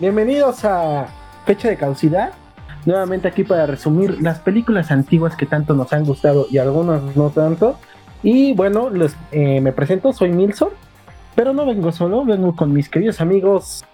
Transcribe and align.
bienvenidos 0.00 0.64
a 0.64 1.08
Fecha 1.46 1.68
de 1.68 1.76
Caducidad. 1.76 2.32
Nuevamente 2.86 3.28
aquí 3.28 3.44
para 3.44 3.66
resumir 3.66 4.22
las 4.22 4.38
películas 4.38 4.90
antiguas 4.90 5.36
que 5.36 5.44
tanto 5.44 5.74
nos 5.74 5.92
han 5.92 6.04
gustado 6.04 6.46
y 6.50 6.56
algunas 6.58 7.14
no 7.14 7.30
tanto. 7.30 7.78
Y 8.22 8.54
bueno, 8.54 8.88
les, 8.88 9.14
eh, 9.30 9.60
me 9.60 9.72
presento, 9.72 10.12
soy 10.12 10.30
Milson, 10.30 10.70
pero 11.34 11.52
no 11.52 11.66
vengo 11.66 11.92
solo, 11.92 12.24
vengo 12.24 12.56
con 12.56 12.72
mis 12.72 12.88
queridos 12.88 13.20
amigos. 13.20 13.84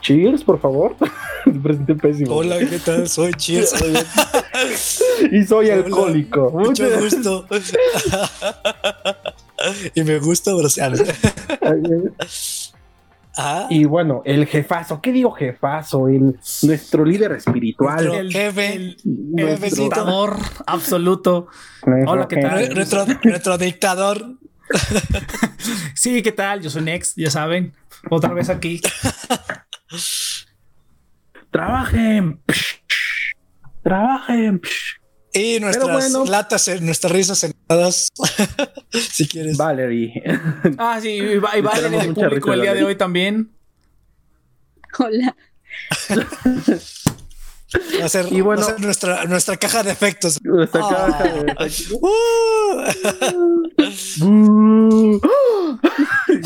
Cheers, 0.00 0.44
por 0.44 0.60
favor. 0.60 0.94
Me 1.46 1.58
presenté 1.58 1.94
pésimo. 1.94 2.34
Hola, 2.34 2.58
¿qué 2.58 2.78
tal? 2.78 3.08
Soy 3.08 3.32
Cheers. 3.32 3.74
y 5.32 5.42
soy 5.44 5.70
alcohólico. 5.70 6.50
Mucho 6.50 6.84
gusto. 7.00 7.46
y 9.94 10.02
me 10.02 10.18
gusta 10.18 10.54
brosear. 10.54 10.92
Ah. 13.36 13.66
Y 13.68 13.84
bueno, 13.84 14.22
el 14.24 14.46
jefazo, 14.46 15.00
¿qué 15.02 15.12
digo 15.12 15.32
jefazo? 15.32 16.08
El, 16.08 16.38
nuestro 16.62 17.04
líder 17.04 17.32
espiritual. 17.32 18.06
el 18.14 18.32
jefe, 18.32 18.74
el, 18.74 18.96
dictador 19.60 20.36
absoluto. 20.66 21.48
Hola, 22.06 22.28
¿qué 22.28 22.36
tal? 22.36 22.74
Nuestro, 22.74 23.58
dictador. 23.58 24.36
sí, 25.94 26.22
¿qué 26.22 26.32
tal? 26.32 26.62
Yo 26.62 26.70
soy 26.70 26.82
Nex, 26.82 27.14
ya 27.14 27.30
saben. 27.30 27.74
Otra 28.10 28.32
vez 28.32 28.48
aquí. 28.48 28.80
Trabajen. 31.50 32.40
Trabajen. 33.82 34.60
Y 35.36 35.60
nuestras 35.60 36.12
latas, 36.28 36.68
nuestras 36.80 37.12
risas 37.12 37.38
sentadas, 37.38 38.08
si 38.90 39.28
quieres. 39.28 39.56
Valerie. 39.56 40.20
Ah, 40.78 40.98
sí, 41.00 41.10
y, 41.10 41.38
Valerie 41.38 42.00
el 42.00 42.12
público 42.14 42.52
el 42.52 42.62
día 42.62 42.74
de 42.74 42.82
hoy 42.84 42.96
también. 42.96 43.52
Hola. 44.98 45.36
Va 48.00 48.06
a 48.06 48.08
ser, 48.08 48.32
y 48.32 48.40
bueno, 48.40 48.66
nuestra, 48.78 49.24
nuestra 49.24 49.58
caja 49.58 49.82
de 49.82 49.90
efectos. 49.90 50.40
Nuestra 50.42 50.80
caja 50.80 51.24
de 51.24 51.52
efectos. 51.52 51.90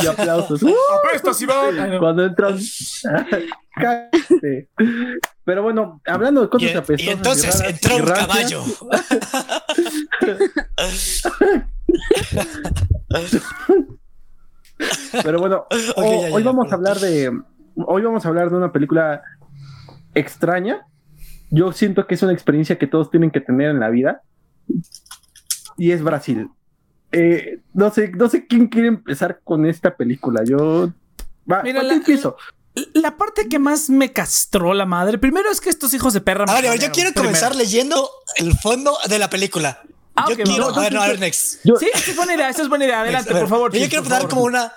y 0.02 0.06
aplausos. 0.06 0.62
¡Apestas, 1.04 1.42
Iván! 1.42 1.98
Cuando 1.98 2.24
entran. 2.24 2.58
Pero 5.50 5.64
bueno, 5.64 6.00
hablando 6.06 6.42
de 6.42 6.48
cosas 6.48 6.76
apestosas. 6.76 7.04
Y 7.04 7.10
entonces 7.10 7.60
entró 7.60 7.96
un 7.96 8.04
caballo. 8.04 8.62
Pero 15.24 15.40
bueno, 15.40 15.66
hoy 15.96 16.44
vamos 16.44 16.70
a 16.70 16.76
hablar 16.76 17.00
de. 17.00 17.36
Hoy 17.74 18.02
vamos 18.02 18.24
a 18.24 18.28
hablar 18.28 18.50
de 18.50 18.56
una 18.58 18.70
película 18.70 19.24
extraña. 20.14 20.86
Yo 21.50 21.72
siento 21.72 22.06
que 22.06 22.14
es 22.14 22.22
una 22.22 22.32
experiencia 22.32 22.78
que 22.78 22.86
todos 22.86 23.10
tienen 23.10 23.32
que 23.32 23.40
tener 23.40 23.70
en 23.70 23.80
la 23.80 23.90
vida. 23.90 24.22
Y 25.76 25.90
es 25.90 26.04
Brasil. 26.04 26.48
Eh, 27.10 27.58
no 27.74 27.90
sé, 27.90 28.12
no 28.12 28.28
sé 28.28 28.46
quién 28.46 28.68
quiere 28.68 28.86
empezar 28.86 29.40
con 29.42 29.66
esta 29.66 29.96
película. 29.96 30.44
Yo. 30.44 30.92
Va, 31.50 31.64
Mira, 31.64 31.82
empiezo? 31.92 32.36
La 32.94 33.16
parte 33.16 33.48
que 33.48 33.58
más 33.58 33.90
me 33.90 34.12
castró 34.12 34.74
la 34.74 34.86
madre, 34.86 35.18
primero 35.18 35.50
es 35.50 35.60
que 35.60 35.70
estos 35.70 35.92
hijos 35.94 36.12
de 36.12 36.20
perra. 36.20 36.44
A 36.48 36.60
ver, 36.60 36.78
yo 36.78 36.92
quiero 36.92 37.12
comenzar 37.12 37.56
leyendo 37.56 38.10
el 38.36 38.56
fondo 38.58 38.96
de 39.08 39.18
la 39.18 39.30
película. 39.30 39.82
Ah, 40.16 40.26
yo 40.28 40.36
quiero. 40.36 40.68
a 40.68 40.80
ver, 40.80 40.92
no, 40.92 41.02
a 41.02 41.08
ver, 41.08 41.20
next. 41.20 41.58
sí, 41.62 41.88
esa 41.92 42.10
es 42.10 42.16
buena 42.16 42.34
idea, 42.34 42.48
esa 42.48 42.62
es 42.62 42.68
buena 42.68 42.84
idea. 42.84 43.00
Adelante, 43.00 43.32
por 43.32 43.48
favor. 43.48 43.72
Yo 43.72 43.88
quiero 43.88 44.04
dar 44.04 44.28
como 44.28 44.42
una, 44.42 44.72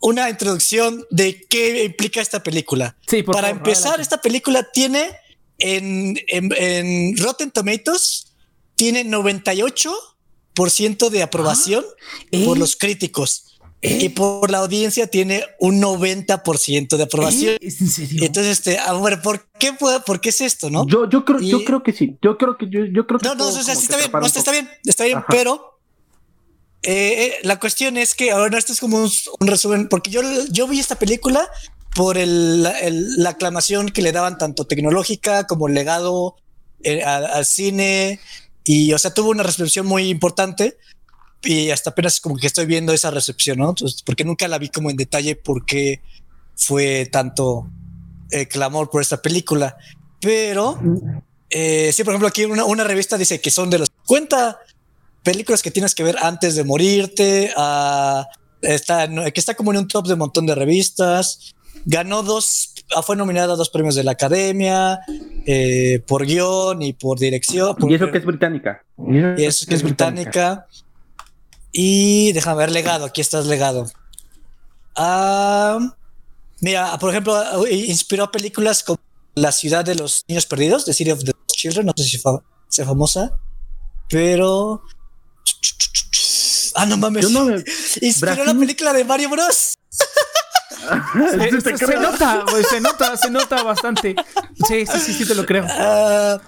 una 0.00 0.30
introducción 0.30 1.04
de 1.10 1.46
qué 1.48 1.84
implica 1.84 2.20
esta 2.20 2.42
película. 2.42 2.96
Sí, 3.06 3.22
por 3.22 3.34
Para 3.34 3.50
empezar, 3.50 4.00
esta 4.00 4.20
película 4.20 4.70
tiene 4.70 5.16
en, 5.58 6.18
en, 6.28 6.52
en 6.56 7.16
Rotten 7.16 7.50
Tomatoes, 7.50 8.34
tiene 8.74 9.04
98% 9.04 11.10
de 11.10 11.22
aprobación 11.22 11.84
ah, 11.84 12.44
por 12.44 12.56
¿eh? 12.56 12.60
los 12.60 12.76
críticos. 12.76 13.53
Y 13.86 14.08
por 14.08 14.50
la 14.50 14.58
audiencia 14.58 15.06
tiene 15.08 15.44
un 15.60 15.80
90% 15.80 16.96
de 16.96 17.02
aprobación. 17.02 17.56
¿Es 17.60 17.82
en 17.82 17.88
serio? 17.88 18.24
Entonces, 18.24 18.58
este, 18.58 18.78
a 18.78 18.94
ver, 18.94 19.20
¿por 19.20 19.46
qué, 19.58 19.74
¿por 19.74 20.20
qué 20.22 20.30
es 20.30 20.40
esto, 20.40 20.70
no? 20.70 20.86
Yo, 20.86 21.08
yo 21.08 21.24
creo, 21.24 21.38
yo 21.40 21.64
creo 21.64 21.82
que 21.82 21.92
sí. 21.92 22.16
Yo 22.22 22.38
creo 22.38 22.56
que, 22.56 22.66
yo, 22.70 22.86
yo 22.86 23.06
creo 23.06 23.20
que. 23.20 23.28
No, 23.28 23.34
no, 23.34 23.48
o 23.48 23.52
sea, 23.52 23.74
sí 23.74 23.82
está 23.82 23.98
bien, 23.98 24.10
no, 24.10 24.26
está, 24.26 24.52
bien, 24.52 24.70
está 24.84 25.04
bien, 25.04 25.18
pero 25.28 25.80
eh, 26.82 27.26
eh, 27.26 27.34
la 27.42 27.60
cuestión 27.60 27.98
es 27.98 28.14
que 28.14 28.30
ahora 28.30 28.56
esto 28.56 28.72
es 28.72 28.80
como 28.80 28.96
un, 28.96 29.10
resumen, 29.46 29.88
porque 29.88 30.10
yo, 30.10 30.22
yo 30.50 30.66
vi 30.66 30.80
esta 30.80 30.96
película 30.96 31.46
por 31.94 32.16
el, 32.16 32.62
la 32.62 33.30
aclamación 33.30 33.90
que 33.90 34.00
le 34.00 34.12
daban 34.12 34.38
tanto 34.38 34.66
tecnológica 34.66 35.46
como 35.46 35.68
legado 35.68 36.36
eh, 36.82 37.02
al 37.02 37.44
cine 37.44 38.18
y, 38.64 38.94
o 38.94 38.98
sea, 38.98 39.12
tuvo 39.12 39.28
una 39.30 39.42
recepción 39.42 39.86
muy 39.86 40.08
importante 40.08 40.78
y 41.44 41.70
hasta 41.70 41.90
apenas 41.90 42.20
como 42.20 42.36
que 42.36 42.46
estoy 42.46 42.66
viendo 42.66 42.92
esa 42.92 43.10
recepción, 43.10 43.58
¿no? 43.58 43.70
Entonces, 43.70 44.02
porque 44.02 44.24
nunca 44.24 44.48
la 44.48 44.58
vi 44.58 44.68
como 44.68 44.90
en 44.90 44.96
detalle 44.96 45.36
porque 45.36 46.00
fue 46.56 47.06
tanto 47.10 47.68
eh, 48.30 48.46
clamor 48.46 48.90
por 48.90 49.02
esta 49.02 49.20
película. 49.20 49.76
Pero 50.20 50.78
eh, 51.50 51.92
sí, 51.92 52.02
por 52.02 52.12
ejemplo, 52.12 52.28
aquí 52.28 52.44
una, 52.44 52.64
una, 52.64 52.84
revista 52.84 53.18
dice 53.18 53.40
que 53.40 53.50
son 53.50 53.70
de 53.70 53.78
las 53.80 53.88
50 54.06 54.58
películas 55.22 55.62
que 55.62 55.70
tienes 55.70 55.94
que 55.94 56.02
ver 56.02 56.16
antes 56.20 56.54
de 56.54 56.64
morirte. 56.64 57.52
Uh, 57.56 58.22
está, 58.62 59.08
que 59.08 59.40
está 59.40 59.54
como 59.54 59.72
en 59.72 59.78
un 59.78 59.88
top 59.88 60.06
de 60.06 60.14
un 60.14 60.20
montón 60.20 60.46
de 60.46 60.54
revistas. 60.54 61.54
Ganó 61.86 62.22
dos, 62.22 62.72
ah, 62.96 63.02
fue 63.02 63.16
nominada 63.16 63.54
a 63.54 63.56
dos 63.56 63.68
premios 63.68 63.94
de 63.94 64.04
la 64.04 64.12
Academia 64.12 65.00
eh, 65.44 66.02
por 66.06 66.24
guion 66.24 66.80
y 66.80 66.92
por 66.94 67.18
dirección. 67.18 67.76
y 67.88 67.94
eso 67.94 68.10
que 68.10 68.18
es 68.18 68.24
británica. 68.24 68.82
Y 68.98 69.42
eso, 69.42 69.66
que 69.66 69.74
es 69.74 69.82
británica. 69.82 70.66
Y 71.76 72.32
déjame 72.32 72.58
ver 72.58 72.70
legado, 72.70 73.04
aquí 73.04 73.20
estás 73.20 73.46
legado. 73.46 73.90
Ah, 74.94 75.80
mira, 76.60 76.96
por 76.98 77.10
ejemplo, 77.10 77.66
inspiró 77.68 78.30
películas 78.30 78.84
como 78.84 79.00
La 79.34 79.50
ciudad 79.50 79.84
de 79.84 79.96
los 79.96 80.24
niños 80.28 80.46
perdidos, 80.46 80.84
The 80.84 80.94
City 80.94 81.10
of 81.10 81.24
the 81.24 81.32
Children, 81.48 81.86
no 81.86 81.92
sé 81.96 82.04
si 82.04 82.22
sea 82.68 82.84
famosa, 82.86 83.36
pero... 84.08 84.84
Ah, 86.76 86.86
no 86.86 86.96
mames. 86.96 87.26
Inspiró 88.00 88.44
la 88.44 88.54
película 88.54 88.92
de 88.92 89.04
Mario 89.04 89.30
Bros. 89.30 89.74
se, 91.76 91.98
nota, 91.98 92.44
se 92.70 92.80
nota, 92.80 93.16
se 93.16 93.30
nota 93.30 93.62
bastante. 93.64 94.14
Sí, 94.68 94.86
sí, 94.86 95.00
sí, 95.00 95.12
sí, 95.12 95.26
te 95.26 95.34
lo 95.34 95.44
creo. 95.44 95.66
Ah, 95.68 96.40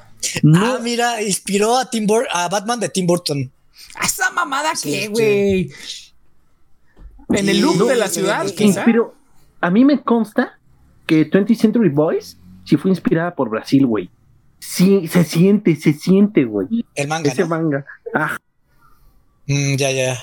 ah 0.54 0.78
mira, 0.80 1.20
inspiró 1.20 1.76
a, 1.78 1.90
Tim 1.90 2.06
a 2.30 2.48
Batman 2.48 2.78
de 2.78 2.88
Tim 2.88 3.06
Burton. 3.06 3.52
¿Esa 4.02 4.30
mamada 4.30 4.72
qué, 4.82 5.08
güey? 5.08 5.70
En 7.30 7.48
el 7.48 7.60
look 7.60 7.86
de 7.86 7.96
la 7.96 8.08
ciudad, 8.08 8.46
Inspiro, 8.58 9.14
a 9.60 9.70
mí 9.70 9.84
me 9.84 10.02
consta 10.02 10.58
que 11.06 11.28
20th 11.28 11.56
Century 11.56 11.88
Boys 11.88 12.38
sí 12.64 12.76
fue 12.76 12.90
inspirada 12.90 13.34
por 13.34 13.48
Brasil, 13.48 13.86
güey. 13.86 14.10
Sí, 14.58 15.08
se 15.08 15.24
siente, 15.24 15.76
se 15.76 15.92
siente, 15.92 16.44
güey. 16.44 16.84
El 16.94 17.08
manga. 17.08 17.30
Ese 17.30 17.44
manga. 17.44 17.84
Ah. 18.14 18.36
Mm, 19.46 19.76
ya, 19.76 19.90
ya. 19.90 20.18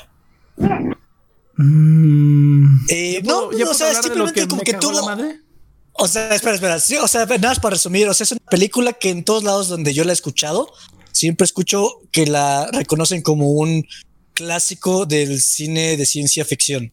Mm. 1.56 2.86
Eh, 2.90 3.22
no, 3.24 3.52
no 3.52 3.70
o 3.70 3.74
sea, 3.74 3.94
simplemente 3.94 4.48
como 4.48 4.62
que 4.62 4.74
tuvo. 4.74 5.00
O 5.94 6.08
sea, 6.08 6.34
espera, 6.34 6.56
espera. 6.56 6.76
o 6.76 7.08
sea, 7.08 7.26
nada 7.26 7.50
más 7.50 7.60
para 7.60 7.76
resumir. 7.76 8.08
O 8.10 8.14
sea, 8.14 8.26
es 8.26 8.32
una 8.32 8.42
película 8.50 8.94
que 8.94 9.10
en 9.12 9.24
todos 9.24 9.44
lados 9.44 9.68
donde 9.70 9.94
yo 9.94 10.04
la 10.04 10.12
he 10.12 10.14
escuchado, 10.14 10.74
siempre 11.24 11.46
escucho 11.46 12.02
que 12.12 12.26
la 12.26 12.70
reconocen 12.74 13.22
como 13.22 13.52
un 13.52 13.86
clásico 14.34 15.06
del 15.06 15.40
cine 15.40 15.96
de 15.96 16.06
ciencia 16.06 16.44
ficción. 16.44 16.92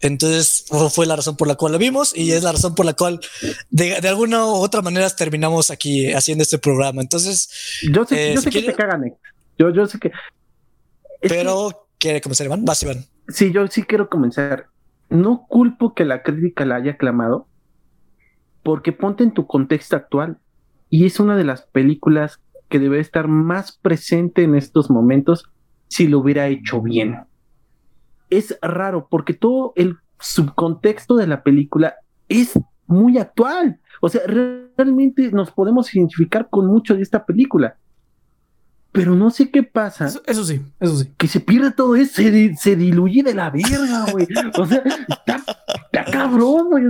Entonces 0.00 0.64
fue 0.92 1.06
la 1.06 1.14
razón 1.14 1.36
por 1.36 1.46
la 1.46 1.54
cual 1.54 1.70
la 1.70 1.78
vimos 1.78 2.12
y 2.12 2.32
es 2.32 2.42
la 2.42 2.50
razón 2.50 2.74
por 2.74 2.84
la 2.84 2.94
cual 2.94 3.20
de, 3.70 3.94
alguna 4.08 4.46
u 4.46 4.54
otra 4.54 4.82
manera 4.82 5.08
terminamos 5.10 5.70
aquí 5.70 6.12
haciendo 6.12 6.42
este 6.42 6.58
programa. 6.58 7.02
Entonces, 7.02 7.78
yo 7.92 8.04
sé, 8.04 8.34
yo 8.34 8.40
sé 8.40 8.50
que 8.50 8.62
te 8.62 8.74
cagan. 8.74 9.04
Eh. 9.04 9.14
Yo, 9.56 9.70
yo 9.70 9.86
sé 9.86 10.00
que. 10.00 10.10
pero 11.20 11.86
quiere 11.98 12.20
comenzar, 12.20 12.46
Iván. 12.46 12.64
Vas, 12.64 12.82
Iván. 12.82 13.04
Sí, 13.28 13.52
yo 13.52 13.64
sí 13.68 13.84
quiero 13.84 14.08
comenzar. 14.08 14.66
No 15.08 15.46
culpo 15.48 15.94
que 15.94 16.04
la 16.04 16.24
crítica 16.24 16.64
la 16.64 16.76
haya 16.76 16.92
aclamado, 16.92 17.46
porque 18.64 18.90
ponte 18.90 19.22
en 19.22 19.32
tu 19.32 19.46
contexto 19.46 19.94
actual. 19.94 20.38
Y 20.90 21.06
es 21.06 21.20
una 21.20 21.36
de 21.36 21.44
las 21.44 21.62
películas 21.62 22.40
que 22.72 22.78
debe 22.78 23.00
estar 23.00 23.28
más 23.28 23.72
presente 23.72 24.44
en 24.44 24.54
estos 24.54 24.88
momentos 24.88 25.44
si 25.88 26.08
lo 26.08 26.20
hubiera 26.20 26.48
hecho 26.48 26.80
bien. 26.80 27.18
Es 28.30 28.58
raro 28.62 29.08
porque 29.10 29.34
todo 29.34 29.74
el 29.76 29.98
subcontexto 30.18 31.16
de 31.16 31.26
la 31.26 31.42
película 31.42 31.96
es 32.30 32.58
muy 32.86 33.18
actual. 33.18 33.78
O 34.00 34.08
sea, 34.08 34.22
realmente 34.26 35.30
nos 35.32 35.50
podemos 35.50 35.94
identificar 35.94 36.48
con 36.48 36.66
mucho 36.66 36.96
de 36.96 37.02
esta 37.02 37.26
película. 37.26 37.76
Pero 38.90 39.14
no 39.14 39.28
sé 39.28 39.50
qué 39.50 39.62
pasa. 39.62 40.06
Eso, 40.06 40.44
sí, 40.46 40.62
eso 40.80 40.96
sí. 40.96 41.10
Que 41.18 41.28
se 41.28 41.40
pierde 41.40 41.72
todo 41.72 41.94
eso, 41.94 42.22
se, 42.22 42.56
se 42.56 42.74
diluye 42.74 43.22
de 43.22 43.34
la 43.34 43.50
verga, 43.50 44.06
güey. 44.10 44.26
O 44.56 44.64
sea, 44.64 44.82
está 45.08 45.44
está 45.92 46.10
cabrón, 46.10 46.70
güey. 46.70 46.84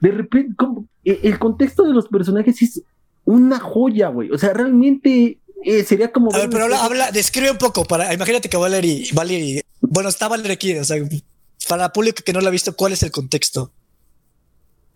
de 0.00 0.10
repente, 0.10 0.56
e, 1.04 1.20
el 1.22 1.38
contexto 1.38 1.84
de 1.84 1.94
los 1.94 2.08
personajes 2.08 2.60
es 2.60 2.82
una 3.28 3.60
joya, 3.60 4.08
güey. 4.08 4.30
O 4.30 4.38
sea, 4.38 4.54
realmente 4.54 5.38
eh, 5.62 5.84
sería 5.84 6.10
como. 6.10 6.34
A 6.34 6.38
ver, 6.38 6.50
pero 6.50 6.64
habla, 6.64 6.84
habla, 6.84 7.10
describe 7.12 7.50
un 7.50 7.58
poco 7.58 7.84
para. 7.84 8.12
Imagínate 8.14 8.48
que 8.48 8.56
Valerie, 8.56 9.06
Valerie. 9.12 9.62
Bueno, 9.80 10.08
está 10.08 10.28
Valerie 10.28 10.52
aquí, 10.52 10.76
o 10.76 10.84
sea, 10.84 10.96
para 11.68 11.86
el 11.86 11.92
público 11.92 12.22
que 12.24 12.32
no 12.32 12.40
lo 12.40 12.48
ha 12.48 12.50
visto, 12.50 12.74
¿cuál 12.74 12.92
es 12.92 13.02
el 13.02 13.10
contexto? 13.10 13.70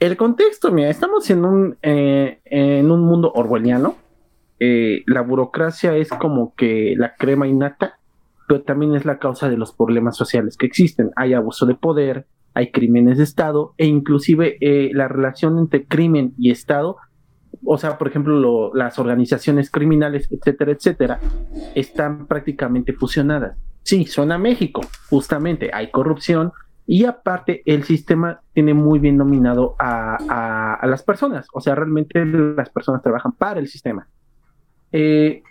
El 0.00 0.16
contexto, 0.16 0.72
mira, 0.72 0.88
estamos 0.88 1.28
en 1.30 1.44
un, 1.44 1.76
eh, 1.82 2.40
en 2.46 2.90
un 2.90 3.00
mundo 3.02 3.30
orwelliano. 3.34 3.96
Eh, 4.58 5.02
la 5.06 5.20
burocracia 5.20 5.94
es 5.96 6.08
como 6.08 6.54
que 6.54 6.94
la 6.96 7.14
crema 7.16 7.46
innata, 7.46 7.98
pero 8.48 8.62
también 8.62 8.94
es 8.94 9.04
la 9.04 9.18
causa 9.18 9.50
de 9.50 9.58
los 9.58 9.72
problemas 9.72 10.16
sociales 10.16 10.56
que 10.56 10.66
existen. 10.66 11.10
Hay 11.16 11.34
abuso 11.34 11.66
de 11.66 11.74
poder, 11.74 12.26
hay 12.54 12.70
crímenes 12.70 13.18
de 13.18 13.24
Estado 13.24 13.74
e 13.76 13.86
inclusive 13.86 14.56
eh, 14.60 14.90
la 14.94 15.06
relación 15.06 15.58
entre 15.58 15.86
crimen 15.86 16.34
y 16.38 16.50
Estado, 16.50 16.96
o 17.64 17.78
sea, 17.78 17.98
por 17.98 18.08
ejemplo, 18.08 18.72
las 18.74 18.98
organizaciones 18.98 19.70
criminales, 19.70 20.28
etcétera, 20.30 20.72
etcétera, 20.72 21.20
están 21.74 22.26
prácticamente 22.26 22.92
fusionadas. 22.92 23.56
Sí, 23.82 24.06
suena 24.06 24.38
México, 24.38 24.80
justamente, 25.10 25.70
hay 25.72 25.90
corrupción 25.90 26.52
y 26.86 27.04
aparte 27.04 27.62
el 27.66 27.84
sistema 27.84 28.40
tiene 28.52 28.74
muy 28.74 28.98
bien 28.98 29.16
dominado 29.16 29.76
a, 29.78 30.78
las 30.84 31.02
personas, 31.02 31.46
o 31.52 31.60
sea, 31.60 31.74
realmente 31.74 32.24
las 32.24 32.70
personas 32.70 33.02
trabajan 33.02 33.32
para 33.32 33.60
el 33.60 33.68
sistema. 33.68 34.08
Eh, 34.90 35.42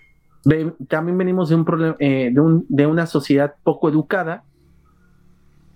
también 0.88 1.18
venimos 1.18 1.50
de 1.50 1.56
un 1.56 1.66
problema, 1.66 1.96
eh, 2.00 2.31
de, 2.31 2.62
de 2.68 2.86
una 2.86 3.06
sociedad 3.06 3.56
poco 3.64 3.90
educada 3.90 4.44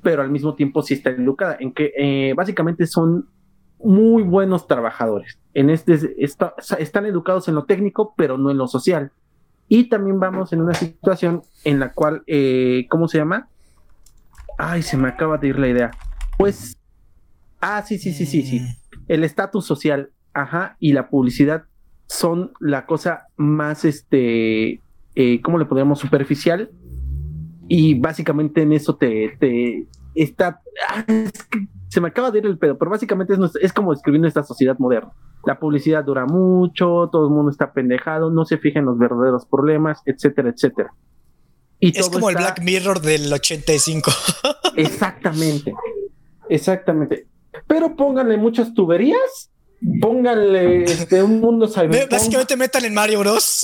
pero 0.06 0.22
al 0.22 0.30
mismo 0.30 0.54
tiempo 0.54 0.84
sí 0.84 0.94
está 0.94 1.10
educada, 1.10 1.58
en 1.60 1.74
que 1.74 1.92
eh, 1.98 2.36
básicamente 2.38 2.86
son 2.86 3.28
muy 3.80 4.22
buenos 4.22 4.68
trabajadores. 4.68 5.40
En 5.56 5.72
este, 5.72 5.98
están 6.20 7.06
educados 7.08 7.48
en 7.48 7.56
lo 7.56 7.66
técnico, 7.66 8.14
pero 8.16 8.38
no 8.38 8.52
en 8.52 8.58
lo 8.58 8.68
social. 8.68 9.12
Y 9.68 9.90
también 9.90 10.20
vamos 10.20 10.54
en 10.54 10.62
una 10.62 10.76
situación 10.76 11.42
en 11.64 11.80
la 11.80 11.94
cual, 11.94 12.22
eh, 12.28 12.86
¿cómo 12.90 13.08
se 13.08 13.18
llama? 13.18 13.48
Ay, 14.60 14.84
se 14.84 14.98
me 14.98 15.08
acaba 15.08 15.38
de 15.38 15.48
ir 15.48 15.58
la 15.58 15.68
idea. 15.68 15.92
Pues, 16.38 16.78
ah, 17.62 17.82
sí, 17.82 17.98
sí, 17.98 18.14
sí, 18.14 18.28
sí, 18.28 18.44
sí. 18.44 18.60
Mm. 18.60 18.68
El 19.08 19.24
estatus 19.24 19.66
social, 19.66 20.12
ajá, 20.34 20.78
y 20.80 20.94
la 20.94 21.10
publicidad 21.10 21.64
son 22.08 22.52
la 22.60 22.86
cosa 22.86 23.28
más, 23.38 23.86
este, 23.86 24.82
eh, 25.16 25.42
¿cómo 25.42 25.58
le 25.58 25.66
podríamos? 25.66 26.00
Superficial 26.00 26.70
y 27.68 27.96
básicamente 27.96 28.62
en 28.62 28.74
eso 28.74 28.96
te, 28.96 29.36
te 29.40 29.88
está, 30.14 30.62
ah, 30.90 31.06
se 31.96 32.02
me 32.02 32.10
acaba 32.10 32.30
de 32.30 32.40
ir 32.40 32.46
el 32.46 32.58
pedo, 32.58 32.78
pero 32.78 32.92
básicamente 32.92 33.34
es, 33.34 33.40
es 33.62 33.72
como 33.72 33.94
describiendo 33.94 34.28
esta 34.28 34.44
sociedad 34.44 34.78
moderna. 34.80 35.14
La 35.46 35.58
publicidad 35.58 36.04
dura 36.04 36.26
mucho, 36.26 37.08
todo 37.10 37.26
el 37.28 37.34
mundo 37.34 37.52
está 37.52 37.72
pendejado, 37.72 38.30
no 38.30 38.44
se 38.44 38.58
fija 38.58 38.80
en 38.80 38.86
los 38.86 38.98
verdaderos 38.98 39.46
problemas, 39.46 40.02
etcétera, 40.06 40.50
etcétera. 40.50 40.94
Y 41.80 41.98
es 41.98 42.10
como 42.10 42.30
el 42.30 42.36
Black 42.36 42.62
Mirror 42.62 43.00
del 43.00 43.32
85. 43.32 44.12
Exactamente, 44.76 45.74
exactamente. 46.50 47.28
Pero 47.66 47.96
pónganle 47.96 48.36
muchas 48.36 48.74
tuberías 48.74 49.50
pónganle 50.02 50.84
este, 50.84 51.24
un 51.24 51.40
mundo 51.40 51.68
cyberpunk. 51.74 52.12
Básicamente 52.12 52.58
metan 52.58 52.84
en 52.84 52.94
Mario 52.94 53.20
Bros. 53.20 53.64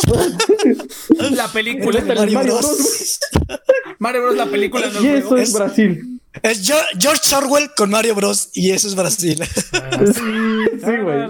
la 1.31 1.47
película 1.49 1.99
de 1.99 2.15
Mario, 2.15 2.43
Bros. 2.43 3.19
Mario 3.99 4.21
Bros. 4.21 4.35
la 4.35 4.45
película. 4.45 4.87
y 5.01 5.07
eso 5.07 5.35
es, 5.35 5.53
Brasil. 5.53 6.20
Es 6.43 6.65
George 6.97 7.35
Orwell 7.35 7.71
con 7.75 7.89
Mario 7.89 8.15
Bros. 8.15 8.49
Y 8.53 8.71
eso 8.71 8.87
es 8.87 8.95
Brasil. 8.95 9.43
sí, 9.43 10.97
güey. 11.03 11.27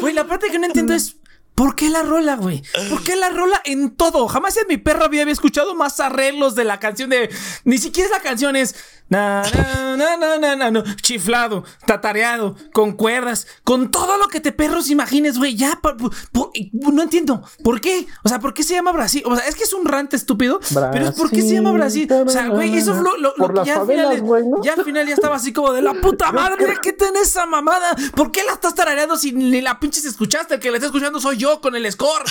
Güey, 0.00 0.14
la 0.14 0.26
parte 0.26 0.48
que 0.50 0.58
no 0.58 0.66
entiendo 0.66 0.94
es 0.94 1.16
¿Por 1.60 1.76
qué 1.76 1.90
la 1.90 2.02
rola, 2.02 2.36
güey? 2.36 2.62
¿Por 2.88 3.04
qué 3.04 3.16
la 3.16 3.28
rola 3.28 3.60
en 3.66 3.90
todo? 3.90 4.26
Jamás 4.28 4.56
en 4.56 4.66
mi 4.66 4.78
perra 4.78 5.04
había 5.04 5.24
escuchado 5.24 5.74
más 5.74 6.00
arreglos 6.00 6.54
de 6.54 6.64
la 6.64 6.80
canción 6.80 7.10
de. 7.10 7.28
Ni 7.64 7.76
siquiera 7.76 8.08
la 8.08 8.20
canción, 8.20 8.56
es. 8.56 8.74
Na, 9.10 9.42
na, 9.96 10.16
na, 10.16 10.38
na, 10.38 10.56
na, 10.56 10.70
no. 10.70 10.84
Chiflado, 11.02 11.64
tatareado, 11.84 12.56
con 12.72 12.92
cuerdas, 12.92 13.46
con 13.64 13.90
todo 13.90 14.16
lo 14.16 14.28
que 14.28 14.40
te 14.40 14.52
perros 14.52 14.88
imagines, 14.88 15.36
güey. 15.36 15.54
Ya, 15.56 15.78
no 16.72 17.02
entiendo. 17.02 17.42
¿Por 17.62 17.82
qué? 17.82 18.06
O 18.22 18.28
sea, 18.30 18.38
¿por 18.38 18.54
qué 18.54 18.62
se 18.62 18.74
llama 18.74 18.92
Brasil? 18.92 19.22
O 19.26 19.36
sea, 19.36 19.46
es 19.46 19.56
que 19.56 19.64
es 19.64 19.74
un 19.74 19.84
rant 19.84 20.14
estúpido, 20.14 20.60
pero 20.92 21.08
es 21.08 21.14
¿por 21.16 21.28
qué 21.28 21.42
se 21.42 21.54
llama 21.54 21.72
Brasil? 21.72 22.10
O 22.10 22.30
sea, 22.30 22.48
güey, 22.48 22.74
eso 22.78 22.94
es 22.94 23.00
lo, 23.00 23.16
lo, 23.18 23.34
que 23.34 23.66
ya, 23.66 23.80
al 23.80 23.86
final, 23.86 24.24
ya 24.62 24.74
al 24.74 24.84
final 24.84 25.06
ya 25.06 25.14
estaba 25.14 25.36
así 25.36 25.52
como 25.52 25.72
de 25.72 25.82
la 25.82 25.92
puta 25.92 26.32
madre, 26.32 26.78
¿qué 26.80 26.94
tenés 26.94 27.28
esa 27.28 27.44
mamada? 27.44 27.96
¿Por 28.14 28.30
qué 28.30 28.44
la 28.44 28.52
estás 28.52 28.74
tarareando 28.74 29.16
si 29.16 29.32
ni 29.32 29.60
la 29.60 29.78
pinches 29.78 30.04
escuchaste? 30.04 30.54
El 30.54 30.60
que 30.60 30.70
la 30.70 30.76
está 30.76 30.86
escuchando 30.86 31.20
soy 31.20 31.36
yo 31.36 31.49
con 31.60 31.74
el 31.74 31.90
score. 31.90 32.24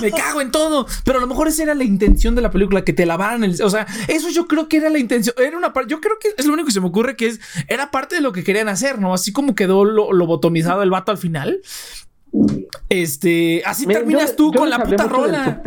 Me 0.00 0.10
cago 0.10 0.40
en 0.40 0.50
todo. 0.50 0.86
Pero 1.04 1.18
a 1.18 1.20
lo 1.20 1.26
mejor 1.26 1.48
esa 1.48 1.64
era 1.64 1.74
la 1.74 1.84
intención 1.84 2.34
de 2.34 2.42
la 2.42 2.50
película, 2.50 2.84
que 2.84 2.92
te 2.92 3.04
lavaran 3.04 3.44
el. 3.44 3.60
O 3.62 3.70
sea, 3.70 3.86
eso 4.08 4.30
yo 4.30 4.46
creo 4.46 4.68
que 4.68 4.78
era 4.78 4.88
la 4.88 4.98
intención. 4.98 5.34
Era 5.38 5.58
una 5.58 5.72
parte. 5.72 5.90
Yo 5.90 6.00
creo 6.00 6.18
que 6.18 6.28
es 6.36 6.46
lo 6.46 6.54
único 6.54 6.66
que 6.66 6.72
se 6.72 6.80
me 6.80 6.86
ocurre 6.86 7.16
que 7.16 7.26
es. 7.26 7.40
Era 7.68 7.90
parte 7.90 8.14
de 8.14 8.22
lo 8.22 8.32
que 8.32 8.44
querían 8.44 8.68
hacer, 8.68 8.98
¿no? 8.98 9.12
Así 9.12 9.32
como 9.32 9.54
quedó 9.54 9.84
lo, 9.84 10.12
lo 10.12 10.26
botomizado 10.26 10.82
el 10.82 10.90
vato 10.90 11.12
al 11.12 11.18
final. 11.18 11.60
Este, 12.88 13.62
así 13.64 13.86
terminas 13.86 14.36
tú 14.36 14.52
con 14.52 14.70
la 14.70 14.82
puta 14.82 15.04
rola. 15.04 15.62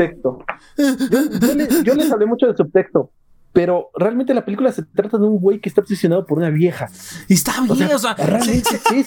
yo, 1.84 1.94
les 1.94 2.12
hablé 2.12 2.26
mucho 2.26 2.48
del 2.48 2.58
subtexto, 2.58 3.12
pero 3.56 3.90
realmente 3.96 4.34
la 4.34 4.44
película 4.44 4.70
se 4.74 4.84
trata 4.84 5.18
de 5.18 5.24
un 5.24 5.40
güey 5.40 5.62
que 5.62 5.70
está 5.70 5.80
obsesionado 5.80 6.26
por 6.26 6.40
una 6.40 6.50
vieja. 6.50 6.92
Y 7.30 7.36
está 7.36 7.54
bien, 7.62 7.90
o 7.90 7.98
sea, 7.98 8.18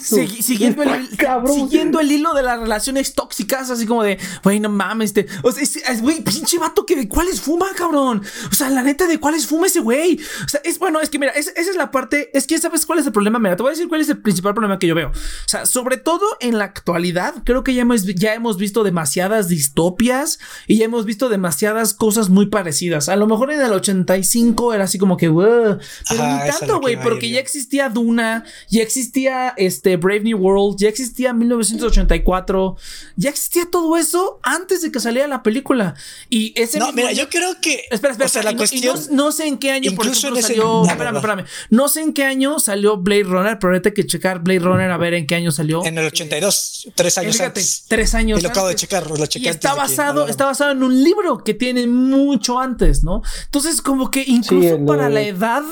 siguiendo, 0.01 2.01
el, 2.01 2.11
hilo 2.11 2.33
de 2.33 2.43
las 2.43 2.59
relaciones 2.59 3.13
tóxicas, 3.13 3.69
así 3.69 3.85
como 3.85 4.03
de, 4.03 4.19
güey, 4.43 4.59
no 4.59 4.71
mames, 4.71 5.11
este, 5.11 5.27
o 5.43 5.53
sea, 5.53 5.63
es, 5.63 6.01
güey, 6.01 6.23
pinche 6.23 6.59
vato 6.59 6.87
que 6.87 6.97
de 6.97 7.07
cuáles 7.07 7.43
fuma, 7.43 7.67
cabrón. 7.77 8.23
O 8.51 8.55
sea, 8.55 8.71
la 8.71 8.83
neta 8.83 9.07
de 9.07 9.21
cuáles 9.21 9.47
fuma 9.47 9.67
ese 9.67 9.81
güey. 9.81 10.19
O 10.47 10.49
sea, 10.49 10.63
es 10.65 10.79
bueno, 10.79 10.99
es 11.03 11.11
que 11.11 11.19
mira, 11.19 11.33
esa 11.33 11.51
es 11.55 11.77
la 11.77 11.91
parte, 11.91 12.31
es 12.33 12.47
que 12.47 12.57
sabes 12.57 12.87
cuál 12.87 13.01
es 13.01 13.07
el 13.07 13.13
problema, 13.13 13.39
mira, 13.39 13.55
te 13.55 13.63
voy 13.63 13.69
a 13.69 13.73
decir 13.73 13.87
cuál 13.87 14.01
es 14.01 14.09
el 14.09 14.23
principal 14.23 14.55
problema 14.55 14.79
que 14.79 14.87
yo 14.87 14.95
veo. 14.95 15.11
O 15.11 15.49
sea, 15.49 15.67
sobre 15.67 15.99
todo 15.99 16.25
en 16.41 16.57
la 16.57 16.65
actualidad, 16.65 17.35
creo 17.45 17.65
que 17.65 17.75
ya 17.75 17.83
hemos, 17.83 18.07
ya 18.07 18.33
hemos 18.33 18.57
visto 18.57 18.83
demasiadas 18.83 19.49
distopias 19.49 20.39
y 20.67 20.79
ya 20.79 20.87
hemos 20.87 21.05
visto 21.05 21.29
demasiadas 21.29 21.93
cosas 21.93 22.31
muy 22.31 22.47
parecidas. 22.47 23.11
A 23.11 23.17
lo 23.17 23.27
mejor 23.27 23.53
en 23.53 23.61
el 23.61 23.73
85 23.73 24.38
era 24.75 24.85
así 24.85 24.99
como 24.99 25.17
que, 25.17 25.29
wow. 25.29 25.79
Pero 26.09 26.27
ni 26.27 26.51
tanto, 26.51 26.81
güey, 26.81 27.01
porque 27.01 27.31
ya 27.31 27.41
existía 27.41 27.89
Duna, 27.89 28.45
ya 28.69 28.83
existía 28.83 29.55
este 29.57 29.97
Brave 29.97 30.21
New 30.21 30.39
World, 30.39 30.79
ya 30.79 30.89
existía 30.89 31.33
1984, 31.33 32.77
ya 33.17 33.31
existía 33.31 33.69
todo 33.71 33.97
eso 33.97 34.41
antes 34.43 34.83
de 34.83 34.91
que 34.91 35.01
saliera 35.01 35.29
la 35.29 35.43
película. 35.43 35.95
Y 36.29 36.53
ese. 36.61 36.79
No, 36.79 36.93
mira, 36.93 37.13
yo 37.13 37.29
creo 37.29 37.61
que. 37.61 37.85
Espera, 37.91 38.13
espera, 38.13 38.53
la 38.53 38.57
cuestión. 38.57 38.99
No, 39.11 39.33
sé 39.33 39.47
en 39.47 39.59
qué 39.59 39.71
año, 39.71 39.93
por 39.95 40.07
ejemplo, 40.07 40.41
salió. 40.41 40.85
espérame, 40.85 41.17
espérame. 41.17 41.45
No 41.71 41.89
sé 41.89 42.03
en 42.03 42.13
qué 42.13 42.25
año 42.25 42.59
salió 42.59 42.97
Blade 42.97 43.25
Runner, 43.25 43.59
pero 43.59 43.73
ahorita 43.73 43.91
hay 43.91 43.95
que 43.95 44.07
checar 44.07 44.43
Blade 44.43 44.61
Runner 44.61 44.91
a 44.91 44.97
ver 44.97 45.15
en 45.15 45.27
qué 45.27 45.35
año 45.35 45.53
salió. 45.53 45.85
En 45.85 45.99
el 45.99 46.07
82, 46.07 46.89
tres 46.95 47.19
años 47.19 47.41
antes. 47.41 47.85
Tres 47.89 48.15
años. 48.15 48.41
Y 48.41 48.43
lo 48.43 48.49
acabo 48.49 48.69
de 48.69 48.75
checar, 48.75 49.09
lo 49.11 49.27
chequé 49.27 49.47
y 49.47 49.49
está 49.49 49.75
basado, 49.75 50.29
está 50.29 50.47
basado 50.47 50.73
en 50.73 50.83
un 50.83 51.03
libro 51.03 51.39
que 51.39 51.55
tiene 51.55 51.87
mucho 51.87 52.59
antes, 52.59 53.03
¿no? 53.03 53.23
Entonces, 53.45 53.83
como 53.83 54.11
que 54.11 54.25
incluso 54.29 54.85
para 54.87 55.09
la 55.09 55.23
edad, 55.23 55.63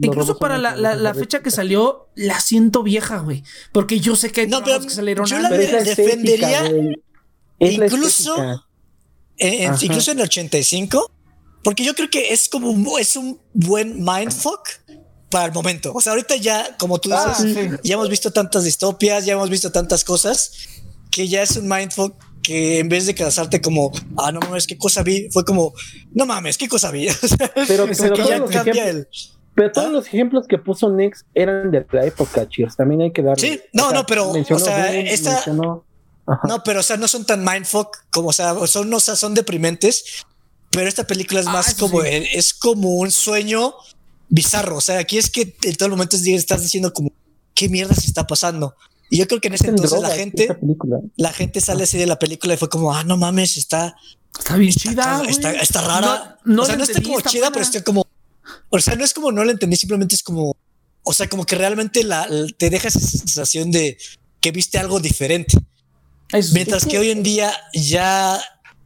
incluso 0.00 0.38
para 0.38 0.58
la, 0.58 1.14
fecha 1.14 1.42
que 1.42 1.50
salió, 1.50 2.08
la 2.14 2.40
siento 2.40 2.82
vieja, 2.82 3.18
güey. 3.18 3.42
Porque 3.72 4.00
yo 4.00 4.16
sé 4.16 4.30
que 4.32 4.42
hay 4.42 4.46
no, 4.48 4.62
pero 4.62 4.80
que 4.80 4.90
salieron 4.90 5.26
Yo 5.26 5.38
la 5.38 5.50
defendería 5.50 6.70
incluso, 7.58 8.36
en, 9.38 9.74
incluso 9.80 10.10
en 10.12 10.18
el 10.18 10.24
85, 10.24 11.10
porque 11.62 11.84
yo 11.84 11.94
creo 11.94 12.10
que 12.10 12.32
es 12.32 12.48
como 12.48 12.70
un, 12.70 12.88
es 12.98 13.16
un 13.16 13.40
buen 13.52 14.04
mindfuck 14.04 14.68
para 15.30 15.46
el 15.46 15.52
momento. 15.52 15.92
O 15.94 16.00
sea, 16.00 16.12
ahorita 16.12 16.36
ya, 16.36 16.76
como 16.78 16.98
tú 16.98 17.10
dices, 17.10 17.26
ah, 17.26 17.78
ya 17.82 17.94
hemos 17.94 18.08
visto 18.08 18.32
tantas 18.32 18.64
distopias, 18.64 19.24
ya 19.24 19.32
hemos 19.32 19.50
visto 19.50 19.72
tantas 19.72 20.04
cosas 20.04 20.52
que 21.10 21.28
ya 21.28 21.42
es 21.42 21.56
un 21.56 21.68
mindfuck 21.68 22.14
que 22.46 22.78
en 22.78 22.88
vez 22.88 23.06
de 23.06 23.14
casarte 23.14 23.60
como, 23.60 23.90
ah, 24.16 24.30
no 24.30 24.38
mames, 24.38 24.68
qué 24.68 24.78
cosa 24.78 25.02
vi, 25.02 25.28
fue 25.32 25.44
como, 25.44 25.74
no 26.12 26.26
mames, 26.26 26.56
qué 26.56 26.68
cosa 26.68 26.92
vi. 26.92 27.08
pero, 27.66 27.86
pero 29.54 29.72
todos 29.72 29.88
¿Ah? 29.88 29.90
los 29.90 30.06
ejemplos 30.06 30.46
que 30.46 30.58
puso 30.58 30.88
Nix 30.90 31.24
eran 31.34 31.72
de 31.72 31.84
la 31.90 32.06
época, 32.06 32.48
Cheers. 32.48 32.76
También 32.76 33.00
hay 33.00 33.12
que 33.12 33.22
dar. 33.22 33.40
Sí, 33.40 33.60
no, 33.72 33.90
no, 33.90 34.06
pero, 34.06 34.30
o 34.30 34.58
sea, 34.60 34.94
esta. 34.94 35.42
No, 35.50 35.84
pero, 36.64 36.80
o 36.80 36.82
sea, 36.82 36.96
no 36.96 37.08
son 37.08 37.24
tan 37.24 37.44
mindfuck 37.44 37.96
como, 38.10 38.28
o 38.28 38.32
sea, 38.32 38.54
son, 38.66 38.92
o 38.92 39.00
sea, 39.00 39.16
son 39.16 39.34
deprimentes, 39.34 40.24
pero 40.70 40.88
esta 40.88 41.04
película 41.04 41.40
es 41.40 41.46
ah, 41.48 41.52
más 41.52 41.74
como, 41.74 42.02
es 42.02 42.54
como 42.54 42.96
un 42.96 43.10
sueño 43.10 43.74
bizarro. 44.28 44.76
O 44.76 44.80
sea, 44.80 45.00
aquí 45.00 45.18
es 45.18 45.30
que 45.30 45.56
en 45.62 45.74
todo 45.74 45.88
momento 45.88 46.16
estás 46.16 46.62
diciendo 46.62 46.92
como, 46.92 47.10
¿qué 47.54 47.68
mierda 47.68 47.94
se 47.94 48.06
está 48.06 48.24
pasando? 48.24 48.76
Y 49.08 49.18
yo 49.18 49.26
creo 49.28 49.40
que 49.40 49.48
en 49.48 49.54
ese 49.54 49.68
entonces 49.68 50.00
la 50.00 50.10
gente, 50.10 50.48
la 51.16 51.32
gente 51.32 51.60
sale 51.60 51.84
así 51.84 51.96
de 51.96 52.06
la 52.06 52.18
película 52.18 52.54
y 52.54 52.56
fue 52.56 52.68
como, 52.68 52.92
ah, 52.92 53.04
no 53.04 53.16
mames, 53.16 53.56
está. 53.56 53.94
Está 54.36 54.56
bien 54.56 54.72
chida. 54.72 55.22
Está, 55.28 55.80
rara. 55.80 56.38
No, 56.44 56.62
o 56.62 56.66
sea, 56.66 56.76
no 56.76 56.84
está 56.84 57.00
como 57.00 57.20
chida, 57.20 57.50
pero 57.50 57.62
está 57.62 57.82
como. 57.82 58.06
O 58.70 58.78
sea, 58.80 58.96
no 58.96 59.04
es 59.04 59.14
como 59.14 59.32
no 59.32 59.44
la 59.44 59.52
entendí, 59.52 59.76
simplemente 59.76 60.14
es 60.14 60.22
como. 60.22 60.56
O 61.02 61.12
sea, 61.12 61.28
como 61.28 61.46
que 61.46 61.54
realmente 61.54 62.02
la, 62.02 62.28
te 62.58 62.68
deja 62.68 62.88
esa 62.88 62.98
sensación 62.98 63.70
de 63.70 63.96
que 64.40 64.50
viste 64.50 64.78
algo 64.78 64.98
diferente. 65.00 65.56
Mientras 66.52 66.84
que 66.84 66.98
hoy 66.98 67.10
en 67.10 67.22
día 67.22 67.52
ya 67.72 68.42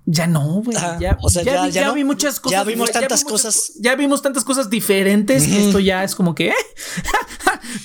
ya 0.07 0.27
no, 0.27 0.62
güey. 0.62 0.77
Ya, 0.99 1.19
o 1.23 1.31
sea, 1.31 1.43
ya, 1.43 1.69
ya, 1.69 1.93
vi 1.93 2.05
muchas 2.05 2.41
cosas. 2.41 2.59
Ya 2.59 2.65
vimos 2.65 2.91
tantas 2.91 3.23
cosas. 3.23 3.73
Ya 3.79 3.95
vimos 3.95 4.23
tantas 4.23 4.45
cosas 4.45 4.69
diferentes. 4.69 5.47
Esto 5.47 5.79
ya 5.79 6.03
es 6.03 6.15
como 6.15 6.35
que 6.35 6.49
eh, 6.49 6.55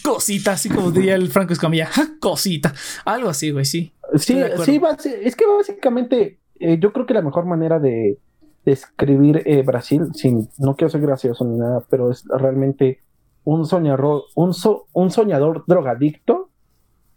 cosita, 0.04 0.54
así 0.54 0.70
como 0.70 0.92
diría 0.92 1.15
el 1.15 1.30
Franco 1.30 1.54
Escamilla, 1.54 1.89
cosita. 2.20 2.74
Algo 3.06 3.30
así, 3.30 3.51
güey, 3.51 3.65
sí. 3.65 3.94
Sí, 4.15 4.38
sí, 4.63 4.82
es 5.22 5.36
que 5.36 5.46
básicamente 5.46 6.39
eh, 6.60 6.77
yo 6.80 6.94
creo 6.94 7.06
que 7.06 7.13
la 7.13 7.22
mejor 7.22 7.46
manera 7.46 7.80
de 7.80 8.20
describir 8.65 9.44
eh, 9.46 9.63
Brasil, 9.63 10.08
sin, 10.13 10.50
no 10.58 10.75
quiero 10.75 10.89
ser 10.89 11.01
gracioso 11.01 11.46
ni 11.46 11.58
nada, 11.58 11.84
pero 11.89 12.12
es 12.12 12.24
realmente 12.27 13.01
un 13.44 13.65
soñador, 13.65 14.24
un, 14.36 14.54
un 14.94 15.12
soñador 15.12 15.63
drogadicto 15.68 16.50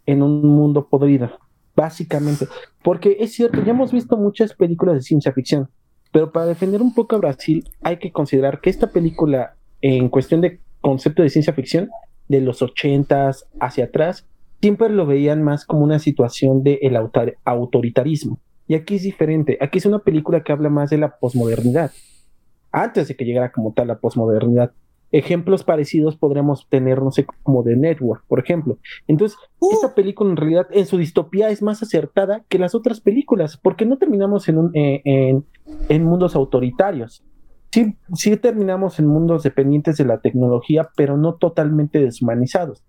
en 0.07 0.23
un 0.23 0.47
mundo 0.47 0.89
podrido 0.89 1.31
básicamente. 1.79 2.49
Porque 2.83 3.19
es 3.21 3.33
cierto, 3.33 3.63
ya 3.63 3.71
hemos 3.71 3.93
visto 3.93 4.17
muchas 4.17 4.53
películas 4.53 4.97
de 4.97 5.03
ciencia 5.03 5.33
ficción, 5.33 5.71
pero 6.11 6.33
para 6.33 6.47
defender 6.47 6.83
un 6.83 6.93
poco 6.93 7.15
a 7.15 7.21
Brasil 7.21 7.65
hay 7.83 7.99
que 7.99 8.11
considerar 8.11 8.61
que 8.61 8.69
esta 8.69 8.89
película, 8.89 9.55
en 9.81 10.09
cuestión 10.09 10.41
de 10.41 10.61
concepto 10.81 11.23
de 11.23 11.31
ciencia 11.31 11.53
ficción, 11.53 11.89
de 12.29 12.41
los 12.41 12.63
ochentas 12.63 13.49
hacia 13.61 13.85
atrás, 13.85 14.27
siempre 14.61 14.89
lo 14.89 15.07
veían 15.07 15.43
más 15.43 15.65
como 15.65 15.83
una 15.83 15.99
situación 15.99 16.63
de 16.63 16.79
el 16.83 16.97
autoritarismo. 17.45 18.39
Y 18.67 18.75
aquí 18.75 18.97
es 18.97 19.03
diferente, 19.03 19.57
aquí 19.61 19.79
es 19.79 19.87
una 19.87 20.01
película 20.01 20.43
que 20.43 20.53
habla 20.53 20.69
más 20.69 20.91
de 20.91 20.99
la 20.99 21.17
posmodernidad, 21.17 21.91
antes 22.71 23.09
de 23.09 23.17
que 23.17 23.25
llegara 23.25 23.51
como 23.51 23.73
tal 23.73 23.89
la 23.89 23.99
posmodernidad. 23.99 24.73
Ejemplos 25.11 25.65
parecidos 25.65 26.17
podríamos 26.17 26.69
tener, 26.69 27.01
no 27.01 27.11
sé, 27.11 27.25
como 27.43 27.63
de 27.63 27.77
Network, 27.77 28.25
por 28.29 28.41
ejemplo. 28.41 28.77
Entonces, 29.07 29.39
uh. 29.59 29.73
esta 29.73 29.95
película 29.95 30.31
en 30.31 30.37
realidad 30.37 30.67
en 30.71 30.85
su 30.85 30.99
distopía 30.99 31.49
es 31.49 31.63
más 31.63 31.83
acertada 31.83 32.45
que 32.51 32.59
las 32.59 32.75
otras 32.75 33.01
películas, 33.01 33.57
porque 33.57 33.87
no 33.87 33.97
terminamos 33.97 34.51
en, 34.51 34.59
un, 34.59 34.71
eh, 34.77 35.01
en, 35.05 35.47
en, 35.89 36.05
mundos 36.05 36.37
autoritarios. 36.37 37.25
Sí, 37.71 37.97
sí 38.15 38.37
terminamos 38.37 38.99
en 38.99 39.07
mundos 39.07 39.43
dependientes 39.43 39.97
de 39.97 40.05
la 40.05 40.21
tecnología, 40.21 40.89
pero 40.97 41.17
no 41.17 41.35
totalmente 41.35 42.01
deshumanizados. 42.01 42.83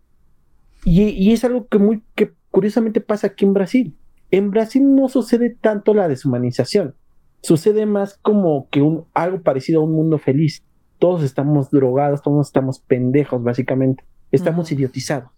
Y, 0.85 1.09
y 1.09 1.33
es 1.33 1.43
algo 1.43 1.67
que 1.67 1.79
muy 1.79 2.03
que 2.15 2.33
curiosamente 2.51 3.01
pasa 3.01 3.27
aquí 3.27 3.45
en 3.45 3.53
Brasil. 3.53 3.97
En 4.31 4.51
Brasil 4.51 4.95
no 4.95 5.09
sucede 5.09 5.49
tanto 5.49 5.93
la 5.93 6.07
deshumanización, 6.07 6.95
sucede 7.41 7.85
más 7.85 8.17
como 8.21 8.69
que 8.69 8.81
un, 8.81 9.05
algo 9.13 9.41
parecido 9.41 9.81
a 9.81 9.83
un 9.83 9.93
mundo 9.93 10.17
feliz 10.17 10.63
todos 10.99 11.23
estamos 11.23 11.71
drogados, 11.71 12.21
todos 12.21 12.47
estamos 12.47 12.79
pendejos, 12.79 13.41
básicamente. 13.41 14.03
Estamos 14.31 14.71
idiotizados. 14.71 15.31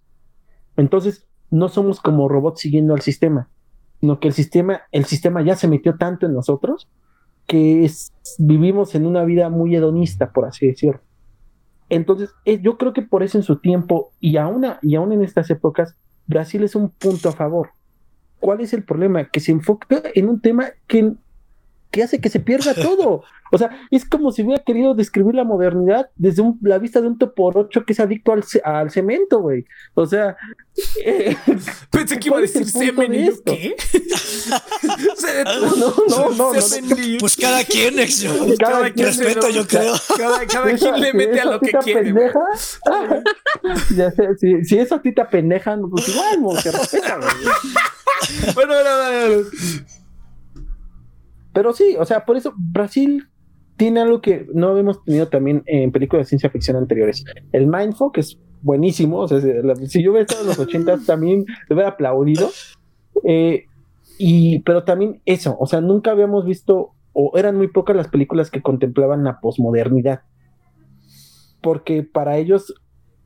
Entonces, 0.76 1.28
no 1.50 1.70
somos 1.70 2.02
como 2.02 2.28
robots 2.28 2.62
siguiendo 2.62 2.94
al 2.94 3.02
sistema, 3.02 3.50
sino 4.00 4.20
que 4.20 4.28
el 4.28 4.34
sistema, 4.34 4.82
el 4.92 5.06
sistema 5.06 5.44
ya 5.44 5.56
se 5.56 5.68
metió 5.68 5.98
tanto 5.98 6.26
en 6.26 6.34
nosotros 6.34 6.90
que 7.52 7.92
vivimos 8.38 8.96
en 8.96 9.06
una 9.06 9.26
vida 9.26 9.50
muy 9.50 9.76
hedonista, 9.76 10.32
por 10.32 10.46
así 10.46 10.68
decirlo. 10.68 11.02
Entonces, 11.90 12.30
eh, 12.46 12.62
yo 12.62 12.78
creo 12.78 12.94
que 12.94 13.02
por 13.02 13.24
eso 13.24 13.38
en 13.38 13.44
su 13.44 13.58
tiempo, 13.58 14.14
y 14.22 14.38
aún, 14.38 14.66
y 14.82 14.96
aún 14.96 15.12
en 15.12 15.22
estas 15.22 15.50
épocas, 15.50 15.98
Brasil 16.28 16.64
es 16.64 16.76
un 16.76 16.92
punto 16.92 17.28
a 17.28 17.34
favor. 17.34 17.72
¿Cuál 18.40 18.62
es 18.62 18.72
el 18.72 18.86
problema? 18.86 19.26
Que 19.26 19.42
se 19.42 19.52
enfoca 19.52 20.02
en 20.16 20.30
un 20.30 20.40
tema 20.40 20.68
que 20.88 21.14
que 21.92 22.04
hace 22.04 22.20
que 22.20 22.30
se 22.30 22.40
pierda 22.40 22.74
todo. 22.76 23.24
O 23.54 23.58
sea, 23.58 23.70
es 23.92 24.06
como 24.06 24.32
si 24.32 24.44
hubiera 24.44 24.64
querido 24.64 24.94
describir 24.96 25.36
la 25.36 25.44
modernidad 25.44 26.10
desde 26.16 26.42
la 26.62 26.78
vista 26.78 27.02
de 27.02 27.08
un 27.08 27.18
por 27.18 27.58
ocho 27.58 27.84
que 27.84 27.92
es 27.92 28.00
adicto 28.00 28.32
al, 28.32 28.46
al 28.64 28.90
cemento, 28.90 29.42
güey. 29.42 29.66
O 29.94 30.06
sea. 30.06 30.38
Eh, 31.04 31.36
Pensé 31.92 32.18
que 32.18 32.30
iba 32.30 32.38
a 32.38 32.42
decir 32.42 32.66
semen 32.66 33.14
y 33.14 33.30
¿qué? 33.46 33.76
no, 35.44 35.76
no, 35.76 35.96
no, 36.08 36.30
no, 36.32 36.52
Pues 37.20 37.36
cada 37.36 37.64
quien, 37.66 37.96
cada, 37.96 38.56
cada 38.58 38.94
quien 38.94 39.08
respeto, 39.08 39.50
yo 39.50 39.68
creo. 39.68 39.94
Cada, 40.18 40.48
cada 40.48 40.74
quien 40.74 41.02
le 41.02 41.14
mete 41.14 41.42
a 41.42 41.46
lo 41.46 41.60
que 41.60 41.72
quiere. 41.84 42.04
Pendeja, 42.04 42.40
ya 43.96 44.12
sé, 44.12 44.38
si, 44.38 44.64
si 44.64 44.80
eso 44.80 44.96
a 44.96 45.02
ti 45.02 45.14
te 45.14 45.26
pendeja, 45.26 45.78
pues 45.90 46.08
igual, 46.08 46.62
se 46.62 46.72
respeta, 46.72 47.18
güey. 47.18 48.54
bueno, 48.56 48.74
bueno, 48.74 48.90
bueno. 49.28 49.92
Pero 51.54 51.74
sí, 51.74 51.96
o 52.00 52.06
sea, 52.06 52.26
por 52.26 52.38
eso 52.38 52.54
Brasil 52.58 53.28
tiene 53.78 54.00
algo 54.00 54.22
que 54.22 54.48
no 54.54 54.70
habíamos 54.70 55.04
tenido 55.04 55.28
también 55.28 55.64
en 55.66 55.92
películas 55.92 56.26
de 56.26 56.30
ciencia 56.30 56.50
ficción 56.50 56.78
anteriores. 56.78 57.26
El 57.52 57.68
Mindfuck 57.68 58.18
es 58.20 58.40
buenísimo. 58.62 59.20
O 59.20 59.28
sea, 59.28 59.40
si 59.40 60.04
yo 60.04 60.12
hubiera 60.12 60.26
estado 60.26 60.42
en 60.42 60.48
los 60.48 60.60
80 60.60 61.00
también 61.06 61.46
le 61.68 61.74
hubiera 61.74 61.90
aplaudido. 61.90 62.50
Eh, 63.24 63.66
y, 64.18 64.60
pero 64.60 64.84
también 64.84 65.22
eso, 65.26 65.58
o 65.60 65.66
sea, 65.66 65.82
nunca 65.82 66.12
habíamos 66.12 66.46
visto, 66.46 66.92
o 67.14 67.32
eran 67.38 67.58
muy 67.58 67.70
pocas 67.70 67.96
las 67.96 68.08
películas 68.08 68.52
que 68.52 68.62
contemplaban 68.62 69.24
la 69.24 69.40
posmodernidad. 69.40 70.22
Porque 71.62 72.04
para 72.04 72.38
ellos 72.38 72.74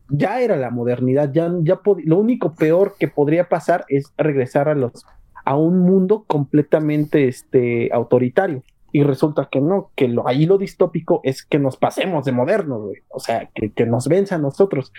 ya 0.10 0.42
era 0.42 0.56
la 0.56 0.70
modernidad, 0.70 1.32
ya, 1.34 1.52
ya 1.64 1.82
lo 2.06 2.18
único 2.18 2.56
peor 2.56 2.96
que 2.98 3.08
podría 3.08 3.50
pasar 3.50 3.86
es 3.90 4.14
regresar 4.18 4.70
a 4.70 4.76
los 4.76 5.06
a 5.46 5.56
un 5.56 5.80
mundo 5.80 6.26
completamente 6.28 7.28
este, 7.28 7.90
autoritario. 7.94 8.64
Y 8.92 9.04
resulta 9.04 9.50
que 9.52 9.62
no, 9.62 9.92
que 9.96 10.08
lo, 10.08 10.28
ahí 10.28 10.46
lo 10.46 10.58
distópico 10.58 11.22
es 11.24 11.44
que 11.44 11.60
nos 11.60 11.78
pasemos 11.78 12.26
de 12.26 12.32
modernos, 12.32 12.82
güey. 12.82 12.98
O 13.10 13.20
sea, 13.20 13.50
que, 13.54 13.72
que 13.72 13.86
nos 13.86 14.08
venza 14.08 14.36
a 14.36 14.40
nosotros. 14.40 14.92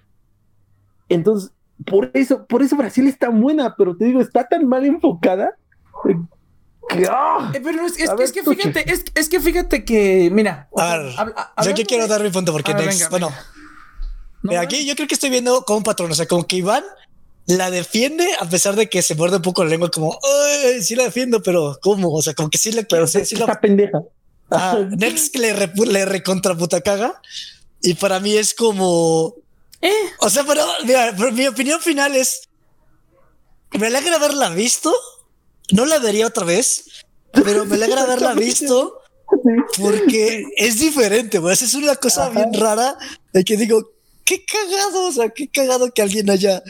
Entonces, 1.08 1.52
por 1.84 2.10
eso, 2.14 2.46
por 2.46 2.62
eso 2.62 2.76
Brasil 2.76 3.06
está 3.06 3.28
buena, 3.28 3.74
pero 3.76 3.96
te 3.96 4.06
digo, 4.06 4.20
está 4.20 4.46
tan 4.46 4.66
mal 4.66 4.84
enfocada 4.84 5.56
que, 6.88 7.02
eh, 7.02 7.60
pero 7.62 7.84
es, 7.84 7.98
es, 7.98 8.32
que 8.32 8.42
fíjate, 8.42 8.92
es, 8.92 9.04
es, 9.14 9.28
que 9.28 9.40
fíjate 9.40 9.84
que, 9.84 10.30
mira. 10.32 10.68
A 10.76 10.98
ver, 10.98 11.12
yo 11.64 11.70
aquí 11.70 11.84
quiero 11.84 12.06
dar 12.06 12.22
mi 12.22 12.30
punto 12.30 12.52
porque, 12.52 12.72
bueno, 13.10 13.30
aquí 14.58 14.86
yo 14.86 14.94
creo 14.94 15.08
que 15.08 15.14
estoy 15.14 15.30
viendo 15.30 15.62
como 15.62 15.78
un 15.78 15.82
patrón, 15.82 16.10
o 16.12 16.14
sea, 16.14 16.26
como 16.26 16.46
que 16.46 16.56
Iván 16.56 16.84
la 17.46 17.70
defiende 17.70 18.28
a 18.40 18.48
pesar 18.48 18.76
de 18.76 18.88
que 18.88 19.02
se 19.02 19.14
muerde 19.14 19.36
un 19.36 19.42
poco 19.42 19.64
la 19.64 19.70
lengua, 19.70 19.90
como, 19.90 20.18
Ay, 20.22 20.82
sí 20.82 20.96
la 20.96 21.04
defiendo, 21.04 21.42
pero 21.42 21.78
¿cómo? 21.80 22.12
O 22.12 22.22
sea, 22.22 22.34
como 22.34 22.50
que 22.50 22.58
sí 22.58 22.72
le 22.72 22.84
pero 22.84 23.06
sí, 23.06 23.24
sí 23.24 23.36
la 23.36 23.60
pendeja. 23.60 24.02
Ah, 24.50 24.78
Next 24.98 25.36
le, 25.36 25.54
le 25.86 26.04
recontra 26.04 26.56
puta 26.56 26.80
caga. 26.80 27.20
Y 27.82 27.94
para 27.94 28.20
mí 28.20 28.34
es 28.36 28.54
como. 28.54 29.34
¿Eh? 29.80 29.92
O 30.20 30.30
sea, 30.30 30.44
pero, 30.44 30.64
mira, 30.84 31.12
mi 31.32 31.46
opinión 31.46 31.80
final 31.80 32.16
es. 32.16 32.48
Me 33.72 33.88
alegra 33.88 34.16
haberla 34.16 34.50
visto. 34.50 34.94
No 35.72 35.84
la 35.84 35.98
vería 35.98 36.26
otra 36.26 36.44
vez, 36.44 37.04
pero 37.32 37.64
me 37.64 37.74
alegra 37.74 38.02
haberla 38.04 38.34
visto 38.34 39.00
porque 39.78 40.44
es 40.56 40.78
diferente, 40.78 41.40
pues 41.40 41.62
es 41.62 41.74
una 41.74 41.96
cosa 41.96 42.28
bien 42.30 42.52
rara 42.54 42.96
de 43.32 43.44
que 43.44 43.56
digo, 43.56 43.90
qué 44.24 44.44
cagado, 44.44 45.08
o 45.08 45.12
sea, 45.12 45.30
qué 45.30 45.48
cagado 45.48 45.92
que 45.92 46.02
alguien 46.02 46.30
haya 46.30 46.62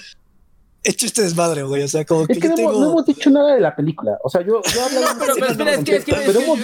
hecho 0.87 1.07
este 1.07 1.23
desmadre, 1.23 1.62
güey. 1.62 1.83
O 1.83 1.88
sea, 1.88 2.05
como 2.05 2.25
es 2.28 2.38
que, 2.38 2.49
no, 2.49 2.55
hemos 2.57 3.07
dicho 3.07 3.31
nada 3.31 3.55
de 3.55 3.61
la 3.61 3.75
película. 3.75 4.19
O 4.23 4.31
sea, 4.31 4.40
yo, 4.43 4.62
yo 4.62 5.00
no, 5.00 5.07
pero, 5.19 5.35
pero 5.35 5.47
espera, 5.47 5.75
es 5.75 5.85
que, 5.85 5.97
es 5.97 6.05
que, 6.05 6.12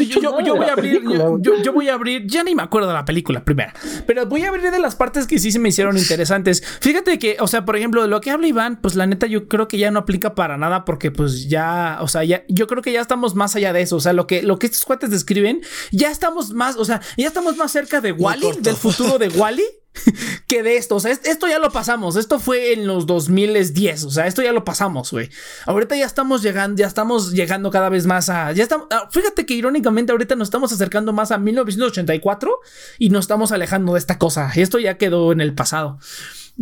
yo, 0.07 0.21
yo, 0.41 0.57
voy 0.57 0.67
a 0.67 0.73
abrir, 0.73 1.02
yo, 1.41 1.73
voy 1.73 1.88
a 1.88 1.95
abrir, 1.95 2.26
ya 2.26 2.45
ni 2.45 2.55
me 2.55 2.62
acuerdo 2.62 2.88
de 2.88 2.95
la 2.95 3.05
película 3.05 3.45
primera, 3.45 3.75
pero 4.07 4.26
voy 4.26 4.45
a 4.45 4.49
abrir 4.49 4.71
de 4.71 4.79
las 4.79 4.97
partes 4.97 5.26
que 5.26 5.38
sí 5.38 5.52
se 5.52 5.59
me 5.59 5.69
hicieron 5.71 5.97
interesantes. 5.99 6.62
Fíjate 6.81 7.19
que, 7.19 7.37
o 7.41 7.47
sea, 7.47 7.64
por 7.64 7.76
ejemplo, 7.76 8.02
de 8.02 8.09
lo 8.09 8.21
que 8.21 8.31
habla 8.31 8.47
Iván, 8.47 8.81
pues 8.81 8.95
la 8.95 9.07
neta 9.07 9.26
yo 9.26 9.49
creo 9.49 9.69
que 9.69 9.79
ya 9.79 9.91
no 9.91 10.00
aplica 10.00 10.35
para 10.35 10.57
nada 10.57 10.85
porque 10.85 11.11
pues 11.11 11.49
ya, 11.49 11.99
o 12.00 12.09
sea, 12.09 12.25
ya, 12.25 12.45
yo 12.49 12.67
creo 12.67 12.83
que 12.83 12.93
ya 12.93 13.00
estamos 13.00 13.35
más 13.35 13.57
allá 13.57 13.73
de 13.73 13.83
eso. 13.83 13.97
O 13.97 14.00
sea, 14.00 14.12
lo 14.12 14.26
que, 14.26 14.43
lo 14.43 14.59
que 14.59 14.67
estos 14.67 14.85
cuates 14.85 15.11
describen, 15.11 15.61
ya 15.91 16.11
estamos 16.11 16.52
más, 16.52 16.76
o 16.76 16.85
sea, 16.85 17.00
ya 17.17 17.26
estamos 17.26 17.57
más 17.57 17.73
cerca 17.73 18.00
de 18.00 18.12
Wally, 18.12 18.52
del 18.61 18.76
futuro 18.76 19.19
de 19.19 19.29
Wally. 19.29 19.64
De 20.61 20.76
esto. 20.76 20.97
O 20.97 21.00
sea, 21.00 21.12
esto 21.12 21.49
ya 21.49 21.59
lo 21.59 21.71
pasamos. 21.71 22.16
Esto 22.16 22.38
fue 22.38 22.73
en 22.73 22.87
los 22.87 23.06
2010. 23.06 24.04
O 24.04 24.11
sea, 24.11 24.26
esto 24.26 24.42
ya 24.42 24.52
lo 24.52 24.64
pasamos, 24.64 25.11
güey. 25.11 25.30
Ahorita 25.66 25.97
ya 25.97 26.04
estamos 26.04 26.42
llegando, 26.42 26.78
ya 26.78 26.87
estamos 26.87 27.32
llegando 27.32 27.71
cada 27.71 27.88
vez 27.88 28.06
más 28.06 28.28
a. 28.28 28.52
Ya. 28.52 28.68
Ah, 28.90 29.09
fíjate 29.11 29.47
que 29.47 29.54
irónicamente 29.54 30.12
ahorita 30.12 30.35
nos 30.37 30.49
estamos 30.49 30.73
acercando 30.73 31.12
más 31.12 31.30
a 31.30 31.38
1984 31.38 32.61
y 32.99 33.11
nos 33.11 33.25
estamos 33.25 33.52
alejando 33.52 33.94
de 33.94 33.99
esta 33.99 34.18
cosa. 34.18 34.50
Esto 34.54 34.78
ya 34.78 34.99
quedó 34.99 35.32
en 35.32 35.40
el 35.40 35.54
pasado. 35.54 35.99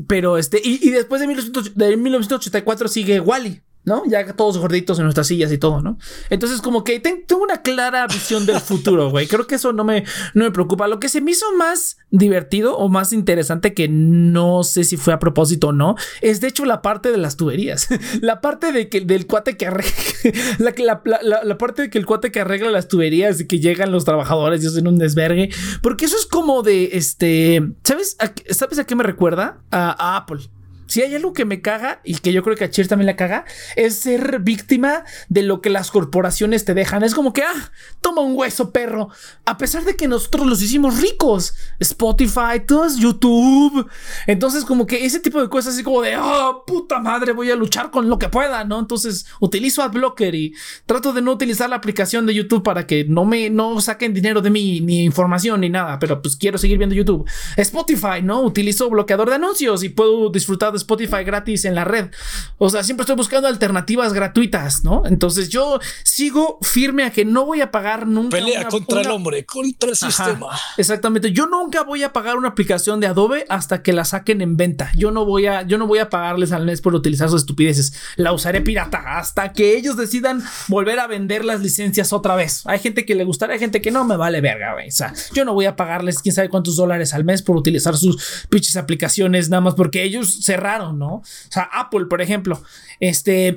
Pero 0.06 0.38
este, 0.38 0.60
y, 0.62 0.90
después 0.90 1.20
de, 1.20 1.26
de 1.74 1.96
1984 1.96 2.88
sigue 2.88 3.20
Wally. 3.20 3.62
¿No? 3.84 4.02
Ya 4.06 4.26
todos 4.34 4.58
gorditos 4.58 4.98
en 4.98 5.04
nuestras 5.04 5.26
sillas 5.26 5.50
y 5.52 5.58
todo, 5.58 5.80
¿no? 5.80 5.98
Entonces, 6.28 6.60
como 6.60 6.84
que 6.84 7.00
tengo 7.00 7.42
una 7.42 7.62
clara 7.62 8.06
visión 8.06 8.44
del 8.46 8.60
futuro, 8.60 9.10
güey. 9.10 9.26
Creo 9.26 9.46
que 9.46 9.54
eso 9.54 9.72
no 9.72 9.84
me, 9.84 10.04
no 10.34 10.44
me 10.44 10.50
preocupa. 10.50 10.86
Lo 10.86 11.00
que 11.00 11.08
se 11.08 11.20
me 11.20 11.30
hizo 11.30 11.46
más 11.56 11.96
divertido 12.10 12.76
o 12.76 12.88
más 12.88 13.12
interesante, 13.12 13.72
que 13.72 13.88
no 13.88 14.64
sé 14.64 14.84
si 14.84 14.96
fue 14.96 15.14
a 15.14 15.18
propósito 15.18 15.68
o 15.68 15.72
no, 15.72 15.96
es 16.20 16.40
de 16.40 16.48
hecho 16.48 16.64
la 16.64 16.82
parte 16.82 17.10
de 17.10 17.18
las 17.18 17.36
tuberías. 17.36 17.88
la 18.20 18.40
parte 18.40 18.72
de 18.72 18.88
que, 18.88 19.00
del 19.00 19.26
cuate 19.26 19.56
que 19.56 19.66
arregla, 19.66 21.02
la, 21.22 21.42
la, 21.44 21.58
parte 21.58 21.82
de 21.82 21.90
que 21.90 21.98
el 21.98 22.06
cuate 22.06 22.30
que 22.30 22.40
arregla 22.40 22.70
las 22.70 22.88
tuberías 22.88 23.40
y 23.40 23.46
que 23.46 23.60
llegan 23.60 23.92
los 23.92 24.04
trabajadores 24.04 24.62
y 24.62 24.66
hacen 24.66 24.86
un 24.86 24.98
desvergue. 24.98 25.50
Porque 25.82 26.04
eso 26.04 26.16
es 26.16 26.26
como 26.26 26.62
de, 26.62 26.90
este, 26.92 27.62
¿sabes 27.82 28.16
a, 28.18 28.32
¿sabes 28.52 28.78
a 28.78 28.84
qué 28.84 28.94
me 28.94 29.04
recuerda? 29.04 29.62
a 29.70 30.16
Apple. 30.16 30.50
Si 30.90 31.02
hay 31.02 31.14
algo 31.14 31.32
que 31.32 31.44
me 31.44 31.62
caga 31.62 32.00
y 32.02 32.16
que 32.16 32.32
yo 32.32 32.42
creo 32.42 32.56
que 32.56 32.64
a 32.64 32.70
Cheers 32.70 32.88
también 32.88 33.06
la 33.06 33.14
caga, 33.14 33.44
es 33.76 33.94
ser 33.94 34.40
víctima 34.40 35.04
de 35.28 35.44
lo 35.44 35.60
que 35.60 35.70
las 35.70 35.92
corporaciones 35.92 36.64
te 36.64 36.74
dejan. 36.74 37.04
Es 37.04 37.14
como 37.14 37.32
que, 37.32 37.44
ah, 37.44 37.72
toma 38.00 38.22
un 38.22 38.36
hueso, 38.36 38.72
perro. 38.72 39.08
A 39.44 39.56
pesar 39.56 39.84
de 39.84 39.94
que 39.94 40.08
nosotros 40.08 40.48
los 40.48 40.60
hicimos 40.60 41.00
ricos. 41.00 41.54
Spotify, 41.78 42.64
todo 42.66 42.86
es 42.86 42.96
YouTube. 42.96 43.88
Entonces, 44.26 44.64
como 44.64 44.84
que 44.84 45.04
ese 45.04 45.20
tipo 45.20 45.40
de 45.40 45.48
cosas, 45.48 45.74
así 45.74 45.84
como 45.84 46.02
de, 46.02 46.16
oh, 46.16 46.64
puta 46.66 46.98
madre, 46.98 47.34
voy 47.34 47.52
a 47.52 47.54
luchar 47.54 47.92
con 47.92 48.08
lo 48.08 48.18
que 48.18 48.28
pueda, 48.28 48.64
¿no? 48.64 48.80
Entonces, 48.80 49.26
utilizo 49.38 49.84
AdBlocker 49.84 50.34
y 50.34 50.54
trato 50.86 51.12
de 51.12 51.22
no 51.22 51.30
utilizar 51.30 51.70
la 51.70 51.76
aplicación 51.76 52.26
de 52.26 52.34
YouTube 52.34 52.64
para 52.64 52.88
que 52.88 53.04
no 53.04 53.24
me 53.24 53.48
no 53.48 53.80
saquen 53.80 54.12
dinero 54.12 54.40
de 54.40 54.50
mí, 54.50 54.80
ni 54.80 55.04
información, 55.04 55.60
ni 55.60 55.68
nada. 55.68 56.00
Pero 56.00 56.20
pues 56.20 56.34
quiero 56.34 56.58
seguir 56.58 56.78
viendo 56.78 56.96
YouTube. 56.96 57.30
Spotify, 57.56 58.22
¿no? 58.24 58.42
Utilizo 58.42 58.90
bloqueador 58.90 59.28
de 59.28 59.36
anuncios 59.36 59.84
y 59.84 59.88
puedo 59.90 60.30
disfrutar 60.30 60.72
de 60.72 60.79
Spotify 60.80 61.24
gratis 61.24 61.64
en 61.64 61.74
la 61.74 61.84
red. 61.84 62.10
O 62.58 62.70
sea, 62.70 62.82
siempre 62.82 63.02
estoy 63.02 63.16
buscando 63.16 63.48
alternativas 63.48 64.12
gratuitas, 64.12 64.84
¿no? 64.84 65.06
Entonces 65.06 65.48
yo 65.48 65.80
sigo 66.04 66.58
firme 66.62 67.04
a 67.04 67.10
que 67.10 67.24
no 67.24 67.46
voy 67.46 67.60
a 67.60 67.70
pagar 67.70 68.06
nunca. 68.06 68.36
Pelea 68.36 68.68
contra 68.68 69.00
el 69.00 69.10
hombre, 69.10 69.44
contra 69.44 69.90
el 69.90 69.96
sistema. 69.96 70.48
Exactamente. 70.76 71.32
Yo 71.32 71.46
nunca 71.46 71.82
voy 71.82 72.02
a 72.02 72.12
pagar 72.12 72.36
una 72.36 72.48
aplicación 72.48 73.00
de 73.00 73.06
Adobe 73.06 73.46
hasta 73.48 73.82
que 73.82 73.92
la 73.92 74.04
saquen 74.04 74.40
en 74.40 74.56
venta. 74.56 74.90
Yo 74.96 75.10
no 75.10 75.24
voy 75.24 75.46
a, 75.46 75.62
yo 75.62 75.78
no 75.78 75.86
voy 75.86 75.98
a 75.98 76.10
pagarles 76.10 76.52
al 76.52 76.64
mes 76.64 76.80
por 76.80 76.94
utilizar 76.94 77.28
sus 77.28 77.42
estupideces. 77.42 77.92
La 78.16 78.32
usaré 78.32 78.60
pirata 78.60 79.18
hasta 79.18 79.52
que 79.52 79.76
ellos 79.76 79.96
decidan 79.96 80.42
volver 80.68 80.98
a 80.98 81.06
vender 81.06 81.44
las 81.44 81.60
licencias 81.60 82.12
otra 82.12 82.36
vez. 82.36 82.62
Hay 82.66 82.78
gente 82.78 83.04
que 83.04 83.14
le 83.14 83.24
gustará, 83.24 83.54
hay 83.54 83.58
gente 83.58 83.80
que 83.80 83.90
no 83.90 84.04
me 84.04 84.16
vale 84.16 84.40
verga, 84.40 84.74
güey. 84.74 84.88
O 84.88 84.92
sea, 84.92 85.12
yo 85.32 85.44
no 85.44 85.54
voy 85.54 85.66
a 85.66 85.76
pagarles 85.76 86.20
quién 86.20 86.34
sabe 86.34 86.48
cuántos 86.48 86.76
dólares 86.76 87.14
al 87.14 87.24
mes 87.24 87.42
por 87.42 87.56
utilizar 87.56 87.96
sus 87.96 88.46
pinches 88.48 88.76
aplicaciones 88.76 89.48
nada 89.48 89.60
más 89.60 89.74
porque 89.74 90.02
ellos 90.02 90.40
cerraron 90.42 90.69
¿no? 90.78 91.16
O 91.16 91.22
sea, 91.24 91.68
Apple, 91.72 92.06
por 92.06 92.22
ejemplo, 92.22 92.60
este, 92.98 93.48
eh, 93.48 93.56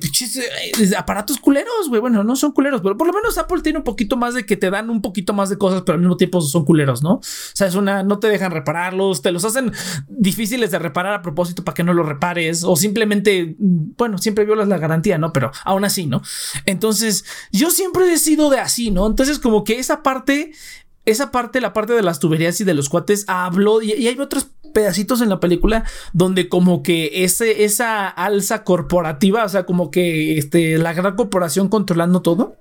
aparatos 0.98 1.38
culeros, 1.40 1.90
güey. 1.90 2.02
Bueno, 2.02 2.24
no 2.24 2.36
son 2.36 2.52
culeros, 2.52 2.82
pero 2.82 2.98
por 2.98 3.08
lo 3.08 3.14
menos 3.14 3.38
Apple 3.38 3.62
tiene 3.62 3.80
un 3.80 3.84
poquito 3.84 4.18
más 4.18 4.34
de 4.34 4.46
que 4.46 4.58
te 4.58 4.70
dan 4.70 4.90
un 4.90 5.02
poquito 5.02 5.34
más 5.34 5.50
de 5.50 5.58
cosas, 5.58 5.84
pero 5.86 5.96
al 5.96 6.00
mismo 6.00 6.18
tiempo 6.18 6.42
son 6.42 6.66
culeros, 6.66 7.04
¿no? 7.04 7.16
O 7.16 7.22
sea, 7.22 7.68
es 7.68 7.76
una, 7.76 8.04
no 8.04 8.20
te 8.20 8.28
dejan 8.28 8.52
repararlos, 8.52 9.22
te 9.22 9.32
los 9.32 9.46
hacen 9.46 9.72
difíciles 10.08 10.72
de 10.72 10.80
reparar 10.80 11.14
a 11.14 11.22
propósito 11.22 11.64
para 11.64 11.76
que 11.76 11.84
no 11.84 11.94
los 11.94 12.08
repares, 12.08 12.64
o 12.64 12.76
simplemente, 12.76 13.56
bueno, 13.60 14.18
siempre 14.18 14.46
violas 14.46 14.68
la 14.68 14.78
garantía, 14.78 15.18
¿no? 15.18 15.34
Pero 15.34 15.52
aún 15.66 15.86
así, 15.86 16.06
¿no? 16.06 16.22
Entonces, 16.66 17.26
yo 17.52 17.70
siempre 17.70 18.12
he 18.12 18.18
sido 18.18 18.50
de 18.50 18.60
así, 18.60 18.92
¿no? 18.92 19.08
Entonces, 19.08 19.40
como 19.40 19.64
que 19.64 19.80
esa 19.80 20.04
parte 20.04 20.52
esa 21.06 21.32
parte, 21.32 21.62
la 21.62 21.74
parte 21.74 21.94
de 21.94 22.02
las 22.02 22.20
tuberías 22.20 22.60
y 22.62 22.64
de 22.64 22.74
los 22.74 22.90
cuates, 22.90 23.26
habló 23.28 23.82
y, 23.82 23.94
y 23.94 24.08
hay 24.08 24.20
otros 24.20 24.50
pedacitos 24.74 25.22
en 25.22 25.30
la 25.30 25.40
película 25.40 25.86
donde 26.12 26.50
como 26.50 26.84
que 26.84 27.24
ese, 27.24 27.64
esa 27.64 28.08
alza 28.08 28.64
corporativa, 28.64 29.46
o 29.46 29.50
sea, 29.50 29.66
como 29.66 29.92
que 29.92 30.38
este, 30.38 30.78
la 30.78 30.94
gran 30.94 31.16
corporación 31.16 31.70
controlando 31.70 32.22
todo, 32.22 32.58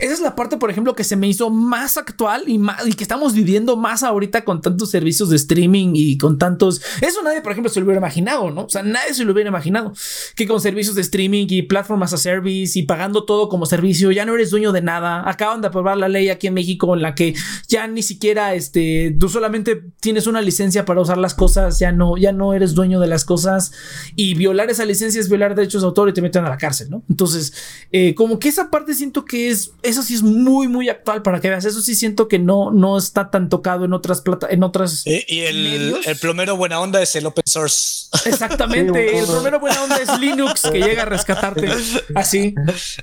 esa 0.00 0.12
es 0.12 0.20
la 0.20 0.34
parte, 0.34 0.56
por 0.56 0.70
ejemplo, 0.70 0.94
que 0.94 1.04
se 1.04 1.16
me 1.16 1.28
hizo 1.28 1.50
más 1.50 1.96
actual 1.96 2.44
y, 2.46 2.58
más, 2.58 2.86
y 2.86 2.92
que 2.92 3.04
estamos 3.04 3.34
viviendo 3.34 3.76
más 3.76 4.02
ahorita 4.02 4.44
con 4.44 4.60
tantos 4.60 4.90
servicios 4.90 5.30
de 5.30 5.36
streaming 5.36 5.92
y 5.94 6.18
con 6.18 6.38
tantos... 6.38 6.82
Eso 7.00 7.22
nadie, 7.22 7.40
por 7.40 7.52
ejemplo, 7.52 7.70
se 7.70 7.80
lo 7.80 7.86
hubiera 7.86 7.98
imaginado, 7.98 8.50
¿no? 8.50 8.64
O 8.64 8.68
sea, 8.68 8.82
nadie 8.82 9.14
se 9.14 9.24
lo 9.24 9.32
hubiera 9.32 9.48
imaginado. 9.48 9.92
Que 10.36 10.46
con 10.46 10.60
servicios 10.60 10.94
de 10.94 11.02
streaming 11.02 11.46
y 11.48 11.62
plataformas 11.62 12.12
a 12.12 12.18
service 12.18 12.78
y 12.78 12.82
pagando 12.82 13.24
todo 13.24 13.48
como 13.48 13.66
servicio, 13.66 14.12
ya 14.12 14.24
no 14.24 14.34
eres 14.34 14.50
dueño 14.50 14.72
de 14.72 14.82
nada. 14.82 15.28
Acaban 15.28 15.60
de 15.60 15.68
aprobar 15.68 15.96
la 15.96 16.08
ley 16.08 16.28
aquí 16.28 16.46
en 16.46 16.54
México 16.54 16.94
en 16.94 17.02
la 17.02 17.14
que 17.14 17.34
ya 17.68 17.86
ni 17.86 18.02
siquiera, 18.02 18.54
este, 18.54 19.16
tú 19.18 19.28
solamente 19.28 19.82
tienes 20.00 20.26
una 20.26 20.40
licencia 20.40 20.84
para 20.84 21.00
usar 21.00 21.18
las 21.18 21.34
cosas, 21.34 21.78
ya 21.78 21.92
no, 21.92 22.16
ya 22.16 22.32
no 22.32 22.54
eres 22.54 22.74
dueño 22.74 23.00
de 23.00 23.06
las 23.06 23.24
cosas 23.24 23.72
y 24.16 24.34
violar 24.34 24.70
esa 24.70 24.84
licencia 24.84 25.20
es 25.20 25.28
violar 25.28 25.54
derechos 25.54 25.82
de 25.82 25.86
autor 25.86 26.08
y 26.08 26.12
te 26.12 26.22
meten 26.22 26.44
a 26.44 26.48
la 26.48 26.58
cárcel, 26.58 26.90
¿no? 26.90 27.04
Entonces, 27.08 27.52
eh, 27.92 28.14
como 28.14 28.38
que 28.38 28.48
esa 28.48 28.70
parte 28.70 28.94
siento 28.94 29.24
que 29.24 29.48
es 29.48 29.53
eso 29.82 30.02
sí 30.02 30.14
es 30.14 30.22
muy, 30.22 30.68
muy 30.68 30.88
actual 30.88 31.22
para 31.22 31.40
que 31.40 31.48
veas. 31.48 31.64
Eso 31.64 31.80
sí 31.80 31.94
siento 31.94 32.28
que 32.28 32.38
no, 32.38 32.70
no 32.70 32.98
está 32.98 33.30
tan 33.30 33.48
tocado 33.48 33.84
en 33.84 33.92
otras 33.92 34.20
plata, 34.20 34.48
en 34.50 34.62
otras. 34.62 35.02
Eh, 35.06 35.24
y 35.28 35.40
el, 35.40 35.96
el, 36.04 36.16
plomero 36.18 36.56
buena 36.56 36.80
onda 36.80 37.02
es 37.02 37.14
el 37.16 37.26
open 37.26 37.44
source. 37.46 38.08
Exactamente. 38.26 39.18
el 39.18 39.26
plomero 39.26 39.60
buena 39.60 39.82
onda 39.82 39.96
es 39.96 40.18
Linux 40.18 40.62
que 40.62 40.78
llega 40.80 41.02
a 41.02 41.06
rescatarte 41.06 41.68
así. 42.14 42.54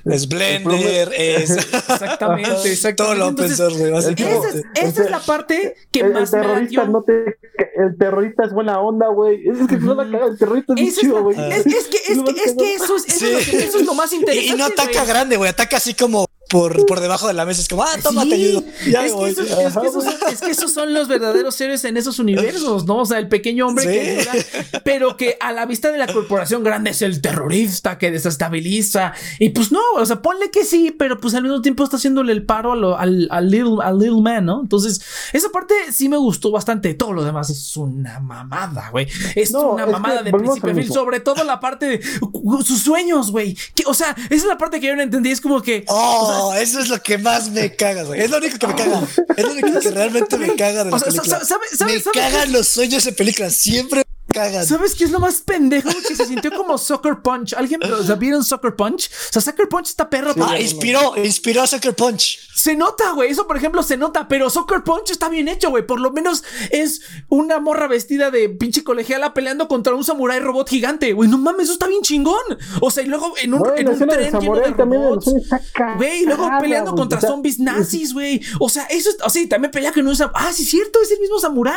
Es 0.04 0.28
Blender, 0.28 1.12
es. 1.16 1.50
Exactamente, 1.50 2.72
exactamente. 2.72 2.94
Todo 2.94 3.14
lo 3.14 3.28
open 3.28 3.56
source, 3.56 3.96
esa, 3.96 4.10
es, 4.10 4.64
esa 4.74 5.04
es, 5.04 5.10
la 5.10 5.20
parte 5.20 5.74
que 5.90 6.00
el, 6.00 6.12
más 6.12 6.32
el 6.32 6.40
terrorista 6.40 6.84
no 6.86 7.02
te, 7.02 7.38
El 7.76 7.96
terrorista 7.98 8.44
es 8.44 8.52
buena 8.52 8.80
onda, 8.80 9.08
güey. 9.08 9.42
Es 9.48 9.68
que 9.68 9.76
no 9.76 9.94
la 9.94 10.10
caga. 10.10 10.26
El 10.26 10.38
terrorista 10.38 10.74
es 10.76 10.96
chido, 10.98 11.22
güey. 11.22 11.38
Es, 11.52 11.66
es, 11.66 11.86
que, 11.86 11.96
es, 11.96 12.22
que, 12.22 12.30
es 12.44 12.54
que 12.54 12.74
eso 12.74 12.96
es, 12.96 13.06
eso, 13.08 13.26
es 13.26 13.52
lo, 13.52 13.58
eso 13.58 13.78
es 13.78 13.86
lo 13.86 13.94
más 13.94 14.12
interesante. 14.12 14.54
Y 14.54 14.58
no 14.58 14.64
ataca 14.64 15.04
grande, 15.04 15.36
güey. 15.36 15.50
Ataca 15.50 15.76
así 15.76 15.94
como 15.94 16.26
por, 16.52 16.84
por 16.84 17.00
debajo 17.00 17.26
de 17.26 17.32
la 17.32 17.46
mesa. 17.46 17.62
Es 17.62 17.68
como, 17.68 17.82
ah, 17.82 17.96
toma, 18.02 18.26
te 18.26 18.34
ayudo. 18.34 18.62
Ya 18.86 19.06
es, 19.06 19.14
que 19.14 19.28
esos, 19.28 19.50
es, 19.50 19.56
que 19.56 19.86
esos, 19.86 20.04
es, 20.30 20.40
que 20.42 20.50
esos, 20.50 20.72
son 20.72 20.92
los 20.92 21.08
verdaderos 21.08 21.54
seres 21.54 21.82
en 21.84 21.96
esos 21.96 22.18
universos, 22.18 22.84
¿no? 22.84 22.98
O 22.98 23.06
sea, 23.06 23.18
el 23.18 23.28
pequeño 23.28 23.66
hombre 23.66 23.86
que 23.86 24.00
ayuda, 24.00 24.32
pero 24.84 25.16
que 25.16 25.38
a 25.40 25.50
la 25.52 25.64
vista 25.64 25.90
de 25.90 25.96
la 25.96 26.06
corporación 26.06 26.62
grande 26.62 26.90
es 26.90 27.00
el 27.00 27.22
terrorista 27.22 27.96
que 27.96 28.10
desestabiliza. 28.10 29.14
Y 29.38 29.48
pues 29.48 29.72
no, 29.72 29.80
o 29.96 30.04
sea, 30.04 30.20
ponle 30.20 30.50
que 30.50 30.64
sí, 30.64 30.94
pero 30.96 31.18
pues 31.18 31.34
al 31.34 31.42
mismo 31.42 31.62
tiempo 31.62 31.84
está 31.84 31.96
haciéndole 31.96 32.32
el 32.32 32.44
paro 32.44 32.98
al, 32.98 33.28
al, 33.30 33.50
little, 33.50 33.76
al 33.82 33.98
little 33.98 34.20
man, 34.20 34.44
¿no? 34.44 34.60
Entonces, 34.60 35.00
esa 35.32 35.48
parte 35.48 35.74
sí 35.90 36.10
me 36.10 36.18
gustó 36.18 36.50
bastante. 36.50 36.92
Todo 36.92 37.14
lo 37.14 37.24
demás 37.24 37.48
es 37.48 37.74
una 37.78 38.20
mamada, 38.20 38.90
güey. 38.90 39.08
Es 39.34 39.52
una 39.52 39.86
mamada 39.86 40.22
de 40.22 40.30
principio 40.30 40.70
a 40.70 40.74
fin. 40.74 40.92
Sobre 40.92 41.20
todo 41.20 41.44
la 41.44 41.60
parte 41.60 41.86
de 41.86 42.02
sus 42.62 42.82
sueños, 42.82 43.30
güey. 43.30 43.56
O 43.86 43.94
sea, 43.94 44.14
esa 44.24 44.34
es 44.34 44.44
la 44.44 44.58
parte 44.58 44.80
que 44.80 44.88
yo 44.88 44.96
no 44.96 45.02
entendí. 45.02 45.30
Es 45.30 45.40
como 45.40 45.62
que. 45.62 45.86
Oh, 45.88 46.41
eso 46.54 46.80
es 46.80 46.88
lo 46.88 47.02
que 47.02 47.18
más 47.18 47.50
me 47.50 47.74
caga, 47.74 48.02
güey. 48.04 48.20
Es 48.20 48.30
lo 48.30 48.38
único 48.38 48.58
que 48.58 48.66
me 48.66 48.74
caga. 48.74 49.02
Es 49.36 49.44
lo 49.44 49.52
único 49.52 49.80
que 49.80 49.90
realmente 49.90 50.36
me 50.38 50.54
caga 50.56 50.84
de 50.84 50.90
la 50.90 50.98
película. 50.98 51.40
me 51.86 52.02
cagan 52.12 52.52
los 52.52 52.68
sueños 52.68 53.04
de 53.04 53.12
películas. 53.12 53.54
Siempre 53.54 54.02
Cagan. 54.32 54.66
¿Sabes 54.66 54.94
qué 54.94 55.04
es 55.04 55.10
lo 55.10 55.20
más 55.20 55.40
pendejo? 55.40 55.88
Que 56.06 56.16
se 56.16 56.26
sintió 56.26 56.50
como 56.52 56.78
Soccer 56.78 57.20
Punch. 57.22 57.54
¿Alguien 57.54 57.80
o 57.82 58.02
sea, 58.02 58.16
vieron 58.16 58.44
Soccer 58.44 58.74
Punch? 58.74 59.10
O 59.10 59.32
sea, 59.32 59.42
Soccer 59.42 59.68
Punch 59.68 59.90
está 59.90 60.08
perro. 60.08 60.32
ah, 60.42 60.58
inspiró, 60.58 61.14
inspiró 61.16 61.62
a 61.62 61.66
Soccer 61.66 61.94
Punch. 61.94 62.38
Se 62.54 62.76
nota, 62.76 63.12
güey. 63.12 63.30
Eso, 63.30 63.46
por 63.46 63.56
ejemplo, 63.56 63.82
se 63.82 63.96
nota. 63.96 64.28
Pero 64.28 64.50
Soccer 64.50 64.82
Punch 64.82 65.10
está 65.10 65.28
bien 65.28 65.48
hecho, 65.48 65.70
güey. 65.70 65.86
Por 65.86 66.00
lo 66.00 66.12
menos 66.12 66.44
es 66.70 67.02
una 67.28 67.60
morra 67.60 67.86
vestida 67.86 68.30
de 68.30 68.48
pinche 68.48 68.84
colegiala 68.84 69.34
peleando 69.34 69.68
contra 69.68 69.94
un 69.94 70.04
samurái 70.04 70.40
robot 70.40 70.68
gigante. 70.68 71.12
Güey, 71.12 71.28
no 71.28 71.38
mames, 71.38 71.64
eso 71.64 71.74
está 71.74 71.86
bien 71.86 72.02
chingón. 72.02 72.34
O 72.80 72.90
sea, 72.90 73.02
y 73.02 73.06
luego 73.06 73.34
en 73.42 73.54
un, 73.54 73.62
en 73.76 73.88
un 73.88 73.98
tren 73.98 74.38
lleno 74.38 74.56
de 74.56 74.70
robots. 74.70 75.32
Güey, 75.96 76.22
y 76.22 76.26
luego 76.26 76.48
peleando 76.60 76.94
contra 76.94 77.20
zombies 77.20 77.58
nazis, 77.58 78.12
güey. 78.12 78.40
O 78.60 78.68
sea, 78.68 78.84
eso 78.84 79.10
es. 79.10 79.16
O 79.24 79.30
sea, 79.30 79.48
también 79.48 79.70
pelea 79.70 79.92
con 79.92 80.06
un. 80.06 80.16
Ah, 80.34 80.52
sí, 80.52 80.62
es 80.62 80.68
cierto, 80.70 81.00
es 81.02 81.10
el 81.10 81.20
mismo 81.20 81.38
samurái. 81.38 81.76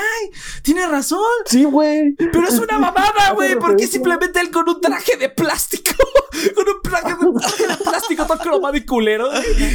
Tiene 0.61 0.85
razón. 0.87 1.19
Sí, 1.45 1.63
güey. 1.63 2.13
Pero 2.15 2.44
es 2.47 2.59
una 2.59 2.79
mamada, 2.79 3.31
güey. 3.35 3.55
Porque 3.59 3.87
simplemente 3.87 4.39
él 4.39 4.51
con 4.51 4.67
un 4.67 4.79
traje 4.81 5.17
de 5.17 5.29
plástico. 5.29 5.91
con 6.55 6.65
un 6.67 6.81
traje 6.81 7.67
de, 7.67 7.83
plástico 7.83 8.25
todo 8.25 8.37
cromado 8.37 8.75
y 8.75 8.85
culero. 8.85 9.27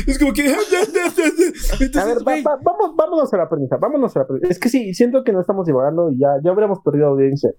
Es 0.06 0.18
como 0.18 0.32
que. 0.32 0.46
Entonces, 0.46 1.96
a 1.96 2.04
ver, 2.04 2.18
vamos, 2.24 2.96
vámonos 2.96 3.32
a 3.32 3.36
la 3.36 3.48
premisa. 3.48 3.76
Vámonos 3.76 4.16
a 4.16 4.20
la 4.20 4.26
premisa. 4.26 4.48
Es 4.48 4.58
que 4.58 4.68
sí, 4.68 4.94
siento 4.94 5.24
que 5.24 5.32
no 5.32 5.40
estamos 5.40 5.66
divagando 5.66 6.10
y 6.10 6.18
ya, 6.18 6.28
ya 6.42 6.50
habríamos 6.50 6.80
perdido 6.80 7.08
audiencia. 7.08 7.50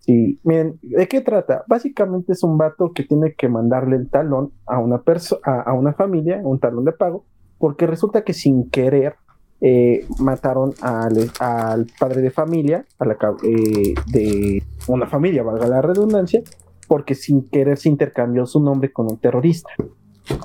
Sí, 0.00 0.40
miren, 0.44 0.78
¿de 0.82 1.06
qué 1.08 1.20
trata? 1.20 1.64
Básicamente 1.68 2.32
es 2.32 2.42
un 2.42 2.56
vato 2.56 2.92
que 2.94 3.04
tiene 3.04 3.34
que 3.34 3.48
mandarle 3.48 3.96
el 3.96 4.08
talón 4.08 4.52
a 4.66 4.78
una 4.78 5.02
persona, 5.02 5.42
a, 5.44 5.74
una 5.74 5.92
familia, 5.92 6.40
un 6.42 6.58
talón 6.58 6.86
de 6.86 6.92
pago, 6.92 7.26
porque 7.58 7.86
resulta 7.86 8.24
que 8.24 8.32
sin 8.32 8.70
querer 8.70 9.16
eh, 9.60 10.06
mataron 10.18 10.72
al, 10.80 11.30
al, 11.38 11.86
padre 11.98 12.22
de 12.22 12.30
familia, 12.30 12.84
a 12.98 13.04
la, 13.04 13.16
eh, 13.42 13.94
de 14.06 14.62
una 14.86 15.06
familia, 15.06 15.42
valga 15.42 15.66
la 15.66 15.82
redundancia, 15.82 16.42
porque 16.88 17.14
sin 17.14 17.48
querer 17.48 17.78
se 17.78 17.88
intercambió 17.88 18.46
su 18.46 18.60
nombre 18.60 18.92
con 18.92 19.10
un 19.10 19.18
terrorista. 19.18 19.70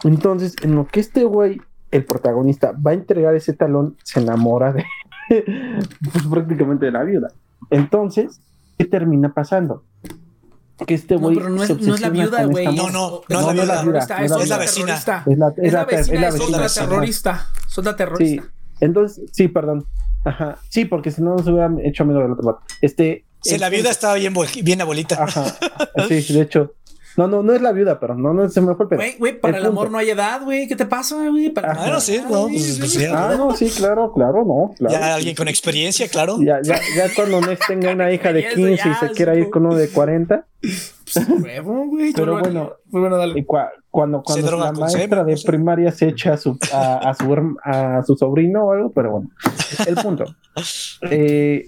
Entonces, 0.03 0.55
en 0.63 0.75
lo 0.75 0.87
que 0.87 0.99
este 0.99 1.23
güey, 1.23 1.61
el 1.91 2.05
protagonista, 2.05 2.73
va 2.73 2.91
a 2.91 2.95
entregar 2.95 3.35
ese 3.35 3.53
talón, 3.53 3.95
se 4.03 4.19
enamora 4.19 4.73
de, 4.73 4.83
pues 5.29 6.27
prácticamente 6.29 6.85
de 6.85 6.91
la 6.91 7.03
viuda. 7.03 7.29
Entonces, 7.69 8.41
¿qué 8.77 8.85
termina 8.85 9.33
pasando? 9.33 9.83
que 10.85 10.93
este 10.93 11.15
güey. 11.15 11.35
No, 11.35 11.41
pero 11.41 11.55
no 11.55 11.63
es, 11.63 11.81
no 11.81 11.95
es 11.95 12.01
la 12.01 12.09
viuda, 12.09 12.45
güey. 12.45 12.65
No, 12.65 12.89
no, 12.89 13.21
no, 13.29 13.51
es 13.51 13.67
la 13.67 13.81
viuda. 13.81 13.99
Es 13.99 14.49
la 14.49 14.57
vecina. 14.57 14.95
Es 14.95 15.07
la, 15.37 15.53
es 15.55 15.73
la, 15.73 15.85
vecina, 15.85 16.27
es 16.27 16.51
la 16.51 16.67
terrorista. 16.67 17.47
Son 17.67 17.85
la 17.85 17.95
terrorista. 17.95 18.43
Entonces, 18.79 19.29
sí, 19.31 19.47
perdón. 19.47 19.85
Ajá. 20.23 20.57
Sí, 20.69 20.85
porque 20.85 21.11
si 21.11 21.21
no 21.21 21.35
nos 21.35 21.47
hubiera 21.47 21.71
hecho 21.83 22.05
menos 22.05 22.23
del 22.23 22.31
otro 22.31 22.45
lado. 22.45 22.61
Este. 22.81 23.25
Sí, 23.41 23.57
la 23.57 23.69
viuda 23.69 23.91
estaba 23.91 24.15
bien, 24.15 24.33
bien 24.63 24.81
abuelita. 24.81 25.23
Ajá. 25.23 25.45
Sí, 26.07 26.33
de 26.33 26.41
hecho. 26.41 26.73
No, 27.17 27.27
no, 27.27 27.41
no 27.41 27.53
es 27.53 27.61
la 27.61 27.71
viuda, 27.71 27.97
pero 27.97 28.13
no, 28.13 28.33
no 28.33 28.49
se 28.49 28.59
me 28.59 28.75
fue 28.75 28.83
el 28.83 28.89
pedo. 28.89 28.97
Güey, 28.99 29.17
güey, 29.17 29.39
para 29.39 29.57
el, 29.57 29.65
amor 29.65 29.89
no 29.89 29.97
hay 29.97 30.09
edad, 30.09 30.41
güey. 30.43 30.67
¿Qué 30.67 30.75
te 30.75 30.85
pasa, 30.85 31.29
güey? 31.29 31.49
Para 31.49 31.71
ah, 31.71 31.89
no, 31.89 32.01
sí, 32.01 32.19
no, 32.29 32.47
pues, 32.47 32.77
pues, 32.77 32.91
sí, 32.91 33.05
Ah, 33.05 33.35
no, 33.37 33.55
sí, 33.55 33.69
claro, 33.69 34.11
claro, 34.11 34.43
no, 34.43 34.73
claro. 34.77 34.93
Ya 34.93 35.15
alguien 35.15 35.33
con 35.35 35.47
experiencia, 35.47 36.09
claro. 36.09 36.37
Ya, 36.41 36.61
ya, 36.61 36.77
ya 36.95 37.13
cuando 37.15 37.39
Nex 37.39 37.67
tenga 37.67 37.93
una 37.93 38.11
hija 38.11 38.33
de 38.33 38.49
15 38.53 38.73
y 38.73 38.93
se 38.95 39.09
quiera 39.11 39.33
ir 39.35 39.49
con 39.49 39.65
uno 39.65 39.75
de 39.75 39.87
40. 39.87 40.45
Pues, 41.13 41.63
güey, 41.63 42.13
pero 42.13 42.39
bueno, 42.39 42.73
bueno 42.85 43.17
dale. 43.17 43.39
Y 43.39 43.45
cuando, 43.45 44.23
cuando 44.23 44.57
la 44.57 44.71
maestra 44.71 45.23
de 45.23 45.37
primaria 45.45 45.91
se 45.91 46.09
echa 46.09 46.33
a 46.33 46.37
su, 46.37 46.57
a, 46.73 47.13
su, 47.13 47.55
a 47.63 48.03
su 48.03 48.15
sobrino 48.15 48.65
o 48.65 48.71
algo, 48.71 48.91
pero 48.91 49.11
bueno, 49.11 49.29
el 49.87 49.95
punto. 49.95 50.25
Eh, 51.11 51.67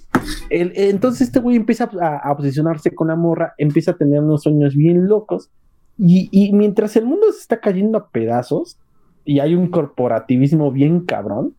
el, 0.50 0.71
entonces 0.76 1.28
este 1.28 1.39
güey 1.39 1.56
empieza 1.56 1.89
a, 2.02 2.17
a, 2.17 2.32
obsesionarse 2.32 2.95
con 2.95 3.10
la 3.10 3.15
morra, 3.15 3.54
empieza 3.58 3.91
a 3.91 3.97
tener 3.97 4.21
unos 4.21 4.43
sueños 4.43 4.76
bien 4.76 5.08
locos 5.08 5.52
y, 5.97 6.30
y 6.32 6.54
mientras 6.54 6.95
el 6.95 7.06
mundo 7.06 7.32
se 7.32 7.39
está 7.39 7.60
cayendo 7.60 7.97
a 7.97 8.10
pedazos 8.10 8.80
y 9.23 9.39
hay 9.39 9.56
un 9.56 9.69
corporativismo 9.69 10.71
bien 10.71 11.02
cabrón, 11.02 11.57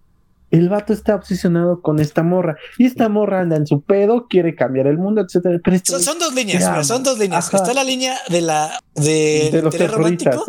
el 0.51 0.69
vato 0.69 0.93
está 0.93 1.15
obsesionado 1.15 1.83
con 1.83 2.01
esta 2.01 2.23
morra 2.23 2.57
y 2.79 2.87
esta 2.87 3.09
morra 3.09 3.41
anda 3.41 3.57
en 3.57 3.67
su 3.67 3.83
pedo, 3.83 4.27
quiere 4.29 4.55
cambiar 4.55 4.87
el 4.87 4.97
mundo, 4.97 5.21
etcétera. 5.21 5.61
Este 5.65 6.01
son, 6.01 6.19
dos 6.19 6.35
líneas, 6.35 6.87
son 6.87 7.03
dos 7.03 7.19
líneas. 7.19 7.53
Está 7.53 7.75
la 7.75 7.85
línea 7.85 8.19
de 8.29 8.41
la 8.41 8.81
de, 8.95 9.61
los 9.63 9.91
romántico 9.91 10.47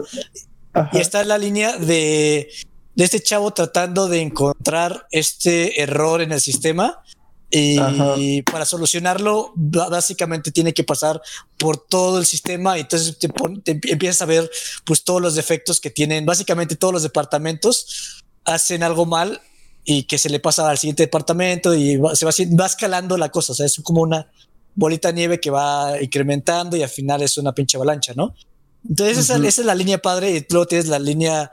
y 0.93 0.97
está 0.97 1.23
la 1.23 1.38
línea 1.38 1.77
de, 1.77 2.49
de 2.95 3.03
este 3.03 3.21
chavo 3.21 3.51
tratando 3.51 4.07
de 4.07 4.21
encontrar 4.21 5.05
este 5.12 5.81
error 5.81 6.21
en 6.21 6.31
el 6.31 6.39
sistema 6.39 7.03
y 7.51 8.41
para 8.43 8.63
solucionarlo 8.63 9.53
básicamente 9.55 10.51
tiene 10.51 10.73
que 10.73 10.83
pasar 10.83 11.19
por 11.57 11.77
todo 11.77 12.19
el 12.19 12.25
sistema 12.25 12.77
y 12.77 12.81
entonces 12.81 13.17
te, 13.17 13.27
te, 13.63 13.91
empiezas 13.91 14.21
a 14.21 14.25
ver 14.25 14.49
pues 14.85 15.03
todos 15.03 15.21
los 15.21 15.35
defectos 15.35 15.79
que 15.79 15.89
tienen. 15.89 16.25
Básicamente 16.25 16.75
todos 16.75 16.93
los 16.93 17.03
departamentos 17.03 18.23
hacen 18.45 18.83
algo 18.83 19.05
mal 19.05 19.41
y 19.91 20.04
que 20.04 20.19
se 20.19 20.30
le 20.30 20.39
pasa 20.39 20.69
al 20.69 20.78
siguiente 20.78 21.02
departamento 21.02 21.73
y 21.73 21.99
se 22.13 22.23
va, 22.23 22.32
va 22.62 22.65
escalando 22.67 23.17
la 23.17 23.30
cosa. 23.30 23.54
O 23.54 23.56
sea, 23.56 23.65
es 23.65 23.82
como 23.84 24.04
una 24.04 24.30
bolita 24.75 25.08
de 25.08 25.15
nieve 25.15 25.39
que 25.39 25.49
va 25.49 25.99
incrementando 25.99 26.78
y 26.78 26.84
al 26.84 26.89
final 26.89 27.23
es 27.23 27.39
una 27.39 27.54
pinche 27.54 27.75
avalancha, 27.75 28.13
¿no? 28.15 28.36
Entonces 28.88 29.17
esa, 29.17 29.38
es 29.38 29.58
la 29.65 29.73
línea 29.73 29.97
padre 29.97 30.30
y 30.30 30.45
luego 30.47 30.67
tienes 30.67 30.89
la 30.89 30.99
línea 30.99 31.52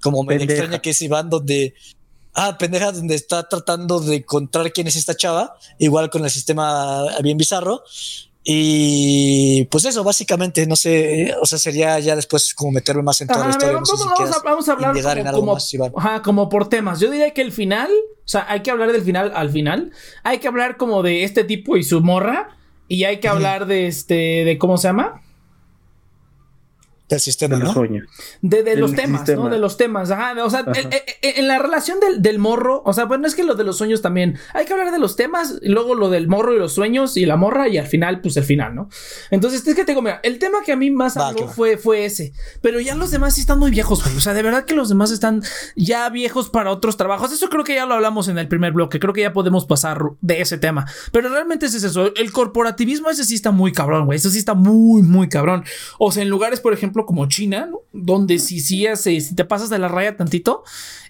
como 0.00 0.22
medio 0.22 0.44
extraña 0.44 0.78
que 0.78 0.90
es 0.90 1.02
Iván 1.02 1.28
donde, 1.28 1.74
ah, 2.32 2.56
pendeja, 2.56 2.90
donde 2.90 3.16
está 3.16 3.46
tratando 3.46 4.00
de 4.00 4.16
encontrar 4.16 4.72
quién 4.72 4.86
es 4.86 4.96
esta 4.96 5.14
chava, 5.14 5.54
igual 5.78 6.08
con 6.08 6.24
el 6.24 6.30
sistema 6.30 7.04
bien 7.22 7.36
bizarro. 7.36 7.84
Y 8.46 9.64
pues 9.70 9.86
eso, 9.86 10.04
básicamente, 10.04 10.66
no 10.66 10.76
sé, 10.76 11.34
o 11.40 11.46
sea, 11.46 11.58
sería 11.58 11.98
ya 11.98 12.14
después 12.14 12.54
como 12.54 12.72
meterme 12.72 13.02
más 13.02 13.20
en 13.22 13.28
toda 13.28 13.46
la 13.46 13.50
historia. 13.50 13.72
Vamos, 13.72 13.90
vamos, 14.44 14.68
a, 14.68 14.72
hablar 14.72 14.94
como, 15.32 15.56
como, 15.92 16.22
como, 16.22 16.48
por 16.50 16.68
temas. 16.68 17.00
Yo 17.00 17.10
diría 17.10 17.32
que 17.32 17.40
el 17.40 17.52
final, 17.52 17.90
o 17.90 18.28
sea, 18.28 18.44
hay 18.48 18.60
que 18.60 18.70
hablar 18.70 18.92
del 18.92 19.02
final 19.02 19.32
al 19.34 19.48
final. 19.48 19.92
Hay 20.24 20.38
que 20.38 20.48
hablar 20.48 20.76
como 20.76 21.02
de 21.02 21.24
este 21.24 21.44
tipo 21.44 21.78
y 21.78 21.82
su 21.82 22.02
morra. 22.02 22.56
Y 22.86 23.04
hay 23.04 23.18
que 23.18 23.28
hablar 23.28 23.64
de 23.64 23.86
este, 23.86 24.44
de 24.44 24.58
cómo 24.58 24.76
se 24.76 24.88
llama 24.88 25.23
del 27.14 27.20
sistema, 27.20 27.56
de 27.56 27.64
los 27.64 27.72
sueños. 27.72 28.08
De, 28.42 28.76
los 28.76 28.94
temas, 28.94 29.28
¿no? 29.28 29.48
De 29.48 29.58
los 29.58 29.76
temas. 29.76 30.10
Ajá. 30.10 30.34
O 30.44 30.50
sea, 30.50 30.64
en 31.22 31.48
la 31.48 31.58
relación 31.58 31.98
del, 32.18 32.38
morro, 32.38 32.82
o 32.84 32.92
sea, 32.92 33.04
bueno, 33.04 33.26
es 33.26 33.34
que 33.34 33.44
lo 33.44 33.54
de 33.54 33.64
los 33.64 33.78
sueños 33.78 34.02
también. 34.02 34.36
Hay 34.52 34.66
que 34.66 34.72
hablar 34.72 34.90
de 34.92 34.98
los 34.98 35.16
temas, 35.16 35.54
y 35.62 35.68
luego 35.68 35.94
lo 35.94 36.10
del 36.10 36.28
morro 36.28 36.54
y 36.54 36.58
los 36.58 36.74
sueños 36.74 37.16
y 37.16 37.26
la 37.26 37.36
morra, 37.36 37.68
y 37.68 37.78
al 37.78 37.86
final, 37.86 38.20
pues 38.20 38.36
el 38.36 38.44
final, 38.44 38.74
¿no? 38.74 38.88
Entonces, 39.30 39.66
es 39.66 39.74
que 39.74 39.84
tengo, 39.84 40.02
mira, 40.02 40.20
el 40.22 40.38
tema 40.38 40.58
que 40.64 40.72
a 40.72 40.76
mí 40.76 40.90
más 40.90 41.16
habló 41.16 41.48
fue, 41.48 41.76
fue 41.76 42.04
ese. 42.04 42.32
Pero 42.60 42.80
ya 42.80 42.94
los 42.94 43.10
demás 43.10 43.34
sí 43.34 43.40
están 43.40 43.58
muy 43.58 43.70
viejos, 43.70 44.02
güey. 44.02 44.16
O 44.16 44.20
sea, 44.20 44.34
de 44.34 44.42
verdad 44.42 44.64
que 44.64 44.74
los 44.74 44.88
demás 44.88 45.10
están 45.10 45.42
ya 45.76 46.08
viejos 46.10 46.50
para 46.50 46.70
otros 46.70 46.96
trabajos. 46.96 47.32
Eso 47.32 47.48
creo 47.48 47.64
que 47.64 47.74
ya 47.74 47.86
lo 47.86 47.94
hablamos 47.94 48.28
en 48.28 48.38
el 48.38 48.48
primer 48.48 48.72
bloque. 48.72 49.00
Creo 49.00 49.12
que 49.12 49.22
ya 49.22 49.32
podemos 49.32 49.66
pasar 49.66 50.00
de 50.20 50.40
ese 50.40 50.58
tema. 50.58 50.86
Pero 51.12 51.28
realmente 51.28 51.66
es 51.66 51.74
eso. 51.74 52.12
El 52.14 52.32
corporativismo, 52.32 53.10
ese 53.10 53.24
sí 53.24 53.34
está 53.34 53.50
muy 53.50 53.72
cabrón, 53.72 54.06
güey. 54.06 54.16
Eso 54.16 54.30
sí 54.30 54.38
está 54.38 54.54
muy, 54.54 55.02
muy 55.02 55.28
cabrón. 55.28 55.64
O 55.98 56.12
sea, 56.12 56.22
en 56.22 56.28
lugares, 56.28 56.60
por 56.60 56.72
ejemplo, 56.72 57.03
como 57.04 57.26
China, 57.26 57.70
donde 57.92 58.38
si, 58.38 58.60
si, 58.60 58.86
si 58.96 59.34
te 59.34 59.44
pasas 59.44 59.70
de 59.70 59.78
la 59.78 59.88
raya 59.88 60.16
tantito, 60.16 60.64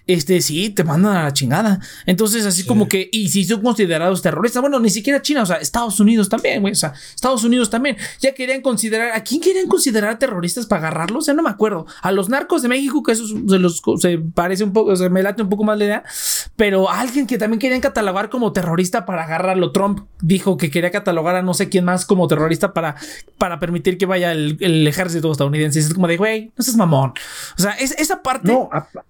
este 0.07 0.39
sí, 0.41 0.69
te 0.69 0.83
mandan 0.83 1.15
a 1.15 1.23
la 1.23 1.33
chingada. 1.33 1.79
Entonces, 2.05 2.45
así 2.45 2.63
como 2.63 2.87
que, 2.87 3.09
y 3.11 3.29
si 3.29 3.43
son 3.43 3.61
considerados 3.61 4.21
terroristas, 4.21 4.61
bueno, 4.61 4.79
ni 4.79 4.89
siquiera 4.89 5.21
China, 5.21 5.43
o 5.43 5.45
sea, 5.45 5.57
Estados 5.57 5.99
Unidos 5.99 6.29
también, 6.29 6.61
güey, 6.61 6.73
o 6.73 6.75
sea, 6.75 6.93
Estados 7.13 7.43
Unidos 7.43 7.69
también, 7.69 7.97
ya 8.19 8.33
querían 8.33 8.61
considerar, 8.61 9.11
¿a 9.13 9.23
quién 9.23 9.41
querían 9.41 9.67
considerar 9.67 10.19
terroristas 10.19 10.67
para 10.67 10.87
agarrarlos? 10.87 11.25
Ya 11.25 11.33
no 11.33 11.41
me 11.41 11.49
acuerdo. 11.49 11.87
A 12.01 12.11
los 12.11 12.29
narcos 12.29 12.61
de 12.61 12.67
México, 12.67 13.01
que 13.01 13.13
eso 13.13 13.25
se 13.27 13.59
los 13.59 13.81
se 13.97 14.19
parece 14.19 14.63
un 14.63 14.73
poco, 14.73 14.95
se 14.95 15.09
me 15.09 15.23
late 15.23 15.41
un 15.41 15.49
poco 15.49 15.63
más 15.63 15.77
la 15.77 15.85
idea, 15.85 16.03
pero 16.55 16.89
alguien 16.89 17.27
que 17.27 17.37
también 17.37 17.59
querían 17.59 17.81
catalogar 17.81 18.29
como 18.29 18.53
terrorista 18.53 19.05
para 19.05 19.23
agarrarlo. 19.23 19.71
Trump 19.71 20.07
dijo 20.21 20.57
que 20.57 20.69
quería 20.69 20.91
catalogar 20.91 21.35
a 21.35 21.41
no 21.41 21.53
sé 21.53 21.69
quién 21.69 21.83
más 21.85 22.05
como 22.05 22.27
terrorista 22.27 22.73
para, 22.73 22.95
para 23.37 23.59
permitir 23.59 23.97
que 23.97 24.05
vaya 24.05 24.31
el, 24.31 24.87
ejército 24.87 25.31
estadounidense. 25.31 25.79
Es 25.79 25.93
como 25.93 26.07
de, 26.07 26.17
güey, 26.17 26.53
no 26.57 26.63
seas 26.63 26.77
mamón. 26.77 27.13
O 27.57 27.61
sea, 27.61 27.71
es, 27.71 27.91
esa 27.99 28.23
parte, 28.23 28.57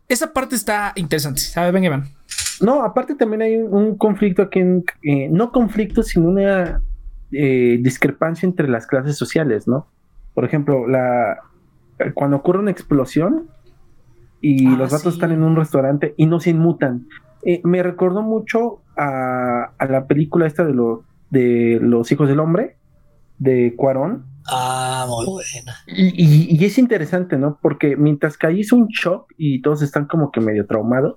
esa 0.08 0.34
parte 0.34 0.55
está 0.55 0.93
interesante. 0.95 1.41
Ver, 1.55 1.71
ven, 1.71 1.84
Iván. 1.84 2.10
No, 2.62 2.84
aparte 2.84 3.15
también 3.15 3.41
hay 3.41 3.58
un 3.58 3.97
conflicto 3.97 4.41
aquí, 4.41 4.60
en, 4.60 4.84
eh, 5.03 5.27
no 5.29 5.51
conflicto, 5.51 6.01
sino 6.03 6.29
una 6.29 6.81
eh, 7.31 7.77
discrepancia 7.81 8.47
entre 8.47 8.67
las 8.67 8.88
clases 8.88 9.17
sociales, 9.17 9.67
¿no? 9.67 9.88
Por 10.34 10.45
ejemplo, 10.45 10.88
la, 10.88 11.38
cuando 12.13 12.38
ocurre 12.38 12.60
una 12.60 12.71
explosión 12.71 13.49
y 14.41 14.67
ah, 14.67 14.75
los 14.77 14.91
gatos 14.91 15.15
están 15.15 15.31
en 15.31 15.43
un 15.43 15.55
restaurante 15.55 16.13
y 16.17 16.25
no 16.25 16.39
se 16.39 16.51
inmutan. 16.51 17.08
Eh, 17.45 17.62
me 17.63 17.84
recordó 17.84 18.21
mucho 18.21 18.81
a, 18.97 19.71
la 19.88 20.08
película 20.08 20.47
esta 20.47 20.65
de, 20.65 20.73
los 20.73 20.99
de 21.29 21.79
los 21.81 22.12
hijos 22.12 22.27
del 22.27 22.39
hombre, 22.39 22.77
de 23.38 23.75
Cuarón, 23.75 24.25
Ah, 24.47 25.08
muy 25.10 25.25
buena. 25.25 25.75
Y, 25.88 26.63
es 26.63 26.77
interesante, 26.77 27.38
¿no? 27.38 27.58
Porque 27.62 27.95
mientras 27.95 28.38
que 28.38 28.47
ahí 28.47 28.62
es 28.62 28.71
un 28.71 28.88
shock 28.88 29.31
y 29.38 29.62
todos 29.62 29.81
están 29.81 30.05
como 30.05 30.31
que 30.31 30.39
medio 30.39 30.67
traumados, 30.67 31.15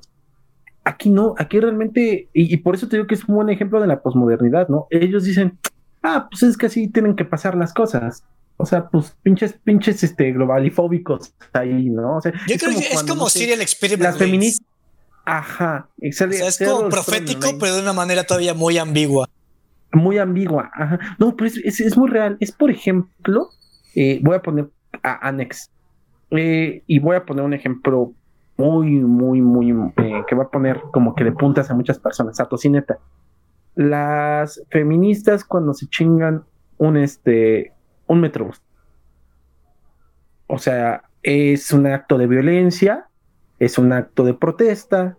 aquí 0.85 1.11
no, 1.11 1.35
aquí 1.39 1.61
realmente, 1.61 2.31
y, 2.33 2.57
por 2.59 2.75
eso 2.75 2.89
te 2.89 2.97
digo 2.97 3.07
que 3.07 3.15
es 3.15 3.25
un 3.25 3.35
buen 3.35 3.51
ejemplo 3.51 3.81
de 3.81 3.87
la 3.87 4.01
posmodernidad, 4.01 4.69
¿no? 4.69 4.87
Ellos 4.91 5.25
dicen, 5.25 5.59
ah, 6.03 6.29
pues 6.31 6.43
es 6.43 6.57
que 6.57 6.67
así 6.67 6.89
tienen 6.89 7.17
que 7.17 7.25
pasar 7.27 7.55
las 7.55 7.75
cosas. 7.75 8.25
O 8.57 8.67
sea, 8.67 8.89
pues 8.89 9.15
pinches, 9.23 9.53
pinches 9.63 10.03
este, 10.03 10.33
globalifóbicos 10.33 11.33
ahí, 11.53 11.91
¿no? 11.91 12.17
O 12.17 12.21
sea, 12.21 12.33
Yo 12.49 12.57
creo 12.57 12.73
que 12.73 12.87
es 12.89 13.05
como 13.05 13.29
Serial 13.29 13.61
Experiment. 13.61 14.03
Las 14.03 14.17
feministas. 14.17 14.67
Ajá, 15.31 15.89
exacto. 16.01 16.35
O 16.35 16.39
sea, 16.39 16.49
es 16.49 16.59
como 16.59 16.89
profético, 16.89 17.59
pero 17.61 17.77
de 17.77 17.83
una 17.83 17.93
manera 17.93 18.25
todavía 18.25 18.55
muy 18.55 18.79
ambigua 18.79 19.29
muy 19.93 20.19
ambigua. 20.19 20.71
Ajá. 20.75 20.99
No, 21.19 21.37
pero 21.37 21.51
es, 21.65 21.97
muy 21.97 22.11
real. 22.11 22.37
Es, 22.41 22.53
por 22.53 22.71
ejemplo, 22.71 23.51
eh, 23.95 24.21
voy 24.23 24.37
a 24.37 24.43
poner 24.43 24.69
a 25.03 25.29
Anex. 25.29 25.71
Eh, 26.31 26.83
y 26.87 26.99
voy 26.99 27.17
a 27.17 27.25
poner 27.25 27.45
un 27.45 27.55
ejemplo 27.55 28.13
muy, 28.57 28.91
muy, 28.91 29.41
muy, 29.41 29.71
eh, 29.71 30.25
que 30.27 30.35
va 30.35 30.45
a 30.45 30.51
poner 30.51 30.81
como 30.93 31.15
que 31.15 31.25
de 31.25 31.33
puntas 31.33 31.71
a 31.71 31.75
muchas 31.75 31.99
personas, 31.99 32.39
a 32.41 32.47
tocineta. 32.47 32.99
Las 33.75 34.63
feministas 34.71 35.45
cuando 35.45 35.73
se 35.73 35.87
chingan 35.87 36.45
un, 36.77 36.97
este, 36.97 37.73
un 38.07 38.21
metrobús. 38.21 38.61
O 40.49 40.59
sea, 40.59 41.05
es 41.23 41.73
un 41.73 41.87
acto 41.87 42.19
de 42.19 42.27
violencia, 42.27 43.07
es 43.59 43.79
un 43.79 43.93
acto 43.93 44.25
de 44.25 44.35
protesta, 44.35 45.17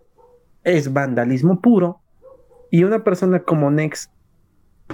es 0.64 0.92
vandalismo 0.92 1.60
puro. 1.60 2.00
Y 2.70 2.84
una 2.84 3.02
persona 3.02 3.40
como 3.40 3.70
Nex 3.70 4.10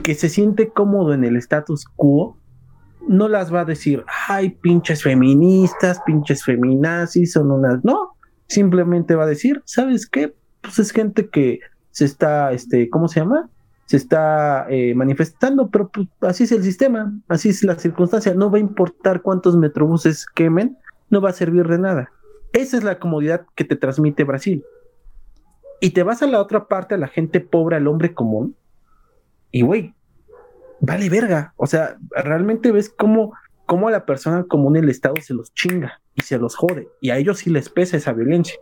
que 0.02 0.14
se 0.14 0.28
siente 0.28 0.70
cómodo 0.70 1.14
en 1.14 1.24
el 1.24 1.36
status 1.36 1.86
quo, 1.96 2.36
no 3.08 3.28
las 3.28 3.52
va 3.52 3.60
a 3.60 3.64
decir, 3.64 4.04
ay, 4.28 4.50
pinches 4.50 5.02
feministas, 5.02 6.00
pinches 6.04 6.44
feminazis, 6.44 7.32
son 7.32 7.50
unas, 7.50 7.84
no, 7.84 8.16
simplemente 8.48 9.14
va 9.14 9.24
a 9.24 9.28
decir, 9.28 9.62
¿sabes 9.64 10.08
qué? 10.08 10.34
Pues 10.60 10.78
es 10.78 10.90
gente 10.90 11.28
que 11.28 11.60
se 11.90 12.04
está, 12.04 12.52
este, 12.52 12.90
¿cómo 12.90 13.08
se 13.08 13.20
llama? 13.20 13.48
Se 13.86 13.96
está 13.96 14.66
eh, 14.68 14.94
manifestando, 14.94 15.70
pero 15.70 15.88
pues, 15.88 16.08
así 16.20 16.44
es 16.44 16.52
el 16.52 16.64
sistema, 16.64 17.12
así 17.28 17.50
es 17.50 17.62
la 17.62 17.76
circunstancia, 17.76 18.34
no 18.34 18.50
va 18.50 18.58
a 18.58 18.60
importar 18.60 19.22
cuántos 19.22 19.56
metrobuses 19.56 20.26
quemen, 20.26 20.76
no 21.08 21.20
va 21.20 21.30
a 21.30 21.34
servir 21.34 21.68
de 21.68 21.78
nada. 21.78 22.10
Esa 22.56 22.78
es 22.78 22.84
la 22.84 22.98
comodidad 22.98 23.44
que 23.54 23.64
te 23.64 23.76
transmite 23.76 24.24
Brasil. 24.24 24.64
Y 25.78 25.90
te 25.90 26.02
vas 26.02 26.22
a 26.22 26.26
la 26.26 26.40
otra 26.40 26.68
parte, 26.68 26.94
a 26.94 26.98
la 26.98 27.06
gente 27.06 27.40
pobre, 27.40 27.76
al 27.76 27.86
hombre 27.86 28.14
común, 28.14 28.56
y 29.50 29.60
güey, 29.60 29.94
vale 30.80 31.10
verga. 31.10 31.52
O 31.56 31.66
sea, 31.66 31.98
realmente 32.10 32.72
ves 32.72 32.88
cómo, 32.88 33.34
cómo 33.66 33.88
a 33.88 33.90
la 33.90 34.06
persona 34.06 34.44
común 34.44 34.74
el 34.76 34.88
Estado 34.88 35.16
se 35.20 35.34
los 35.34 35.52
chinga 35.52 36.00
y 36.14 36.22
se 36.22 36.38
los 36.38 36.56
jode. 36.56 36.88
Y 37.02 37.10
a 37.10 37.18
ellos 37.18 37.40
sí 37.40 37.50
les 37.50 37.68
pesa 37.68 37.98
esa 37.98 38.14
violencia. 38.14 38.56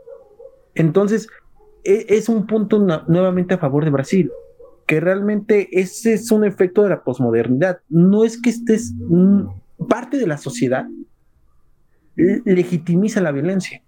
Entonces, 0.75 1.29
e, 1.85 2.07
es 2.09 2.29
un 2.29 2.49
punto 2.49 2.81
nuevamente 3.07 3.55
a 3.55 3.59
favor 3.59 3.85
de 3.85 3.93
Brasil. 3.93 4.33
Que 4.89 4.99
realmente 4.99 5.69
ese 5.71 6.15
es 6.15 6.33
un 6.33 6.45
efecto 6.45 6.83
de 6.83 6.89
la 6.89 7.05
posmodernidad. 7.05 7.79
No 7.89 8.25
es 8.25 8.43
que 8.43 8.51
estés 8.51 8.93
parte 9.89 10.19
de 10.19 10.27
la 10.27 10.37
sociedad 10.37 10.85
legitimiza 12.17 13.21
la 13.21 13.33
violencia. 13.33 13.84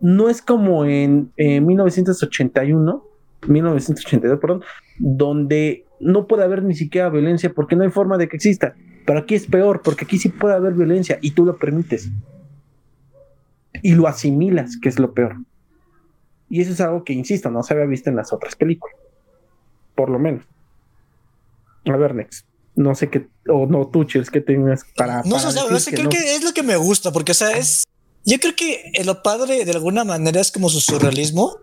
No 0.00 0.28
es 0.28 0.42
como 0.42 0.84
en 0.84 1.32
1981, 1.36 3.04
1982, 3.46 4.38
perdón, 4.40 4.62
donde 4.98 5.86
no 6.00 6.26
puede 6.26 6.44
haber 6.44 6.62
ni 6.62 6.74
siquiera 6.74 7.08
violencia 7.08 7.52
porque 7.54 7.76
no 7.76 7.84
hay 7.84 7.90
forma 7.90 8.18
de 8.18 8.28
que 8.28 8.36
exista. 8.36 8.74
Pero 9.06 9.18
aquí 9.18 9.34
es 9.34 9.46
peor, 9.46 9.82
porque 9.82 10.04
aquí 10.04 10.18
sí 10.18 10.28
puede 10.28 10.54
haber 10.54 10.74
violencia 10.74 11.18
y 11.20 11.32
tú 11.32 11.44
lo 11.44 11.56
permites. 11.58 12.10
Y 13.82 13.94
lo 13.94 14.06
asimilas, 14.06 14.76
que 14.80 14.88
es 14.88 14.98
lo 14.98 15.12
peor. 15.12 15.36
Y 16.48 16.60
eso 16.60 16.72
es 16.72 16.80
algo 16.80 17.02
que, 17.02 17.12
insisto, 17.12 17.50
no 17.50 17.62
se 17.62 17.74
había 17.74 17.86
visto 17.86 18.10
en 18.10 18.16
las 18.16 18.32
otras 18.32 18.54
películas. 18.54 18.96
Por 19.94 20.10
lo 20.10 20.18
menos. 20.18 20.44
A 21.86 21.96
ver, 21.96 22.14
Next. 22.14 22.46
No 22.74 22.94
sé 22.94 23.10
qué, 23.10 23.28
o 23.48 23.66
no, 23.66 23.88
tú, 23.88 24.04
Chels, 24.04 24.30
que 24.30 24.40
tengas 24.40 24.86
para. 24.96 25.22
No, 25.24 25.38
sé, 25.38 25.94
creo 25.94 26.08
que 26.08 26.36
es 26.36 26.42
lo 26.42 26.52
que 26.52 26.62
me 26.62 26.76
gusta, 26.76 27.12
porque, 27.12 27.32
o 27.32 27.34
sea, 27.34 27.50
es. 27.50 27.84
Yo 28.24 28.38
creo 28.38 28.54
que 28.54 28.92
lo 29.04 29.22
padre 29.22 29.64
de 29.64 29.72
alguna 29.72 30.04
manera 30.04 30.40
es 30.40 30.52
como 30.52 30.68
su 30.68 30.80
surrealismo, 30.80 31.56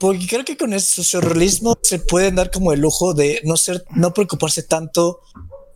porque 0.00 0.26
creo 0.26 0.44
que 0.44 0.56
con 0.56 0.72
ese 0.72 1.04
surrealismo 1.04 1.78
se 1.82 2.00
pueden 2.00 2.34
dar 2.34 2.50
como 2.50 2.72
el 2.72 2.80
lujo 2.80 3.14
de 3.14 3.40
no 3.44 3.56
ser, 3.56 3.84
no 3.94 4.12
preocuparse 4.12 4.62
tanto 4.62 5.20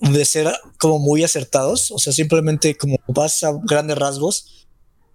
de 0.01 0.25
ser 0.25 0.53
como 0.79 0.99
muy 0.99 1.23
acertados, 1.23 1.91
o 1.91 1.99
sea, 1.99 2.13
simplemente 2.13 2.77
como 2.77 2.97
vas 3.09 3.43
a 3.45 3.53
grandes 3.65 3.97
rasgos 3.97 4.67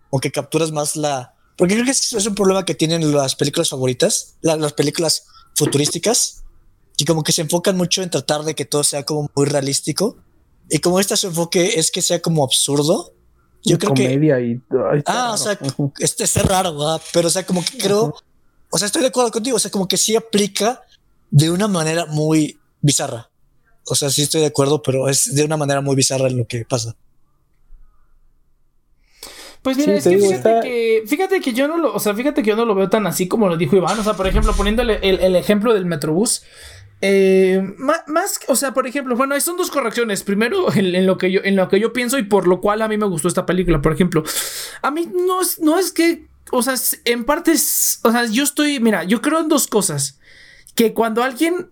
o 0.10 0.20
que 0.20 0.32
capturas 0.32 0.72
más 0.72 0.96
la... 0.96 1.36
Porque 1.58 1.76
creo 1.76 1.86
que 1.86 1.92
es 1.92 2.26
un 2.26 2.36
problema 2.36 2.66
que 2.66 2.74
tienen 2.74 3.14
las 3.14 3.36
películas 3.36 3.70
favoritas, 3.70 4.38
las 4.42 4.74
películas 4.74 5.26
futurísticas, 5.56 6.44
y 6.98 7.06
como 7.06 7.24
que 7.24 7.32
se 7.32 7.42
enfocan 7.42 7.78
mucho 7.78 8.02
en 8.02 8.10
tratar 8.10 8.44
de 8.44 8.56
que 8.56 8.66
todo 8.66 8.84
sea 8.84 9.04
como 9.04 9.30
muy 9.36 9.46
realístico. 9.46 10.18
Y 10.70 10.80
como 10.80 11.00
este 11.00 11.18
su 11.18 11.28
enfoque 11.28 11.80
es 11.80 11.92
que 11.92 12.02
sea 12.02 12.22
como 12.22 12.44
absurdo, 12.44 13.14
yo 13.64 13.78
creo 13.78 13.94
que... 13.94 14.14
Y, 14.14 14.62
ah, 15.06 15.32
o 15.34 15.38
sea, 15.38 15.58
este 16.00 16.24
es 16.24 16.46
raro, 16.46 16.76
pero 17.14 17.28
o 17.28 17.32
sea, 17.32 17.46
como 17.46 17.64
que 17.64 17.78
creo... 17.78 18.16
O 18.70 18.78
sea, 18.78 18.86
estoy 18.86 19.02
de 19.02 19.10
acuerdo 19.10 19.32
contigo, 19.32 19.58
o 19.58 19.60
sea, 19.60 19.70
como 19.70 19.88
que 19.88 19.98
sí 19.98 20.16
aplica 20.16 20.82
de 21.30 21.52
una 21.52 21.68
manera 21.68 22.06
muy 22.06 22.58
bizarra. 22.82 23.30
O 23.86 23.96
sea, 23.96 24.10
sí 24.10 24.22
estoy 24.22 24.42
de 24.42 24.48
acuerdo, 24.48 24.82
pero 24.82 25.10
es 25.10 25.36
de 25.36 25.44
una 25.44 25.58
manera 25.58 25.82
muy 25.82 25.96
bizarra 25.96 26.28
en 26.28 26.38
lo 26.38 26.48
que 26.48 26.66
pasa. 26.66 26.96
Pues 29.62 29.78
mira, 29.78 29.94
es 29.94 30.04
que 30.04 30.18
fíjate, 30.18 30.60
que 30.62 31.04
fíjate 31.06 31.40
que 31.40 31.54
yo 31.54 31.68
no 31.68 31.78
lo, 31.78 31.94
o 31.94 32.00
sea, 32.00 32.16
fíjate 32.16 32.42
que 32.42 32.50
yo 32.50 32.56
no 32.56 32.66
lo 32.66 32.74
veo 32.74 32.90
tan 32.90 33.06
así 33.06 33.28
como 33.28 33.48
lo 33.48 33.58
dijo 33.58 33.76
Iván. 33.76 34.00
O 34.00 34.04
sea, 34.04 34.14
por 34.14 34.28
ejemplo, 34.28 34.54
poniéndole 34.54 35.00
el, 35.02 35.36
ejemplo 35.36 35.74
del 35.74 35.86
Metrobús. 35.86 36.44
Eh, 37.02 37.74
más, 37.78 38.40
o 38.48 38.56
sea, 38.56 38.74
por 38.74 38.86
ejemplo, 38.86 39.16
bueno, 39.16 39.40
son 39.42 39.58
dos 39.58 39.72
correcciones. 39.72 40.24
Primero, 40.24 40.72
en, 40.74 41.06
lo 41.06 41.18
que 41.18 41.32
yo, 41.32 41.42
en 41.44 41.56
lo 41.56 41.68
que 41.68 41.80
yo 41.80 41.94
pienso 41.94 42.18
y 42.18 42.24
por 42.24 42.48
lo 42.48 42.62
cual 42.62 42.82
a 42.82 42.88
mí 42.88 42.98
me 42.98 43.08
gustó 43.08 43.28
esta 43.28 43.46
película. 43.46 43.82
Por 43.82 43.94
ejemplo, 43.94 44.24
a 44.82 44.92
mí 44.92 45.10
no 45.12 45.42
es, 45.42 45.60
no 45.60 45.78
es 45.80 45.92
que, 45.92 46.28
o 46.52 46.62
sea, 46.62 46.76
en 47.06 47.26
parte, 47.26 47.52
o 47.54 48.12
sea, 48.12 48.26
yo 48.26 48.44
estoy, 48.44 48.80
mira, 48.80 49.04
yo 49.04 49.22
creo 49.22 49.40
en 49.40 49.50
dos 49.50 49.68
cosas. 49.68 50.20
Que 50.76 50.94
cuando 50.94 51.24
alguien 51.24 51.72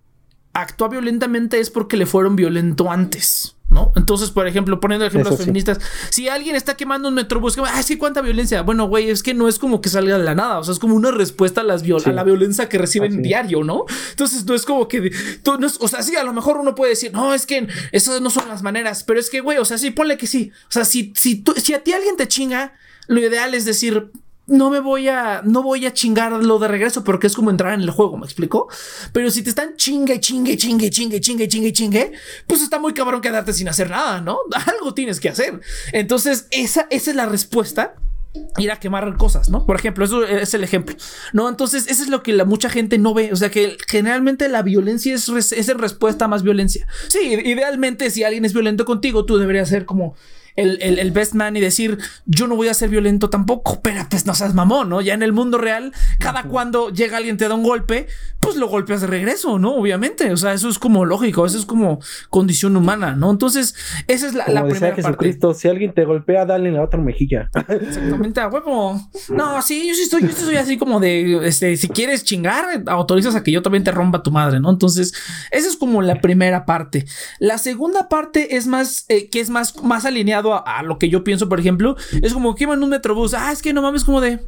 actúa 0.54 0.90
violentamente 0.90 1.60
es 1.60 1.70
porque 1.70 1.96
le 1.96 2.06
fueron 2.06 2.36
violento 2.36 2.92
antes. 2.92 3.56
¿No? 3.70 3.92
Entonces, 3.96 4.32
por 4.32 4.48
ejemplo, 4.48 4.80
poniendo 4.80 5.06
ejemplos 5.06 5.38
feministas, 5.38 5.80
si 6.10 6.28
alguien 6.28 6.56
está 6.56 6.76
quemando 6.76 7.08
un 7.08 7.14
metrobús, 7.14 7.56
ah, 7.60 7.84
sí, 7.84 7.98
cuánta 7.98 8.22
violencia. 8.22 8.64
Bueno, 8.64 8.88
güey, 8.88 9.12
es 9.12 9.22
que 9.22 9.36
no 9.36 9.48
es 9.48 9.60
como 9.60 9.80
que 9.80 9.90
salga 9.90 10.18
de 10.18 10.24
la 10.24 10.34
nada, 10.34 10.58
o 10.58 10.64
sea, 10.64 10.74
es 10.74 10.80
como 10.80 10.96
una 10.96 11.12
respuesta 11.12 11.62
a, 11.62 11.64
las 11.64 11.84
a 11.84 12.12
la 12.12 12.24
violencia 12.24 12.68
que 12.68 12.80
reciben 12.80 13.22
diario, 13.22 13.64
¿no? 13.64 13.86
Entonces, 14.10 14.44
no 14.46 14.56
es 14.56 14.66
como 14.66 14.88
que, 14.88 15.12
tú, 15.44 15.60
no 15.60 15.68
o 15.68 15.88
sea, 15.88 16.02
sí, 16.02 16.16
a 16.16 16.24
lo 16.24 16.34
mejor 16.34 16.58
uno 16.58 16.74
puede 16.74 16.92
decir, 16.92 17.14
no, 17.14 17.34
es 17.34 17.46
que 17.46 17.68
esas 17.92 18.22
no 18.22 18.32
son 18.32 18.48
las 18.48 18.64
maneras, 18.64 19.04
pero 19.04 19.20
es 19.20 19.30
que, 19.30 19.42
güey, 19.42 19.60
o 19.60 19.66
sea, 19.66 19.78
sí, 19.78 19.92
ponle 19.92 20.18
que 20.18 20.26
sí. 20.26 20.52
O 20.64 20.72
sea, 20.72 20.84
si, 20.84 21.14
si, 21.16 21.44
si 21.58 21.74
a 21.76 21.84
ti 21.84 21.94
alguien 21.94 22.18
te 22.18 22.28
chinga, 22.28 22.74
lo 23.08 23.20
ideal 23.20 23.54
es 23.54 23.66
decir, 23.66 24.12
no 24.50 24.70
me 24.70 24.80
voy 24.80 25.08
a, 25.08 25.42
no 25.44 25.64
voy 25.64 25.86
a 25.86 25.94
chingarlo 25.94 26.60
de 26.60 26.68
regreso 26.68 27.04
porque 27.04 27.28
es 27.28 27.36
como 27.36 27.50
entrar 27.50 27.74
en 27.74 27.82
el 27.82 27.92
juego, 27.92 28.18
¿me 28.18 28.26
explico? 28.26 28.68
Pero 29.14 29.32
si 29.32 29.44
te 29.44 29.50
están 29.50 29.76
chingue, 29.76 30.20
chingue, 30.20 30.58
chingue, 30.58 30.90
chingue, 30.90 31.22
chingue, 31.22 31.48
chingue, 31.48 31.74
chingue, 31.74 32.12
pues 32.48 32.62
está 32.62 32.80
muy 32.80 32.94
cabrón 32.94 33.22
quedarte 33.22 33.54
sin 33.54 33.70
hacer 33.70 33.90
nada, 33.90 34.22
¿no? 34.22 34.40
Algo 34.66 34.94
tienes 34.94 35.20
que 35.20 35.30
hacer. 35.30 35.62
Entonces, 35.94 36.48
esa, 36.52 36.88
esa 36.90 37.12
es 37.12 37.16
la 37.16 37.26
respuesta 37.26 37.96
ir 38.58 38.72
a 38.72 38.80
quemar 38.80 39.18
cosas, 39.18 39.50
¿no? 39.50 39.66
Por 39.66 39.76
ejemplo, 39.76 40.06
eso 40.06 40.24
es 40.24 40.54
el 40.54 40.64
ejemplo, 40.64 40.96
¿no? 41.34 41.50
Entonces, 41.50 41.88
eso 41.88 42.04
es 42.04 42.10
lo 42.10 42.22
que 42.22 42.34
la 42.34 42.46
mucha 42.46 42.70
gente 42.70 42.98
no 42.98 43.14
ve, 43.14 43.32
o 43.34 43.36
sea, 43.36 43.50
que 43.50 43.78
generalmente 43.88 44.48
la 44.50 44.62
violencia 44.62 45.16
es, 45.16 45.30
es 45.30 45.70
en 45.70 45.80
respuesta 45.80 46.26
a 46.26 46.28
más 46.28 46.44
violencia. 46.44 46.88
Sí, 47.08 47.20
idealmente 47.20 48.10
si 48.12 48.24
alguien 48.24 48.46
es 48.46 48.54
violento 48.54 48.86
contigo, 48.86 49.26
tú 49.26 49.38
deberías 49.38 49.70
ser 49.70 49.86
como 49.86 50.16
el, 50.60 51.12
best 51.12 51.34
man 51.34 51.56
y 51.58 51.60
decir, 51.60 51.98
yo 52.26 52.48
no 52.48 52.56
voy 52.56 52.68
a 52.68 52.74
ser 52.74 52.90
violento 52.90 53.30
tampoco, 53.30 53.82
pero 53.82 54.06
pues 54.10 54.26
no 54.26 54.34
seas 54.34 54.54
mamón, 54.54 54.90
¿no? 54.90 55.02
Ya 55.02 55.14
en 55.14 55.24
el 55.24 55.34
mundo 55.34 55.58
real, 55.58 55.94
cada 56.20 56.44
cuando 56.44 56.90
llega 56.90 57.18
alguien 57.18 57.38
te 57.38 57.48
da 57.48 57.56
un 57.56 57.64
golpe, 57.64 58.08
pues 58.40 58.56
lo 58.56 58.68
golpeas 58.68 59.02
de 59.02 59.08
regreso, 59.08 59.60
¿no? 59.60 59.76
Obviamente, 59.76 60.32
o 60.32 60.38
sea, 60.38 60.54
eso 60.54 60.70
es 60.70 60.80
como 60.80 61.06
lógico, 61.06 61.46
eso 61.46 61.58
es 61.58 61.66
como 61.66 62.00
condición 62.30 62.76
humana, 62.76 63.16
¿no? 63.16 63.32
Entonces, 63.32 63.76
esa 64.08 64.28
es 64.28 64.34
la, 64.34 64.46
como 64.46 64.56
la 64.56 64.68
primera 64.68 64.96
Jesucristo, 64.96 65.54
si 65.54 65.68
alguien 65.68 65.94
te 65.94 66.06
golpea, 66.06 66.46
dale 66.46 66.70
en 66.70 66.76
la 66.76 66.84
otra 66.84 67.00
mejilla. 67.00 67.50
Exactamente, 67.68 68.40
a 68.40 68.48
huevo. 68.48 69.00
No, 69.30 69.62
sí, 69.62 69.88
yo 69.88 69.94
sí 69.94 70.04
estoy, 70.04 70.22
yo 70.22 70.32
soy 70.32 70.56
así 70.56 70.78
como 70.78 71.00
de, 71.00 71.48
este, 71.48 71.76
si 71.78 71.90
quieres 71.90 72.24
chingar, 72.24 72.84
autorizas 72.88 73.36
a 73.36 73.44
que 73.44 73.52
yo 73.52 73.62
también 73.62 73.84
te 73.84 73.92
rompa 73.92 74.24
tu 74.24 74.32
madre, 74.32 74.60
¿no? 74.60 74.70
Entonces, 74.70 75.14
esa 75.52 75.68
es 75.68 75.78
como 75.78 76.02
la 76.02 76.22
primera 76.22 76.66
parte. 76.66 77.06
La 77.40 77.58
segunda 77.58 78.10
parte 78.10 78.56
es 78.56 78.68
más, 78.68 79.06
eh, 79.10 79.30
que 79.30 79.40
es 79.40 79.50
más, 79.50 79.82
más 79.84 80.06
alineado 80.06 80.49
a, 80.54 80.84
lo 80.84 80.98
que 80.98 81.10
yo 81.10 81.24
pienso, 81.24 81.50
por 81.50 81.60
ejemplo, 81.60 81.96
es 82.22 82.34
como 82.34 82.56
queman 82.56 82.84
un 82.84 82.90
metrobús. 82.90 83.34
Ah, 83.34 83.52
es 83.52 83.62
que 83.62 83.74
no 83.74 83.82
mames, 83.82 84.04
como 84.04 84.22
de, 84.22 84.40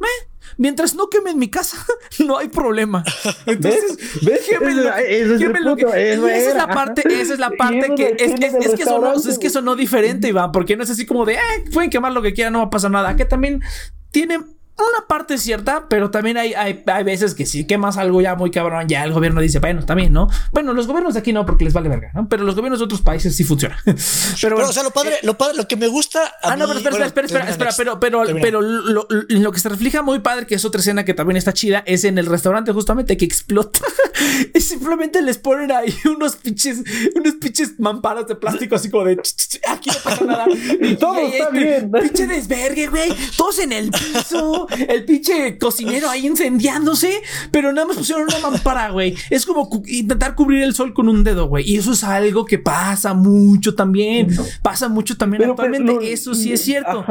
mientras 0.56 0.94
no 0.94 1.08
quemen 1.08 1.38
mi 1.38 1.48
casa, 1.48 1.84
no 2.26 2.38
hay 2.38 2.48
problema. 2.48 3.04
Entonces, 3.46 4.20
¿ves? 4.22 4.48
esa 4.48 6.50
es 6.50 6.56
la 6.56 6.68
parte, 6.68 7.02
esa 7.08 7.34
es 7.34 7.38
la 7.38 7.50
parte 7.58 7.92
que 7.96 8.16
es, 8.18 8.32
es, 8.40 8.54
es, 8.54 8.74
que 8.74 8.84
sonó, 8.84 9.14
es 9.14 9.38
que 9.38 9.50
sonó 9.50 9.76
diferente, 9.76 10.28
Iván, 10.28 10.52
porque 10.52 10.76
no 10.76 10.84
es 10.84 10.90
así 10.90 11.06
como 11.06 11.24
de, 11.24 11.34
eh, 11.34 11.64
pueden 11.72 11.90
quemar 11.90 12.12
lo 12.12 12.22
que 12.22 12.32
quieran, 12.32 12.52
no 12.52 12.60
va 12.60 12.66
a 12.66 12.70
pasar 12.70 12.90
nada. 12.90 13.16
Que 13.16 13.24
también 13.24 13.62
tiene 14.10 14.40
una 14.78 15.06
parte 15.06 15.38
cierta, 15.38 15.86
pero 15.88 16.10
también 16.10 16.36
hay, 16.38 16.54
hay, 16.54 16.82
hay, 16.86 17.04
veces 17.04 17.34
que 17.34 17.46
si 17.46 17.66
quemas 17.66 17.98
algo 17.98 18.20
ya 18.20 18.34
muy 18.34 18.50
cabrón, 18.50 18.88
ya 18.88 19.04
el 19.04 19.12
gobierno 19.12 19.40
dice, 19.40 19.58
bueno, 19.58 19.84
también, 19.84 20.12
¿no? 20.12 20.28
Bueno, 20.50 20.72
los 20.72 20.86
gobiernos 20.86 21.14
de 21.14 21.20
aquí 21.20 21.32
no, 21.32 21.44
porque 21.44 21.64
les 21.64 21.72
vale 21.72 21.88
verga, 21.88 22.10
¿no? 22.14 22.28
Pero 22.28 22.44
los 22.44 22.54
gobiernos 22.54 22.80
de 22.80 22.86
otros 22.86 23.02
países 23.02 23.36
sí 23.36 23.44
funcionan. 23.44 23.78
pero, 24.40 24.56
bueno, 24.56 24.70
o 24.70 24.72
sea, 24.72 24.82
lo 24.82 24.90
padre, 24.90 25.18
lo 25.22 25.36
padre, 25.36 25.56
lo 25.56 25.68
que 25.68 25.76
me 25.76 25.88
gusta. 25.88 26.32
ah, 26.42 26.56
no, 26.56 26.66
pero 26.66 26.78
espera, 26.78 27.06
espera, 27.06 27.26
espera, 27.26 27.50
espera, 27.50 27.70
pero, 27.76 28.00
pero, 28.00 28.24
pero 28.40 28.60
lo, 28.62 29.06
lo, 29.08 29.52
que 29.52 29.60
se 29.60 29.68
refleja 29.68 30.02
muy 30.02 30.20
padre, 30.20 30.46
que 30.46 30.54
es 30.54 30.64
otra 30.64 30.80
escena 30.80 31.04
que 31.04 31.14
también 31.14 31.36
está 31.36 31.52
chida, 31.52 31.82
es 31.86 32.04
en 32.04 32.18
el 32.18 32.26
restaurante 32.26 32.72
justamente 32.72 33.16
que 33.16 33.24
explota. 33.24 33.80
y 34.54 34.60
simplemente 34.60 35.22
les 35.22 35.38
ponen 35.38 35.70
ahí 35.70 35.94
unos 36.06 36.36
pinches, 36.36 36.82
unos 37.14 37.34
pinches 37.34 37.78
mamparas 37.78 38.26
de 38.26 38.36
plástico 38.36 38.74
así 38.74 38.90
como 38.90 39.04
de 39.04 39.20
aquí 39.68 39.90
no 39.90 39.96
pasa 40.02 40.24
nada. 40.24 40.46
Y 40.80 40.96
todo 40.96 41.18
está 41.18 41.50
bien. 41.50 41.90
Pinche 41.90 42.26
desvergue, 42.26 42.88
güey. 42.88 43.12
Todos 43.36 43.58
en 43.60 43.72
el 43.72 43.90
piso. 43.90 44.61
El 44.88 45.04
pinche 45.04 45.58
cocinero 45.58 46.08
ahí 46.08 46.26
incendiándose, 46.26 47.22
pero 47.50 47.72
nada 47.72 47.88
más 47.88 47.96
pusieron 47.96 48.24
una 48.24 48.38
mampara, 48.38 48.90
güey. 48.90 49.14
Es 49.30 49.46
como 49.46 49.68
intentar 49.86 50.34
cubrir 50.34 50.62
el 50.62 50.74
sol 50.74 50.94
con 50.94 51.08
un 51.08 51.24
dedo, 51.24 51.46
güey. 51.46 51.68
Y 51.68 51.76
eso 51.76 51.92
es 51.92 52.04
algo 52.04 52.44
que 52.44 52.58
pasa 52.58 53.14
mucho 53.14 53.74
también. 53.74 54.28
Pasa 54.62 54.88
mucho 54.88 55.16
también 55.16 55.44
actualmente. 55.50 56.12
eso 56.12 56.34
sí 56.34 56.52
es 56.52 56.62
cierto. 56.62 57.04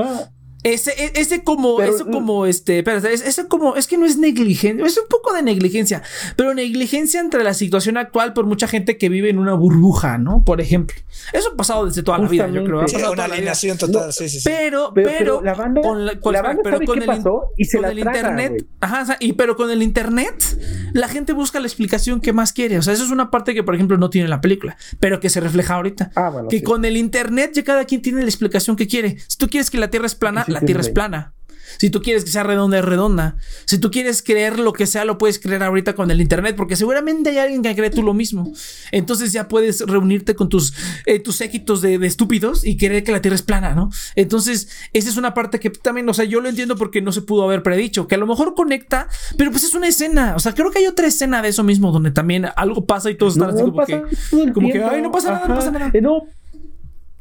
Ese, 0.63 0.91
e, 0.91 1.11
ese 1.15 1.43
como, 1.43 1.81
eso 1.81 2.05
como, 2.05 2.45
este, 2.45 2.79
espérate, 2.79 3.13
ese 3.13 3.47
como, 3.47 3.75
es 3.75 3.87
que 3.87 3.97
no 3.97 4.05
es 4.05 4.17
negligencia, 4.17 4.85
es 4.85 4.97
un 4.97 5.07
poco 5.09 5.33
de 5.33 5.41
negligencia, 5.41 6.03
pero 6.35 6.53
negligencia 6.53 7.19
entre 7.19 7.43
la 7.43 7.53
situación 7.53 7.97
actual 7.97 8.33
por 8.33 8.45
mucha 8.45 8.67
gente 8.67 8.97
que 8.97 9.09
vive 9.09 9.29
en 9.29 9.39
una 9.39 9.53
burbuja, 9.53 10.19
¿no? 10.19 10.43
Por 10.43 10.61
ejemplo. 10.61 10.95
Eso 11.33 11.51
ha 11.53 11.57
pasado 11.57 11.87
desde 11.87 12.03
toda 12.03 12.19
la 12.19 12.27
vida, 12.27 12.47
yo 12.47 12.63
creo. 12.63 12.81
Ha 12.81 12.85
pasado 12.85 13.13
una 13.13 13.25
alineación 13.25 13.77
total, 13.77 14.13
sí, 14.13 14.29
sí, 14.29 14.39
sí. 14.39 14.49
Pero, 14.49 14.91
pero, 14.93 15.41
la 15.41 15.55
banda, 15.55 15.81
con, 15.81 16.05
la, 16.05 16.41
banda 16.41 16.61
pero 16.63 16.79
con 16.81 17.01
el, 17.01 17.05
pasó 17.05 17.49
y 17.57 17.65
se 17.65 17.77
con 17.77 17.89
el 17.89 17.99
internet, 17.99 18.65
ajá, 18.81 19.17
y 19.19 19.33
pero 19.33 19.55
con 19.55 19.71
el 19.71 19.81
internet, 19.81 20.35
la 20.93 21.07
gente 21.07 21.33
busca 21.33 21.59
la 21.59 21.65
explicación 21.65 22.21
que 22.21 22.33
más 22.33 22.53
quiere. 22.53 22.77
O 22.77 22.81
sea, 22.83 22.93
eso 22.93 23.03
es 23.03 23.09
una 23.11 23.31
parte 23.31 23.55
que, 23.55 23.63
por 23.63 23.73
ejemplo, 23.73 23.97
no 23.97 24.11
tiene 24.11 24.27
la 24.27 24.41
película, 24.41 24.77
pero 24.99 25.19
que 25.19 25.29
se 25.29 25.39
refleja 25.39 25.75
ahorita. 25.75 26.11
Ah, 26.15 26.29
bueno, 26.29 26.49
que 26.49 26.61
con 26.61 26.85
el 26.85 26.97
internet 26.97 27.51
ya 27.53 27.63
cada 27.63 27.85
quien 27.85 28.01
tiene 28.01 28.21
la 28.21 28.27
explicación 28.27 28.75
que 28.75 28.87
quiere. 28.87 29.17
Si 29.27 29.37
tú 29.37 29.47
quieres 29.49 29.71
que 29.71 29.79
la 29.79 29.89
Tierra 29.89 30.05
es 30.05 30.15
plana, 30.15 30.45
la 30.51 30.61
Tierra 30.61 30.81
es 30.81 30.89
plana. 30.89 31.33
Si 31.77 31.89
tú 31.89 32.01
quieres 32.01 32.23
que 32.23 32.31
sea 32.31 32.43
redonda, 32.43 32.77
es 32.77 32.85
redonda. 32.85 33.37
Si 33.65 33.77
tú 33.77 33.91
quieres 33.91 34.21
creer 34.21 34.59
lo 34.59 34.73
que 34.73 34.85
sea, 34.85 35.05
lo 35.05 35.17
puedes 35.17 35.39
creer 35.39 35.63
ahorita 35.63 35.95
con 35.95 36.11
el 36.11 36.21
internet, 36.21 36.55
porque 36.55 36.75
seguramente 36.75 37.31
hay 37.31 37.37
alguien 37.37 37.61
que 37.61 37.75
cree 37.75 37.89
tú 37.89 38.03
lo 38.03 38.13
mismo. 38.13 38.51
Entonces 38.91 39.31
ya 39.31 39.47
puedes 39.47 39.81
reunirte 39.81 40.35
con 40.35 40.49
tus, 40.49 40.73
eh, 41.05 41.19
tus 41.19 41.37
séquitos 41.37 41.81
de, 41.81 41.95
estúpidos 42.05 42.65
y 42.65 42.77
creer 42.77 43.03
que 43.03 43.11
la 43.11 43.21
Tierra 43.21 43.35
es 43.35 43.41
plana, 43.41 43.73
¿no? 43.73 43.89
Entonces, 44.15 44.69
esa 44.93 45.09
es 45.09 45.17
una 45.17 45.33
parte 45.33 45.59
que 45.59 45.69
también, 45.69 46.07
o 46.09 46.13
sea, 46.13 46.25
yo 46.25 46.41
lo 46.41 46.49
entiendo 46.49 46.75
porque 46.75 47.01
no 47.01 47.11
se 47.11 47.21
pudo 47.21 47.43
haber 47.43 47.63
predicho, 47.63 48.07
que 48.07 48.15
a 48.15 48.17
lo 48.17 48.27
mejor 48.27 48.53
conecta, 48.53 49.07
pero 49.37 49.51
pues 49.51 49.63
es 49.63 49.75
una 49.75 49.87
escena. 49.87 50.35
O 50.35 50.39
sea, 50.39 50.53
creo 50.53 50.71
que 50.71 50.79
hay 50.79 50.87
otra 50.87 51.07
escena 51.07 51.41
de 51.41 51.49
eso 51.49 51.63
mismo, 51.63 51.91
donde 51.91 52.11
también 52.11 52.47
algo 52.55 52.85
pasa 52.85 53.09
y 53.09 53.15
todos 53.15 53.37
están 53.37 53.49
así 53.49 53.63
como 53.63 53.85
que, 53.85 54.03
como 54.53 54.71
que, 54.71 54.83
ay, 54.83 55.01
no 55.01 55.11
pasa 55.11 55.31
nada, 55.31 55.47
no 55.47 55.55
pasa 55.55 55.71
nada. 55.71 55.91
Eh, 55.93 56.01
no. 56.01 56.23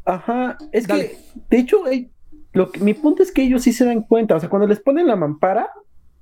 Ajá, 0.05 0.59
es 0.73 0.87
que, 0.87 1.19
de 1.51 1.59
hecho, 1.59 1.85
hay 1.87 2.11
lo 2.53 2.71
que, 2.71 2.81
mi 2.81 2.95
punto 2.95 3.23
es 3.23 3.33
que 3.33 3.43
ellos 3.43 3.63
sí 3.63 3.73
se 3.73 3.85
dan 3.85 4.03
cuenta, 4.03 4.37
o 4.37 4.41
sea, 4.41 4.49
cuando 4.49 4.67
les 4.67 4.81
ponen 4.81 5.07
la 5.07 5.17
mampara, 5.17 5.71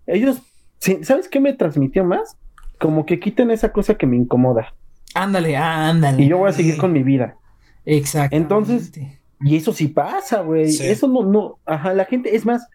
ellos, 0.07 0.39
¿sabes 0.79 1.29
qué 1.29 1.41
me 1.41 1.53
transmitió 1.55 2.05
más? 2.05 2.37
Como 2.79 3.07
que 3.07 3.19
quiten 3.19 3.51
esa 3.51 3.73
cosa 3.73 3.97
que 3.97 4.07
me 4.07 4.17
incomoda. 4.17 4.75
Ándale, 5.15 5.57
ándale. 5.57 6.23
Y 6.23 6.29
yo 6.29 6.39
voy 6.39 6.51
a 6.51 6.53
seguir 6.53 6.77
con 6.77 6.93
mi 6.93 7.03
vida. 7.03 7.37
Exacto. 7.85 8.37
Entonces, 8.37 8.93
y 9.41 9.57
eso 9.57 9.73
sí 9.73 9.89
pasa, 9.89 10.43
güey. 10.43 10.65
Eso 10.65 11.09
no, 11.09 11.25
no, 11.25 11.59
ajá, 11.65 11.95
la 11.95 12.05
gente, 12.05 12.37
es 12.37 12.45
más, 12.45 12.67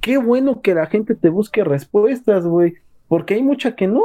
qué 0.00 0.18
bueno 0.18 0.60
que 0.60 0.74
la 0.74 0.86
gente 0.86 1.14
te 1.14 1.28
busque 1.28 1.62
respuestas, 1.64 2.44
güey, 2.44 2.74
porque 3.08 3.34
hay 3.34 3.42
mucha 3.42 3.76
que 3.76 3.86
no. 3.86 4.02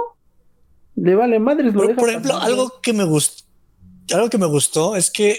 Le 0.95 1.15
vale 1.15 1.39
madres. 1.39 1.73
Lo 1.73 1.95
por 1.95 2.09
ejemplo, 2.09 2.37
algo 2.37 2.73
que 2.81 2.93
me 2.93 3.05
gustó, 3.05 3.45
algo 4.13 4.29
que 4.29 4.37
me 4.37 4.47
gustó 4.47 4.95
es 4.95 5.09
que 5.09 5.37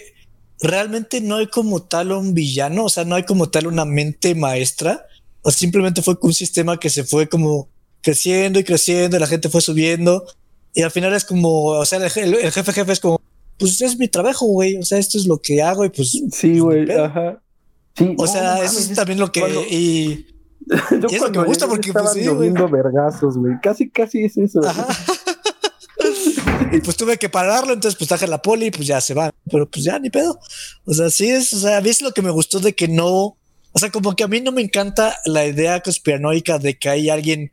realmente 0.63 1.21
no 1.21 1.37
hay 1.37 1.47
como 1.47 1.83
tal 1.83 2.13
un 2.13 2.35
villano, 2.35 2.85
o 2.85 2.89
sea, 2.89 3.05
no 3.05 3.15
hay 3.15 3.25
como 3.25 3.49
tal 3.49 3.67
una 3.67 3.85
mente 3.85 4.35
maestra, 4.35 5.07
o 5.43 5.51
simplemente 5.51 6.03
fue 6.03 6.19
un 6.21 6.35
sistema 6.35 6.79
que 6.79 6.91
se 6.91 7.05
fue 7.05 7.29
como 7.29 7.69
creciendo 8.03 8.59
y 8.59 8.65
creciendo, 8.65 9.17
y 9.17 9.21
la 9.21 9.27
gente 9.27 9.49
fue 9.49 9.61
subiendo, 9.61 10.25
y 10.75 10.83
al 10.83 10.91
final 10.91 11.15
es 11.15 11.25
como, 11.25 11.65
o 11.67 11.85
sea, 11.85 11.99
el, 11.99 12.11
jefe 12.11 12.73
jefe 12.73 12.93
es 12.93 13.01
como, 13.01 13.21
pues 13.59 13.81
es 13.81 13.99
mi 13.99 14.09
trabajo, 14.09 14.47
güey, 14.47 14.77
o 14.77 14.83
sea, 14.83 14.99
esto 14.99 15.19
es 15.19 15.27
lo 15.27 15.41
que 15.41 15.63
hago 15.63 15.85
y 15.85 15.91
pues... 15.91 16.19
Sí, 16.33 16.59
güey, 16.59 16.91
ajá. 16.91 17.43
Sí, 17.97 18.15
o 18.17 18.27
sea, 18.27 18.63
eso 18.63 18.79
es 18.79 18.95
también 18.95 19.19
lo 19.19 19.33
que... 19.33 19.41
y, 19.71 20.27
yo 21.01 21.09
y 21.11 21.15
eso 21.15 21.33
que 21.33 21.39
me 21.39 21.45
gusta 21.47 21.67
porque 21.67 21.93
pues, 21.93 22.13
sí, 22.13 22.29
vergazos, 22.71 23.37
güey. 23.37 23.55
Casi, 23.61 23.91
casi 23.91 24.25
es 24.25 24.37
eso. 24.37 24.61
Ajá. 24.65 24.87
Y 26.73 26.81
pues 26.81 26.97
tuve 26.97 27.19
que 27.19 27.29
pararlo, 27.29 27.73
entonces 27.73 27.99
pues 27.99 28.09
traje 28.09 28.27
la 28.27 28.43
poli 28.43 28.67
y 28.67 28.71
pues 28.71 28.87
ya 28.87 29.01
se 29.01 29.15
va. 29.15 29.31
Pero 29.51 29.69
pues 29.69 29.85
ya 29.85 29.99
ni 29.99 30.11
pedo. 30.11 30.39
O 30.85 30.95
sea, 30.95 31.11
sí 31.11 31.29
es, 31.31 31.53
o 31.53 31.59
sea, 31.59 31.79
a 31.79 31.81
lo 31.81 32.13
que 32.13 32.23
me 32.23 32.31
gustó 32.31 32.61
de 32.61 32.75
que 32.75 32.89
no, 32.89 33.37
o 33.73 33.79
sea, 33.79 33.91
como 33.91 34.15
que 34.15 34.25
a 34.25 34.29
mí 34.29 34.41
no 34.41 34.53
me 34.53 34.63
encanta 34.63 35.19
la 35.25 35.47
idea 35.47 35.81
conspiranoica 35.81 36.59
de 36.59 36.79
que 36.79 36.89
hay 36.89 37.11
alguien 37.11 37.53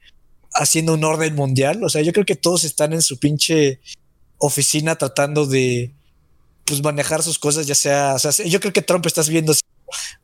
haciendo 0.54 0.94
un 0.94 1.04
orden 1.04 1.36
mundial. 1.36 1.84
O 1.84 1.90
sea, 1.90 2.02
yo 2.02 2.14
creo 2.14 2.26
que 2.26 2.36
todos 2.36 2.64
están 2.64 2.94
en 2.94 3.02
su 3.02 3.20
pinche 3.20 3.80
oficina 4.38 4.96
tratando 4.96 5.46
de 5.46 5.94
pues 6.66 6.84
manejar 6.84 7.24
sus 7.24 7.40
cosas, 7.40 7.66
ya 7.66 7.76
sea, 7.76 8.16
o 8.16 8.20
sea, 8.20 8.46
yo 8.46 8.60
creo 8.60 8.74
que 8.74 8.82
Trump 8.82 9.06
estás 9.06 9.30
viendo 9.30 9.54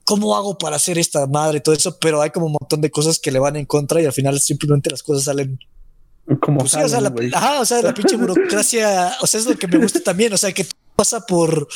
cómo 0.03 0.36
hago 0.36 0.58
para 0.58 0.75
hacer 0.75 0.97
esta 0.97 1.25
madre 1.25 1.60
y 1.60 1.62
todo 1.62 1.73
eso, 1.73 1.97
pero 1.99 2.21
hay 2.21 2.32
como 2.32 2.47
un 2.47 2.51
montón 2.60 2.82
de 2.82 2.91
cosas 2.91 3.17
que 3.17 3.32
le 3.32 3.39
van 3.39 3.56
en 3.56 3.65
contra 3.65 4.01
y 4.01 4.06
al 4.06 4.12
final 4.12 4.39
simplemente 4.41 4.91
las 4.91 5.03
cosas 5.03 5.23
salen 5.23 5.58
como 6.39 6.59
pues 6.59 6.73
o 6.75 6.88
sea, 6.88 7.01
la, 7.01 7.13
o 7.59 7.65
sea, 7.65 7.81
la 7.81 7.93
pinche 7.93 8.15
burocracia, 8.15 9.15
o 9.21 9.27
sea, 9.27 9.39
es 9.39 9.45
lo 9.45 9.57
que 9.57 9.67
me 9.67 9.77
gusta 9.77 9.99
también, 9.99 10.31
o 10.33 10.38
sea, 10.38 10.51
que 10.53 10.65
pasa 10.95 11.25
por, 11.25 11.67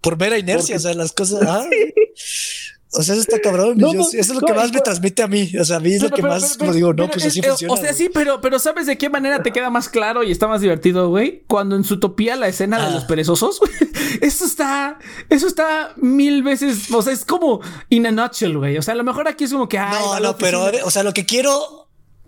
por 0.00 0.18
mera 0.18 0.36
inercia, 0.36 0.76
o 0.76 0.80
sea, 0.80 0.94
las 0.94 1.12
cosas, 1.12 1.40
o 2.92 3.02
sea, 3.02 3.14
eso 3.14 3.22
está 3.22 3.40
cabrón. 3.40 3.78
eso 3.80 4.18
es 4.18 4.28
lo 4.28 4.40
que 4.40 4.52
más 4.52 4.72
me 4.72 4.80
transmite 4.80 5.22
a 5.22 5.28
mí. 5.28 5.52
O 5.60 5.64
sea, 5.64 5.76
a 5.76 5.80
mí 5.80 5.94
es 5.94 6.02
lo 6.02 6.10
que 6.10 6.22
más 6.22 6.56
como 6.56 6.72
digo, 6.72 6.92
no, 6.92 7.08
pues 7.08 7.26
así 7.26 7.40
funciona. 7.40 7.74
O 7.74 7.76
sea, 7.76 7.92
sí, 7.92 8.10
pero, 8.12 8.40
pero 8.40 8.58
¿sabes 8.58 8.86
de 8.86 8.98
qué 8.98 9.08
manera 9.10 9.42
te 9.42 9.52
queda 9.52 9.70
más 9.70 9.88
claro 9.88 10.22
y 10.22 10.32
está 10.32 10.48
más 10.48 10.60
divertido, 10.60 11.08
güey? 11.08 11.44
Cuando 11.46 11.76
en 11.76 11.84
su 11.84 11.94
utopía 11.94 12.36
la 12.36 12.48
escena 12.48 12.78
de 12.78 12.86
ah. 12.86 12.90
los 12.90 13.04
perezosos, 13.04 13.60
eso 14.20 14.44
está, 14.44 14.98
eso 15.28 15.46
está 15.46 15.92
mil 15.96 16.42
veces, 16.42 16.90
o 16.90 17.02
sea, 17.02 17.12
es 17.12 17.24
como 17.24 17.60
in 17.90 18.06
a 18.06 18.10
nutshell, 18.10 18.56
güey. 18.58 18.76
O 18.76 18.82
sea, 18.82 18.94
a 18.94 18.96
lo 18.96 19.04
mejor 19.04 19.28
aquí 19.28 19.44
es 19.44 19.52
como 19.52 19.68
que. 19.68 19.78
no, 19.78 20.20
no, 20.20 20.36
pero, 20.36 20.70
o 20.84 20.90
sea, 20.90 21.02
lo 21.02 21.14
que 21.14 21.24
quiero 21.26 21.83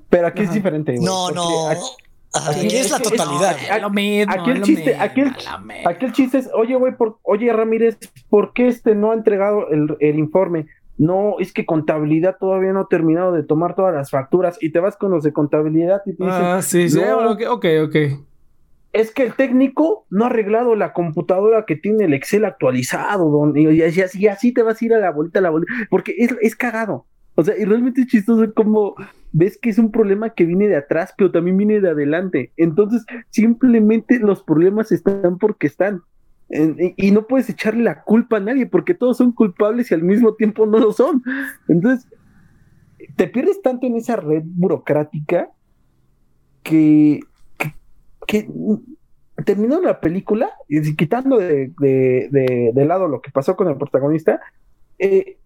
pero 0.08 0.26
aquí 0.26 0.42
es 0.42 0.52
diferente. 0.52 0.96
No, 1.00 1.30
no. 1.30 1.70
Aquí, 1.70 2.76
es, 2.76 2.90
la 2.90 2.98
totalidad. 2.98 3.56
aquí 4.28 4.50
el 4.50 4.62
chiste, 4.62 4.96
aquí, 4.96 5.22
el, 5.22 6.12
chiste 6.12 6.38
es, 6.38 6.50
oye, 6.52 6.74
güey, 6.74 6.92
oye, 7.22 7.52
Ramírez, 7.52 7.98
¿por 8.28 8.52
qué 8.52 8.68
este 8.68 8.94
no 8.94 9.12
ha 9.12 9.14
entregado 9.14 9.68
el, 9.70 10.18
informe? 10.18 10.66
No, 10.98 11.36
es 11.38 11.52
que 11.52 11.66
contabilidad 11.66 12.36
todavía 12.38 12.72
no 12.72 12.80
ha 12.80 12.88
terminado 12.88 13.32
de 13.32 13.42
tomar 13.42 13.74
todas 13.74 13.94
las 13.94 14.10
facturas 14.10 14.58
y 14.60 14.70
te 14.70 14.80
vas 14.80 14.96
con 14.96 15.10
los 15.10 15.22
de 15.22 15.32
contabilidad 15.32 16.02
y 16.06 16.14
te 16.14 16.24
dicen, 16.24 16.42
ah, 16.42 16.62
sí, 16.62 16.88
sí, 16.88 16.98
ok, 16.98 17.64
ok. 17.84 17.96
Es 18.92 19.10
que 19.10 19.24
el 19.24 19.34
técnico 19.34 20.06
no 20.08 20.24
ha 20.24 20.28
arreglado 20.28 20.74
la 20.74 20.94
computadora 20.94 21.64
que 21.66 21.76
tiene 21.76 22.04
el 22.04 22.14
Excel 22.14 22.46
actualizado, 22.46 23.30
don, 23.30 23.56
y, 23.56 23.82
así, 23.82 24.26
así 24.26 24.52
te 24.52 24.62
vas 24.62 24.80
a 24.80 24.84
ir 24.84 24.94
a 24.94 24.98
la 24.98 25.10
bolita, 25.10 25.38
a 25.38 25.42
la 25.42 25.50
bolita, 25.50 25.72
porque 25.90 26.14
es, 26.18 26.34
es 26.40 26.56
cagado. 26.56 27.06
O 27.34 27.44
sea, 27.44 27.54
y 27.58 27.64
realmente 27.66 28.00
es 28.00 28.06
chistoso 28.06 28.52
como 28.54 28.94
ves 29.36 29.58
que 29.58 29.68
es 29.68 29.78
un 29.78 29.90
problema 29.90 30.30
que 30.30 30.46
viene 30.46 30.66
de 30.66 30.76
atrás, 30.76 31.12
pero 31.16 31.30
también 31.30 31.58
viene 31.58 31.80
de 31.80 31.90
adelante. 31.90 32.52
Entonces, 32.56 33.04
simplemente 33.28 34.18
los 34.18 34.42
problemas 34.42 34.92
están 34.92 35.36
porque 35.38 35.66
están. 35.66 36.02
y 36.48 37.10
no 37.10 37.26
puedes 37.26 37.50
echarle 37.50 37.82
la 37.82 38.02
culpa 38.02 38.38
a 38.38 38.40
nadie 38.40 38.66
porque 38.66 38.94
todos 38.94 39.18
son 39.18 39.32
culpables 39.32 39.90
y 39.90 39.94
al 39.94 40.02
mismo 40.02 40.34
tiempo 40.34 40.64
no 40.64 40.78
lo 40.78 40.92
son. 40.92 41.22
Entonces, 41.68 42.08
te 43.16 43.28
pierdes 43.28 43.60
tanto 43.60 43.86
en 43.86 43.96
esa 43.96 44.16
red 44.16 44.42
burocrática 44.42 45.50
que, 46.62 47.20
que, 48.26 48.48
terminando 49.44 49.82
la 49.82 50.00
película, 50.00 50.50
y 50.66 50.96
quitando 50.96 51.36
de, 51.36 51.72
de, 51.78 52.84
lado 52.86 53.06
lo 53.06 53.20
que 53.20 53.30
pasó 53.30 53.54
con 53.54 53.68
el 53.68 53.76
protagonista, 53.76 54.40
eh, 54.98 55.36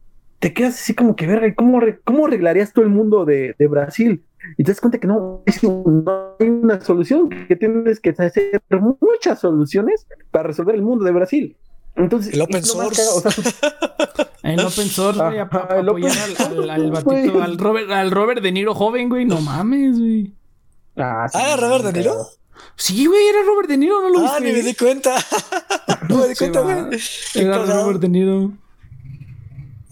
te 0.41 0.55
quedas 0.55 0.75
así 0.75 0.95
como 0.95 1.15
que, 1.15 1.27
verga, 1.27 1.55
¿cómo, 1.55 1.81
cómo 2.03 2.27
arreglarías 2.27 2.73
todo 2.73 2.85
el 2.85 2.91
mundo 2.91 3.27
de, 3.27 3.55
Brasil? 3.69 4.25
Y 4.57 4.65
te 4.65 4.73
das 4.73 4.81
cuenta 4.81 4.99
que 4.99 5.07
no, 5.07 5.45
no 5.63 6.37
hay 6.41 6.49
una 6.49 6.81
solución, 6.81 7.29
que 7.29 7.57
tienes 7.57 8.01
que 8.01 8.11
hacer 8.11 8.63
muchas 9.01 9.39
soluciones 9.39 10.07
para 10.31 10.49
resolver 10.49 10.75
el 10.75 10.83
mundo 10.83 11.05
de 11.05 11.13
Brasil. 11.13 11.57
Entonces, 11.95 12.33
el 12.33 12.41
open 12.41 12.65
source. 12.65 13.03
el 14.43 14.61
open 14.61 14.89
source, 14.89 15.23
güey, 15.23 15.39
apoyar 15.41 16.13
al, 16.39 16.71
al, 16.71 16.91
batito, 16.91 17.43
al, 17.43 17.59
Robert, 17.59 17.91
al 17.91 18.11
Robert 18.11 18.43
De 18.43 18.51
Niro 18.51 18.75
joven, 18.75 19.11
güey, 19.11 19.27
no 19.27 19.43
mames, 19.43 19.99
güey. 19.99 20.35
Ah, 20.97 21.27
sí, 21.31 21.39
¿Ah 21.39 21.57
Robert 21.59 21.85
De 21.85 21.93
Niro? 21.93 22.15
Sí, 22.77 23.05
güey, 23.05 23.27
era 23.29 23.43
Robert 23.43 23.69
De 23.69 23.77
Niro, 23.77 24.01
no 24.01 24.09
lo 24.09 24.21
viste. 24.23 24.37
Ah, 24.39 24.41
ni 24.41 24.53
me 24.53 24.63
di 24.63 24.75
cuenta. 24.75 25.17
no 26.09 26.17
me 26.17 26.29
di 26.29 26.35
cuenta, 26.35 26.61
güey. 26.61 26.99
Era 27.35 27.59
Robert 27.59 28.01
De 28.01 28.09
Niro. 28.09 28.53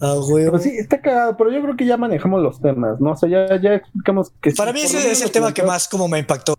Ah, 0.01 0.15
güey. 0.15 0.47
sí, 0.59 0.69
está 0.77 1.01
cagado, 1.01 1.35
pero 1.37 1.51
yo 1.51 1.61
creo 1.61 1.75
que 1.75 1.85
ya 1.85 1.97
manejamos 1.97 2.41
los 2.41 2.61
temas, 2.61 2.99
¿no? 2.99 3.11
O 3.11 3.15
sea, 3.17 3.29
ya, 3.29 3.61
ya 3.61 3.75
explicamos 3.75 4.31
que. 4.41 4.51
Para 4.51 4.73
mí 4.73 4.81
ese 4.81 5.11
es 5.11 5.21
el 5.21 5.31
tema 5.31 5.53
que 5.53 5.63
más 5.63 5.87
como 5.87 6.07
me 6.07 6.19
impactó. 6.19 6.58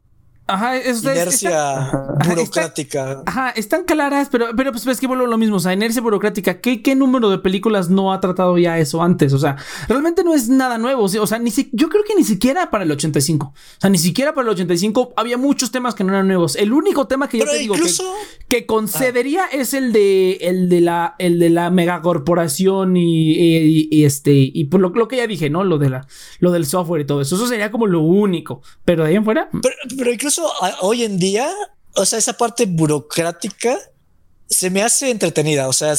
Ajá, 0.50 0.76
es, 0.76 1.02
inercia 1.02 1.92
burocrática. 2.26 3.22
ajá, 3.24 3.50
están 3.50 3.84
claras, 3.84 4.28
pero, 4.30 4.48
pero 4.56 4.72
pues 4.72 4.84
es 4.84 4.98
que 4.98 5.06
vuelvo 5.06 5.26
lo 5.26 5.38
mismo. 5.38 5.56
O 5.56 5.60
sea, 5.60 5.72
inercia 5.72 6.02
burocrática. 6.02 6.60
¿Qué, 6.60 6.82
¿Qué 6.82 6.96
número 6.96 7.30
de 7.30 7.38
películas 7.38 7.88
no 7.88 8.12
ha 8.12 8.20
tratado 8.20 8.58
ya 8.58 8.78
eso 8.78 9.00
antes? 9.00 9.32
O 9.32 9.38
sea, 9.38 9.56
realmente 9.88 10.24
no 10.24 10.34
es 10.34 10.48
nada 10.48 10.76
nuevo. 10.76 11.04
O 11.04 11.08
sea, 11.26 11.38
ni 11.38 11.52
si, 11.52 11.70
yo 11.72 11.88
creo 11.88 12.02
que 12.02 12.16
ni 12.16 12.24
siquiera 12.24 12.68
para 12.68 12.82
el 12.82 12.90
85. 12.90 13.46
O 13.46 13.54
sea, 13.80 13.90
ni 13.90 13.98
siquiera 13.98 14.34
para 14.34 14.48
el 14.48 14.54
85 14.54 15.14
había 15.16 15.38
muchos 15.38 15.70
temas 15.70 15.94
que 15.94 16.02
no 16.02 16.12
eran 16.12 16.26
nuevos. 16.26 16.56
El 16.56 16.72
único 16.72 17.06
tema 17.06 17.28
que 17.28 17.38
yo 17.38 17.44
te 17.44 17.58
digo 17.58 17.76
que, 18.48 18.66
concedería 18.66 19.46
es 19.52 19.72
el 19.72 19.92
de 19.92 20.32
el 20.40 20.68
de 20.68 20.80
la 20.80 21.14
el 21.18 21.38
de 21.38 21.50
la 21.50 21.70
megacorporación 21.70 22.96
y, 22.96 23.88
y, 23.90 24.04
este 24.04 24.32
y 24.34 24.64
por 24.64 24.80
lo, 24.80 24.90
lo, 24.90 25.08
que 25.08 25.16
ya 25.16 25.26
dije, 25.26 25.48
¿no? 25.48 25.64
Lo 25.64 25.78
de 25.78 25.90
la 25.90 26.06
lo 26.40 26.50
del 26.50 26.66
software 26.66 27.02
y 27.02 27.06
todo 27.06 27.20
eso. 27.20 27.36
Eso 27.36 27.46
sería 27.46 27.70
como 27.70 27.86
lo 27.86 28.00
único. 28.00 28.62
Pero 28.84 29.04
de 29.04 29.10
ahí 29.10 29.16
en 29.16 29.24
fuera. 29.24 29.48
Pero, 29.50 29.74
pero 29.96 30.12
incluso 30.12 30.39
hoy 30.80 31.04
en 31.04 31.18
día, 31.18 31.52
o 31.94 32.04
sea, 32.04 32.18
esa 32.18 32.34
parte 32.34 32.66
burocrática 32.66 33.78
se 34.48 34.70
me 34.70 34.82
hace 34.82 35.10
entretenida. 35.10 35.68
O 35.68 35.72
sea, 35.72 35.94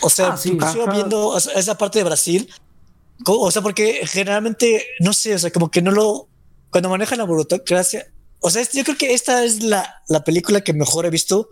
o 0.00 0.10
sea, 0.10 0.36
ah, 0.60 0.90
viendo 0.92 1.36
esa 1.36 1.78
parte 1.78 1.98
de 1.98 2.04
Brasil. 2.04 2.50
O 3.26 3.50
sea, 3.50 3.62
porque 3.62 4.00
generalmente, 4.06 4.86
no 5.00 5.12
sé, 5.12 5.34
o 5.34 5.38
sea, 5.38 5.50
como 5.50 5.70
que 5.70 5.82
no 5.82 5.90
lo. 5.90 6.28
Cuando 6.70 6.88
manejan 6.88 7.18
la 7.18 7.24
burocracia. 7.24 8.06
O 8.40 8.50
sea, 8.50 8.66
yo 8.72 8.84
creo 8.84 8.98
que 8.98 9.14
esta 9.14 9.44
es 9.44 9.62
la, 9.62 10.02
la 10.08 10.24
película 10.24 10.62
que 10.62 10.74
mejor 10.74 11.06
he 11.06 11.10
visto 11.10 11.48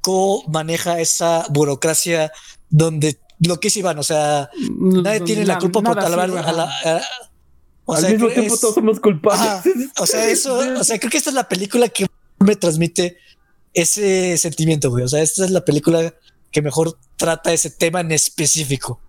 cómo 0.00 0.42
maneja 0.48 1.00
esa 1.00 1.46
burocracia 1.50 2.32
donde 2.70 3.18
lo 3.40 3.58
que 3.58 3.68
es 3.68 3.76
Iván, 3.76 3.98
o 3.98 4.02
sea, 4.02 4.50
mm, 4.56 5.02
nadie 5.02 5.20
tiene 5.20 5.44
la, 5.44 5.58
culpa 5.58 5.80
por 5.80 5.96
tal 5.96 6.18
a 6.18 6.26
la, 6.26 7.02
al 7.94 8.12
mismo 8.12 8.28
tiempo 8.28 8.56
todos 8.58 8.74
somos 8.74 9.00
culpables. 9.00 9.74
o 9.98 10.06
sea, 10.06 10.28
eso, 10.28 10.58
o 10.78 10.84
sea, 10.84 10.98
creo 10.98 11.10
que 11.10 11.18
esta 11.18 11.30
es 11.30 11.34
la 11.34 11.48
película 11.48 11.88
que 11.88 12.06
me 12.38 12.56
transmite 12.56 13.16
ese 13.74 14.36
sentimiento, 14.36 14.90
güey. 14.90 15.04
O 15.04 15.08
sea, 15.08 15.22
esta 15.22 15.44
es 15.44 15.50
la 15.50 15.64
película 15.64 16.14
que 16.50 16.62
mejor 16.62 16.96
trata 17.16 17.52
ese 17.52 17.70
tema 17.70 18.00
en 18.00 18.12
específico. 18.12 19.00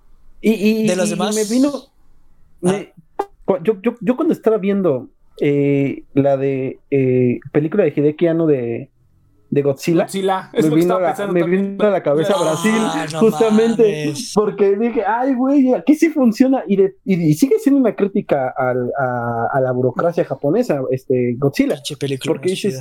Y, 0.42 0.88
de 0.88 0.96
los 0.96 1.10
demás. 1.10 1.36
Me 1.36 1.44
vino. 1.46 1.92
Yo, 3.64 3.82
yo, 3.82 3.96
yo, 4.00 4.16
cuando 4.16 4.34
estaba 4.34 4.58
viendo 4.58 5.10
eh, 5.40 6.04
la 6.14 6.38
de 6.38 6.80
eh, 6.90 7.40
película 7.52 7.84
de 7.84 7.94
Hideki 7.96 8.28
Anno 8.28 8.46
de 8.46 8.91
de 9.52 9.62
Godzilla, 9.64 10.08
me, 10.54 10.70
vino, 10.70 10.96
a 10.96 11.90
la 11.90 12.02
cabeza 12.02 12.34
Brasil, 12.40 12.72
justamente 13.20 14.14
porque 14.34 14.78
dije, 14.78 15.04
ay, 15.06 15.36
güey, 15.36 15.74
aquí 15.74 15.94
sí 15.94 16.10
funciona. 16.10 16.64
Y, 16.66 16.80
y, 17.04 17.34
sigue 17.34 17.60
siendo 17.60 17.82
una 17.82 17.94
crítica 17.94 18.54
a, 18.58 19.60
la 19.60 19.72
burocracia 19.74 20.24
japonesa, 20.24 20.82
este 20.90 21.36
Godzilla. 21.38 21.76
porque 22.26 22.52
dices, 22.52 22.80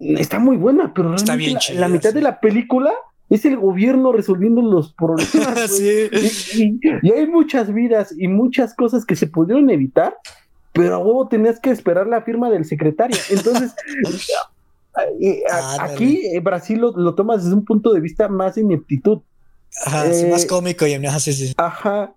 está 0.00 0.38
muy 0.38 0.56
buena, 0.56 0.94
pero 0.94 1.14
realmente 1.14 1.74
la, 1.74 1.88
mitad 1.88 2.14
de 2.14 2.22
la 2.22 2.40
película 2.40 2.90
es 3.28 3.44
el 3.44 3.58
gobierno 3.58 4.10
resolviendo 4.10 4.62
los 4.62 4.94
problemas. 4.94 5.78
y, 5.80 7.12
hay 7.12 7.26
muchas 7.26 7.70
vidas 7.70 8.14
y 8.16 8.28
muchas 8.28 8.74
cosas 8.74 9.04
que 9.04 9.14
se 9.14 9.26
pudieron 9.26 9.68
evitar, 9.68 10.16
pero 10.72 10.94
a 10.94 10.98
huevo 11.00 11.28
tenías 11.28 11.60
que 11.60 11.70
esperar 11.70 12.06
la 12.06 12.22
firma 12.22 12.48
del 12.48 12.64
secretario. 12.64 13.18
Entonces, 13.28 13.74
aquí 15.80 16.26
en 16.26 16.44
Brasil 16.44 16.80
lo, 16.80 17.14
tomas 17.14 17.44
desde 17.44 17.56
un 17.56 17.64
punto 17.64 17.92
de 17.92 18.00
vista 18.00 18.28
más 18.28 18.56
ineptitud. 18.56 19.20
Ajá, 19.84 20.04
más 20.30 20.44
eh, 20.44 20.46
cómico 20.46 20.86
y 20.86 20.94
Ajá. 21.56 22.14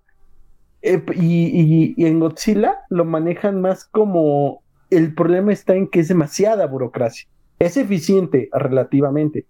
Eh, 0.81 1.03
y, 1.15 1.93
y 1.95 2.05
en 2.05 2.19
Godzilla 2.19 2.79
lo 2.89 3.05
manejan 3.05 3.61
más 3.61 3.85
como 3.85 4.63
el 4.89 5.15
problema 5.15 5.53
está 5.53 5.75
en 5.75 5.87
que 5.87 6.01
es 6.01 6.09
demasiada 6.09 6.67
burocracia. 6.67 7.27
Es 7.59 7.77
eficiente 7.77 8.49
relativamente, 8.51 9.45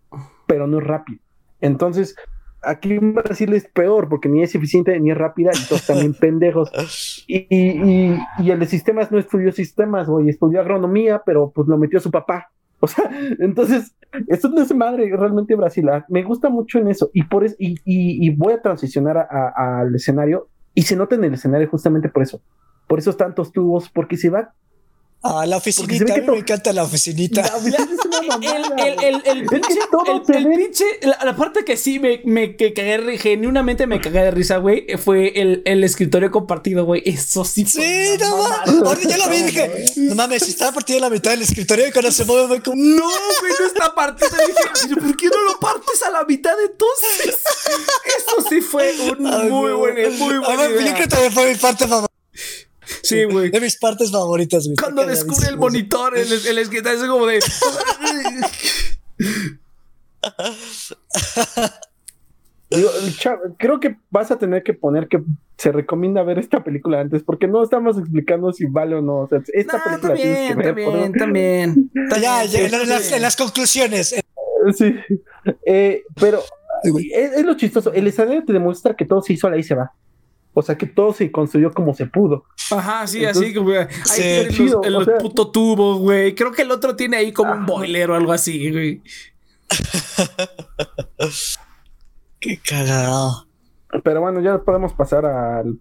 pero 0.45 0.67
no 0.67 0.79
es 0.79 0.83
rápido. 0.83 1.19
Entonces, 1.59 2.15
aquí 2.61 2.93
en 2.93 3.13
Brasil 3.13 3.53
es 3.53 3.67
peor 3.67 4.07
porque 4.07 4.29
ni 4.29 4.43
es 4.43 4.53
eficiente 4.53 4.97
ni 4.99 5.11
es 5.11 5.17
rápida 5.17 5.51
y 5.53 5.67
todos 5.67 5.85
también 5.85 6.13
pendejos. 6.19 6.71
Y, 7.27 7.47
y, 7.49 8.51
el 8.51 8.59
de 8.59 8.65
sistemas 8.67 9.11
no 9.11 9.19
estudió 9.19 9.51
sistemas, 9.51 10.07
güey, 10.07 10.29
estudió 10.29 10.61
agronomía, 10.61 11.23
pero 11.25 11.51
pues 11.51 11.67
lo 11.67 11.77
metió 11.77 11.99
su 11.99 12.11
papá. 12.11 12.51
O 12.83 12.87
sea, 12.87 13.11
entonces, 13.39 13.95
esto 14.27 14.49
no 14.49 14.61
es 14.61 14.73
madre 14.73 15.15
realmente 15.15 15.55
Brasil. 15.55 15.87
Me 16.09 16.23
gusta 16.23 16.49
mucho 16.49 16.79
en 16.79 16.87
eso 16.87 17.11
y 17.13 17.23
por 17.23 17.43
eso, 17.43 17.55
y, 17.59 17.77
y, 17.85 18.29
voy 18.35 18.53
a 18.53 18.61
transicionar 18.61 19.27
al 19.55 19.93
escenario 19.93 20.49
y 20.73 20.81
se 20.81 20.95
nota 20.95 21.13
en 21.15 21.23
el 21.23 21.35
escenario 21.35 21.69
justamente 21.69 22.09
por 22.09 22.23
eso. 22.23 22.41
Por 22.87 22.97
esos 22.97 23.17
tantos 23.17 23.51
tubos, 23.51 23.89
porque 23.89 24.17
se 24.17 24.31
va 24.31 24.53
Ah, 25.23 25.45
la 25.45 25.57
oficinita, 25.57 26.15
a 26.15 26.17
mí 26.17 26.23
me 26.27 26.37
encanta 26.39 26.73
la 26.73 26.83
oficinita. 26.83 27.41
el, 28.77 29.03
el, 29.03 29.21
el, 29.23 29.45
pinche, 29.45 29.79
el, 30.33 30.47
pinche, 30.47 30.85
la, 31.03 31.35
parte 31.35 31.63
que 31.63 31.77
sí 31.77 31.99
me, 31.99 32.21
me 32.25 32.55
que 32.55 32.73
cagué, 32.73 33.19
genuinamente 33.19 33.85
me 33.85 34.01
cagué 34.01 34.21
de 34.21 34.31
risa, 34.31 34.57
güey, 34.57 34.87
fue 34.97 35.39
el, 35.39 35.61
el 35.65 35.83
escritorio 35.83 36.31
compartido, 36.31 36.85
güey. 36.85 37.03
Eso 37.05 37.45
sí. 37.45 37.67
Sí, 37.67 38.17
no 38.19 38.35
mames. 38.35 38.83
Ahora 38.83 38.99
ya 39.01 39.17
lo 39.17 39.29
vi 39.29 39.43
dije, 39.43 39.85
no 39.97 40.15
mames, 40.15 40.43
si 40.43 40.51
estaba 40.51 40.71
partido 40.71 40.99
la 40.99 41.11
mitad 41.11 41.31
del 41.31 41.43
escritorio 41.43 41.87
y 41.87 41.91
cuando 41.91 42.11
se 42.11 42.25
mueve, 42.25 42.47
fue 42.47 42.63
como, 42.63 42.81
no, 42.81 43.07
güey, 43.41 43.53
no 43.59 43.67
está 43.67 43.93
partido. 43.93 44.29
Dije, 44.81 44.95
¿por 44.95 45.17
qué 45.17 45.27
no 45.27 45.43
lo 45.43 45.59
partes 45.59 46.01
a 46.01 46.09
la 46.09 46.23
mitad 46.25 46.55
entonces? 46.59 47.39
Eso 48.17 48.49
sí 48.49 48.59
fue 48.61 48.91
un 49.01 49.21
muy 49.21 49.71
buen, 49.71 50.17
muy 50.17 50.37
buen. 50.39 50.51
A 50.51 50.55
ver, 50.55 50.71
yo 50.71 50.77
creo 50.77 50.95
que 50.95 51.07
también 51.07 51.31
fue 51.31 51.51
mi 51.51 51.55
parte 51.59 51.87
favorita. 51.87 52.11
Sí, 53.03 53.23
güey. 53.31 53.49
De 53.51 53.59
mis 53.59 53.77
partes 53.77 54.11
favoritas, 54.11 54.65
güey. 54.65 54.75
Cuando 54.75 55.05
descubre 55.05 55.47
el 55.47 55.57
monitor, 55.57 56.17
el, 56.17 56.31
el 56.31 56.57
es 56.57 56.69
como 57.07 57.25
de. 57.25 57.39
creo 63.57 63.79
que 63.79 63.97
vas 64.09 64.31
a 64.31 64.37
tener 64.37 64.63
que 64.63 64.73
poner 64.73 65.07
que 65.07 65.21
se 65.57 65.71
recomienda 65.71 66.23
ver 66.23 66.39
esta 66.39 66.63
película 66.63 66.99
antes, 67.01 67.21
porque 67.23 67.47
no 67.47 67.63
estamos 67.63 67.97
explicando 67.97 68.51
si 68.51 68.65
vale 68.65 68.95
o 68.95 69.01
no. 69.01 69.19
O 69.19 69.27
sea, 69.27 69.41
esta 69.53 69.83
película 69.83 70.15
también, 70.15 70.57
también, 70.57 71.13
también. 71.13 71.91
Ya, 72.19 72.45
ya, 72.45 72.59
en, 72.61 72.89
las, 72.89 73.11
en 73.11 73.21
las 73.21 73.35
conclusiones. 73.35 74.15
Sí. 74.73 74.95
Eh, 75.65 76.03
pero 76.19 76.41
es, 76.83 76.93
es, 77.37 77.45
lo 77.45 77.55
chistoso. 77.55 77.93
El 77.93 78.07
escenario 78.07 78.43
te 78.43 78.53
demuestra 78.53 78.95
que 78.95 79.05
todo 79.05 79.21
se 79.21 79.33
hizo 79.33 79.47
ahí 79.47 79.63
se 79.63 79.75
va. 79.75 79.91
O 80.53 80.61
sea 80.61 80.77
que 80.77 80.85
todo 80.85 81.13
se 81.13 81.31
construyó 81.31 81.71
como 81.71 81.93
se 81.93 82.05
pudo. 82.05 82.43
Ajá, 82.71 83.07
sí, 83.07 83.25
así, 83.25 83.53
chido, 84.49 84.83
el, 84.83 85.05
puto 85.19 85.49
tubo, 85.49 85.95
güey. 85.95 86.35
Creo 86.35 86.51
que 86.51 86.63
el 86.63 86.71
otro 86.71 86.95
tiene 86.95 87.17
ahí 87.17 87.31
como 87.31 87.53
un 87.53 87.65
boiler 87.65 88.11
o 88.11 88.15
algo 88.15 88.33
así, 88.33 88.71
güey. 88.71 89.01
Qué 92.39 92.57
cagado. 92.57 93.47
Pero 94.03 94.21
bueno, 94.21 94.41
ya 94.41 94.57
podemos 94.59 94.93
pasar 94.93 95.25
al 95.25 95.79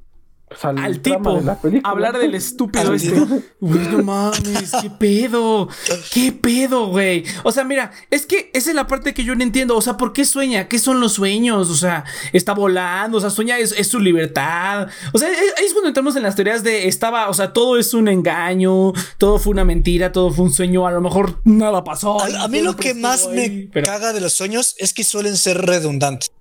al, 0.62 1.01
tipo, 1.01 1.40
hablar 1.84 2.18
del 2.18 2.34
estúpido 2.34 2.92
este. 2.92 3.14
Güey, 3.61 3.88
no 3.88 4.03
mames, 4.03 4.72
qué 4.82 4.90
pedo, 4.90 5.68
qué 6.12 6.32
pedo, 6.32 6.88
güey. 6.88 7.24
O 7.44 7.53
sea, 7.53 7.62
mira, 7.62 7.92
es 8.11 8.26
que 8.26 8.51
esa 8.53 8.70
es 8.70 8.76
la 8.76 8.88
parte 8.88 9.14
que 9.14 9.22
yo 9.22 9.36
no 9.36 9.44
entiendo. 9.44 9.76
O 9.76 9.82
sea, 9.82 9.96
¿por 9.96 10.12
qué 10.12 10.24
sueña? 10.24 10.66
¿Qué 10.66 10.80
son 10.80 10.98
los 10.98 11.12
sueños? 11.12 11.70
O 11.70 11.76
sea, 11.76 12.05
está 12.32 12.53
volando, 12.53 13.18
o 13.18 13.20
sea, 13.20 13.30
sueña, 13.30 13.59
es, 13.59 13.86
su 13.86 14.01
libertad. 14.01 14.88
O 15.12 15.18
sea, 15.18 15.28
ahí 15.28 15.64
es 15.64 15.72
cuando 15.72 15.88
entramos 15.88 16.16
en 16.16 16.24
las 16.24 16.34
teorías 16.34 16.64
de 16.64 16.88
estaba, 16.88 17.28
o 17.28 17.34
sea, 17.34 17.53
todo 17.53 17.78
es 17.78 17.94
un 17.94 18.09
engaño, 18.09 18.92
todo 19.18 19.38
fue 19.38 19.53
una 19.53 19.64
mentira, 19.64 20.11
todo 20.11 20.32
fue 20.32 20.46
un 20.46 20.53
sueño, 20.53 20.84
a 20.84 20.90
lo 20.90 21.01
mejor 21.01 21.40
nada 21.44 21.84
pasó. 21.84 22.20
A, 22.20 22.48
mí 22.48 22.61
lo 22.61 22.74
que 22.74 22.94
más 22.94 23.28
me 23.28 23.68
caga 23.84 24.12
de 24.12 24.20
los 24.20 24.32
sueños 24.32 24.74
es 24.78 24.92
que 24.92 25.05
suelen 25.05 25.36
ser 25.36 25.59
redundantes. 25.64 26.32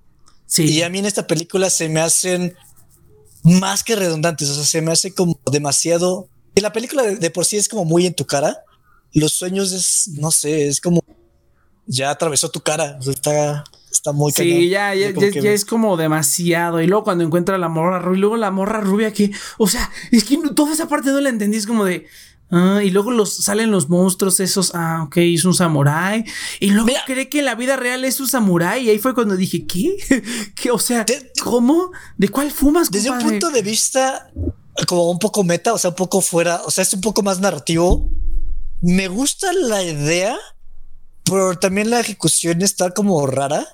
Sí. 0.48 0.66
Y 0.66 0.82
a 0.82 0.90
mí 0.90 0.98
en 0.98 1.06
esta 1.06 1.28
película 1.28 1.70
se 1.70 1.90
me 1.90 2.02
hacen 2.02 2.56
más 3.50 3.84
que 3.84 3.96
redundantes. 3.96 4.50
O 4.50 4.56
sea, 4.56 4.64
se 4.64 4.82
me 4.82 4.92
hace 4.92 5.14
como 5.14 5.40
demasiado. 5.52 6.28
Y 6.56 6.62
la 6.62 6.74
película 6.74 7.04
de, 7.04 7.30
por 7.30 7.46
sí 7.46 7.58
es 7.58 7.70
como 7.70 7.86
muy 7.86 8.06
en 8.06 8.14
tu 8.14 8.26
cara. 8.26 8.64
Los 9.14 9.34
sueños 9.34 9.72
es, 9.72 10.10
no 10.16 10.32
sé, 10.32 10.68
es 10.68 10.82
como 10.82 11.04
ya 11.86 12.12
atravesó 12.12 12.50
tu 12.50 12.62
cara. 12.62 12.98
O 13.00 13.04
sea, 13.04 13.14
está, 13.14 13.64
está 13.92 14.12
muy 14.12 14.32
Sí, 14.32 14.70
ya, 14.70 14.94
ya, 14.94 15.12
ya, 15.12 15.52
es 15.52 15.66
como 15.66 15.98
demasiado. 15.98 16.82
Y 16.82 16.88
luego 16.88 17.04
cuando 17.04 17.24
encuentra 17.24 17.58
la 17.58 17.70
morra 17.70 18.00
rubia, 18.00 18.18
y 18.18 18.22
luego 18.22 18.38
la 18.38 18.52
morra 18.52 18.82
rubia 18.82 19.12
que, 19.12 19.32
o 19.58 19.68
sea, 19.68 19.90
es 20.12 20.24
que 20.24 20.38
toda 20.56 20.74
esa 20.74 20.88
parte 20.88 21.10
no 21.10 21.20
la 21.20 21.30
entendí. 21.30 21.58
Es 21.58 21.66
como 21.68 21.86
de, 21.86 22.06
Ah, 22.52 22.82
y 22.84 22.90
luego 22.90 23.12
los, 23.12 23.36
salen 23.36 23.72
los 23.72 23.90
monstruos 23.90 24.40
esos. 24.40 24.72
Ah, 24.74 25.04
ok, 25.06 25.18
es 25.18 25.46
un 25.46 25.54
samurái. 25.54 26.26
Y 26.60 26.72
luego 26.72 26.92
cree 27.06 27.30
que 27.30 27.40
en 27.40 27.46
la 27.46 27.56
vida 27.56 27.76
real 27.76 28.04
es 28.06 28.20
un 28.20 28.28
samurái. 28.28 28.86
Y 28.86 28.90
ahí 28.90 29.00
fue 29.00 29.14
cuando 29.14 29.36
dije, 29.36 29.66
¿qué? 29.66 29.96
¿Qué? 30.56 30.72
O 30.72 30.80
sea, 30.80 31.06
¿cómo? 31.44 31.92
¿De 32.18 32.30
cuál 32.30 32.52
fumas? 32.52 32.90
Desde 32.90 33.12
un 33.12 33.20
punto 33.20 33.50
de 33.52 33.62
vista 33.62 34.32
como 34.88 35.10
un 35.12 35.20
poco 35.20 35.44
meta, 35.44 35.74
o 35.74 35.78
sea, 35.78 35.90
un 35.90 35.96
poco 35.96 36.22
fuera, 36.22 36.62
o 36.66 36.72
sea, 36.72 36.84
es 36.84 36.94
un 36.94 37.02
poco 37.02 37.22
más 37.22 37.40
narrativo. 37.40 38.10
Me 38.82 39.08
gusta 39.08 39.52
la 39.54 39.84
idea, 39.84 40.38
pero 41.24 41.58
también 41.58 41.90
la 41.90 42.00
ejecución 42.00 42.62
está 42.62 42.92
como 42.92 43.26
rara. 43.28 43.68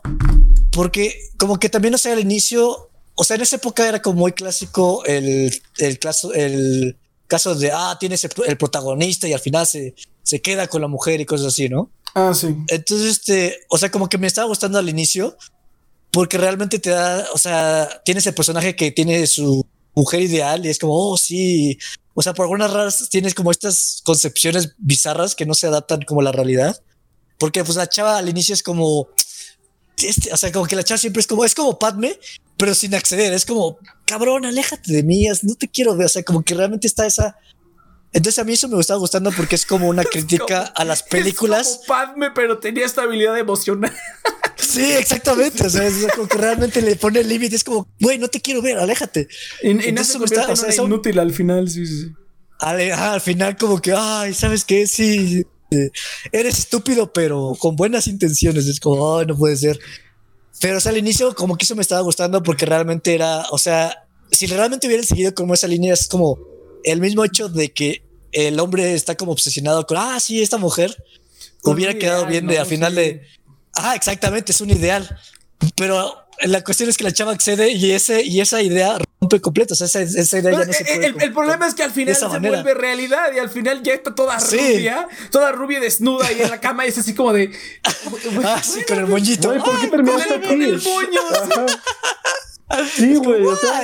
Porque 0.72 1.18
como 1.38 1.58
que 1.58 1.70
también, 1.70 1.94
o 1.94 1.98
sea, 1.98 2.14
al 2.14 2.20
inicio, 2.20 2.90
o 3.14 3.24
sea, 3.24 3.36
en 3.36 3.44
esa 3.44 3.56
época 3.56 3.88
era 3.88 4.02
como 4.02 4.20
muy 4.20 4.34
clásico 4.34 5.06
el, 5.06 5.62
el, 5.78 6.00
caso, 6.00 6.34
el 6.34 6.98
casos 7.28 7.60
de, 7.60 7.72
ah, 7.72 7.98
tienes 8.00 8.24
el, 8.24 8.58
protagonista 8.58 9.28
y 9.28 9.34
al 9.34 9.40
final 9.40 9.66
se, 9.66 9.96
se 10.24 10.42
queda 10.42 10.68
con 10.68 10.82
la 10.82 10.88
mujer 10.88 11.22
y 11.22 11.26
cosas 11.26 11.48
así, 11.48 11.70
¿no? 11.70 11.92
Ah, 12.14 12.34
sí. 12.34 12.56
Entonces, 12.68 13.12
este, 13.12 13.60
o 13.70 13.78
sea, 13.78 13.92
como 13.92 14.08
que 14.08 14.18
me 14.18 14.28
estaba 14.28 14.48
gustando 14.48 14.80
al 14.80 14.90
inicio 14.90 15.38
porque 16.12 16.38
realmente 16.38 16.80
te 16.80 16.92
da, 16.92 17.28
o 17.34 17.38
sea, 17.38 18.02
tienes 18.06 18.26
el 18.26 18.34
personaje 18.34 18.76
que 18.76 18.92
tiene 18.92 19.28
su 19.28 19.66
mujer 19.96 20.22
ideal 20.22 20.66
y 20.66 20.70
es 20.70 20.80
como, 20.80 20.94
oh, 20.94 21.18
sí. 21.18 21.78
O 22.14 22.22
sea, 22.22 22.34
por 22.34 22.46
algunas 22.46 22.72
raras 22.72 23.10
tienes 23.10 23.34
como 23.34 23.52
estas 23.52 24.02
concepciones 24.06 24.76
bizarras 24.78 25.36
que 25.36 25.46
no 25.46 25.54
se 25.54 25.68
adaptan 25.68 26.04
como 26.04 26.22
a 26.22 26.24
la 26.24 26.32
realidad. 26.32 26.82
Porque 27.38 27.66
pues 27.66 27.76
la 27.76 27.90
chava 27.90 28.18
al 28.18 28.30
inicio 28.30 28.54
es 28.54 28.64
como, 28.64 29.10
este, 29.98 30.32
o 30.32 30.38
sea, 30.38 30.54
como 30.54 30.66
que 30.68 30.78
la 30.78 30.84
chava 30.84 30.98
siempre 30.98 31.20
es 31.20 31.28
como, 31.28 31.44
es 31.44 31.54
como 31.54 31.78
Padme, 31.78 32.18
pero 32.58 32.76
sin 32.76 32.96
acceder. 32.96 33.34
Es 33.34 33.46
como, 33.46 33.80
cabrón, 34.06 34.46
aléjate 34.46 34.92
de 34.92 35.04
mí, 35.04 35.28
no 35.44 35.56
te 35.56 35.68
quiero 35.68 35.96
ver. 35.96 36.06
O 36.06 36.10
sea, 36.10 36.24
como 36.24 36.44
que 36.44 36.54
realmente 36.54 36.88
está 36.88 37.06
esa. 37.06 37.38
Entonces 38.14 38.40
a 38.40 38.46
mí 38.46 38.54
eso 38.54 38.70
me 38.70 38.80
estaba 38.80 39.00
gustando 39.00 39.32
porque 39.32 39.56
es 39.56 39.66
como 39.66 39.90
una 39.90 40.04
crítica 40.12 40.62
a 40.64 40.86
las 40.86 41.04
películas. 41.04 41.68
Es 41.68 41.76
como 41.76 41.88
Padme, 41.88 42.32
pero 42.32 42.60
tenía 42.60 42.86
estabilidad 42.86 43.38
emocional. 43.38 43.94
Sí, 44.58 44.92
exactmente. 44.94 45.68
O 45.68 45.70
sea, 45.70 45.86
es 45.86 46.08
como 46.16 46.28
que 46.28 46.38
realmente 46.38 46.82
le 46.82 46.96
pone 46.96 47.20
el 47.20 47.28
límite. 47.28 47.56
Es 47.56 47.64
como, 47.64 47.88
güey, 48.00 48.18
no 48.18 48.30
te 48.30 48.42
quiero 48.42 48.62
ver, 48.62 48.78
aléjate. 48.78 49.28
En, 49.62 49.82
en 49.82 49.98
eso 49.98 50.18
me 50.18 50.26
está, 50.26 50.48
o 50.50 50.56
sea, 50.56 50.74
inútil 50.84 51.20
al 51.20 51.34
final, 51.34 51.70
sí, 51.70 51.86
sí. 51.86 52.12
Al, 52.60 52.92
al 52.92 53.22
final, 53.22 53.58
como 53.58 53.82
que, 53.82 53.94
ay, 53.96 54.34
¿sabes 54.34 54.64
qué? 54.64 54.88
Sí, 54.88 55.46
eh, 55.72 55.90
eres 56.32 56.60
estúpido, 56.60 57.12
pero 57.12 57.56
con 57.60 57.76
buenas 57.76 58.08
intenciones. 58.08 58.68
Es 58.68 58.80
como, 58.80 59.18
ay, 59.18 59.26
no 59.26 59.38
puede 59.38 59.58
ser. 59.58 59.80
Pero, 60.62 60.78
o 60.78 60.80
sea, 60.80 60.92
al 60.92 60.98
inicio 60.98 61.36
como 61.36 61.58
que 61.58 61.66
eso 61.66 61.76
me 61.76 61.82
estaba 61.82 62.02
gustando 62.02 62.42
porque 62.44 62.66
realmente 62.66 63.14
era, 63.14 63.46
o 63.52 63.58
sea, 63.58 64.08
si 64.32 64.48
realmente 64.48 64.88
hubieran 64.88 65.06
seguido 65.06 65.34
como 65.34 65.54
esa 65.54 65.68
línea, 65.68 65.94
es 65.94 66.08
como 66.08 66.40
el 66.84 67.02
mismo 67.02 67.24
hecho 67.26 67.50
de 67.50 67.72
que 67.74 68.04
el 68.32 68.60
hombre 68.60 68.94
está 68.94 69.16
como 69.16 69.32
obsesionado 69.32 69.86
con, 69.86 69.98
ah, 69.98 70.20
sí, 70.20 70.42
esta 70.42 70.58
mujer 70.58 70.96
hubiera 71.64 71.94
quedado 71.96 72.26
bien 72.26 72.48
de 72.48 72.60
al 72.60 72.66
final 72.66 72.96
de, 72.96 73.22
ah, 73.74 73.96
exactamente, 73.96 74.52
es 74.52 74.62
un 74.62 74.70
ideal. 74.70 75.18
Pero 75.76 76.25
la 76.44 76.64
cuestión 76.64 76.90
es 76.90 76.98
que 76.98 77.04
la 77.04 77.12
chava 77.12 77.32
accede 77.32 77.72
y, 77.72 77.92
ese, 77.92 78.24
y 78.24 78.42
esa 78.42 78.62
idea 78.62 78.98
rompe 79.22 79.42
completo. 79.42 79.74
O 79.74 79.78
sea, 79.78 79.86
esa, 79.86 80.02
esa 80.02 80.40
idea 80.40 80.52
ya 80.52 80.66
no 80.66 80.74
se 80.74 80.84
eh, 80.84 80.86
puede. 80.86 81.08
El, 81.08 81.22
el 81.22 81.34
problema 81.34 81.68
es 81.68 81.74
que 81.74 81.84
al 81.84 81.92
final 81.92 82.16
se 82.16 82.28
vuelve 82.28 82.74
realidad 82.74 83.32
y 83.36 83.40
al 83.40 83.50
final 83.50 83.82
ya 83.84 83.94
está 83.94 84.14
toda 84.14 84.38
rubia, 84.38 85.08
toda 85.32 85.52
rubia 85.52 85.80
desnuda 85.80 86.32
y 86.32 86.42
en 86.42 86.50
la 86.50 86.60
cama 86.60 86.86
y 86.86 86.90
es 86.90 86.98
así 86.98 87.14
como 87.14 87.34
de. 87.34 87.52
ah, 88.44 88.62
sí, 88.64 88.84
con 88.88 89.00
el 89.00 89.08
moñito. 89.08 89.54
¿Por 89.54 89.80
qué 89.80 89.88
terminaste 89.88 90.42
con 90.42 90.62
el 90.62 90.82
moño? 90.82 91.22
Sí, 92.94 93.16
güey. 93.16 93.46
O 93.46 93.56
sea, 93.56 93.82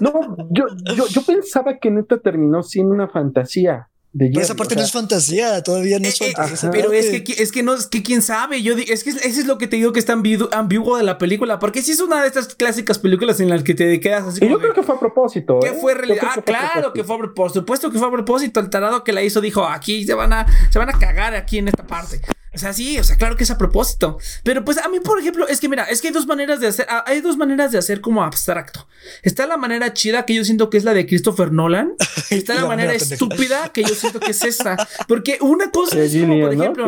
no, 0.00 0.36
yo, 0.50 0.66
yo, 0.94 1.08
yo 1.08 1.22
pensaba 1.22 1.78
que 1.78 1.90
neta 1.90 2.18
terminó 2.20 2.62
siendo 2.62 2.92
una 2.92 3.08
fantasía. 3.08 3.88
Pero 4.16 4.40
esa 4.40 4.54
parte 4.54 4.76
no 4.76 4.82
es 4.82 4.92
fantasía, 4.92 5.62
todavía 5.62 5.98
no 5.98 6.06
es 6.06 6.20
eh, 6.20 6.28
eh, 6.28 6.32
fantasía. 6.36 6.70
pero 6.70 6.92
es 6.92 7.22
que, 7.22 7.32
es 7.42 7.50
que 7.50 7.62
no, 7.64 7.74
es 7.74 7.86
que 7.88 8.02
quién 8.02 8.22
sabe. 8.22 8.62
Yo 8.62 8.74
es 8.76 9.02
que 9.02 9.10
ese 9.10 9.26
es 9.26 9.46
lo 9.46 9.58
que 9.58 9.66
te 9.66 9.76
digo 9.76 9.92
que 9.92 9.98
está 9.98 10.12
ambiguo 10.12 10.96
de 10.96 11.02
la 11.02 11.18
película. 11.18 11.58
Porque 11.58 11.82
si 11.82 11.92
es 11.92 12.00
una 12.00 12.22
de 12.22 12.28
estas 12.28 12.54
clásicas 12.54 12.98
películas 12.98 13.40
en 13.40 13.48
las 13.48 13.64
que 13.64 13.74
te 13.74 13.98
quedas 13.98 14.24
así. 14.24 14.44
Y 14.44 14.48
yo 14.48 14.58
creo 14.60 14.72
que 14.72 14.84
fue 14.84 14.94
a 14.94 15.00
propósito. 15.00 15.58
¿Qué 15.60 15.68
¿eh? 15.68 15.78
fue 15.80 15.94
realidad? 15.94 16.28
Ah, 16.36 16.42
claro 16.42 16.92
que 16.92 17.02
fue 17.02 17.34
por 17.34 17.50
supuesto 17.50 17.90
que 17.90 17.98
fue 17.98 18.06
a 18.06 18.12
propósito. 18.12 18.60
El 18.60 18.70
tarado 18.70 19.02
que 19.02 19.12
la 19.12 19.22
hizo 19.22 19.40
dijo: 19.40 19.66
aquí 19.66 20.04
se 20.04 20.14
van 20.14 20.32
a, 20.32 20.46
se 20.70 20.78
van 20.78 20.90
a 20.90 20.98
cagar 20.98 21.34
aquí 21.34 21.58
en 21.58 21.68
esta 21.68 21.84
parte. 21.84 22.20
O 22.54 22.58
sea, 22.58 22.72
sí, 22.72 22.98
o 22.98 23.04
sea, 23.04 23.16
claro 23.16 23.36
que 23.36 23.44
es 23.44 23.50
a 23.50 23.58
propósito. 23.58 24.18
Pero 24.42 24.64
pues 24.64 24.78
a 24.78 24.88
mí, 24.88 25.00
por 25.00 25.18
ejemplo, 25.18 25.48
es 25.48 25.60
que 25.60 25.68
mira, 25.68 25.84
es 25.84 26.00
que 26.00 26.08
hay 26.08 26.14
dos 26.14 26.26
maneras 26.26 26.60
de 26.60 26.68
hacer, 26.68 26.86
hay 27.06 27.20
dos 27.20 27.36
maneras 27.36 27.72
de 27.72 27.78
hacer 27.78 28.00
como 28.00 28.22
abstracto. 28.22 28.86
Está 29.22 29.46
la 29.46 29.56
manera 29.56 29.92
chida 29.92 30.24
que 30.24 30.34
yo 30.34 30.44
siento 30.44 30.70
que 30.70 30.78
es 30.78 30.84
la 30.84 30.94
de 30.94 31.06
Christopher 31.06 31.52
Nolan. 31.52 31.94
Está 32.30 32.54
la, 32.54 32.66
manera 32.66 32.94
estúpida 32.94 33.70
que 33.72 33.82
yo 33.82 33.94
siento 33.94 34.20
que 34.20 34.30
es 34.30 34.42
esta. 34.44 34.76
Porque 35.08 35.38
una 35.40 35.70
cosa 35.70 36.00
es 36.00 36.16
como, 36.16 36.40
por 36.40 36.54
ejemplo, 36.54 36.86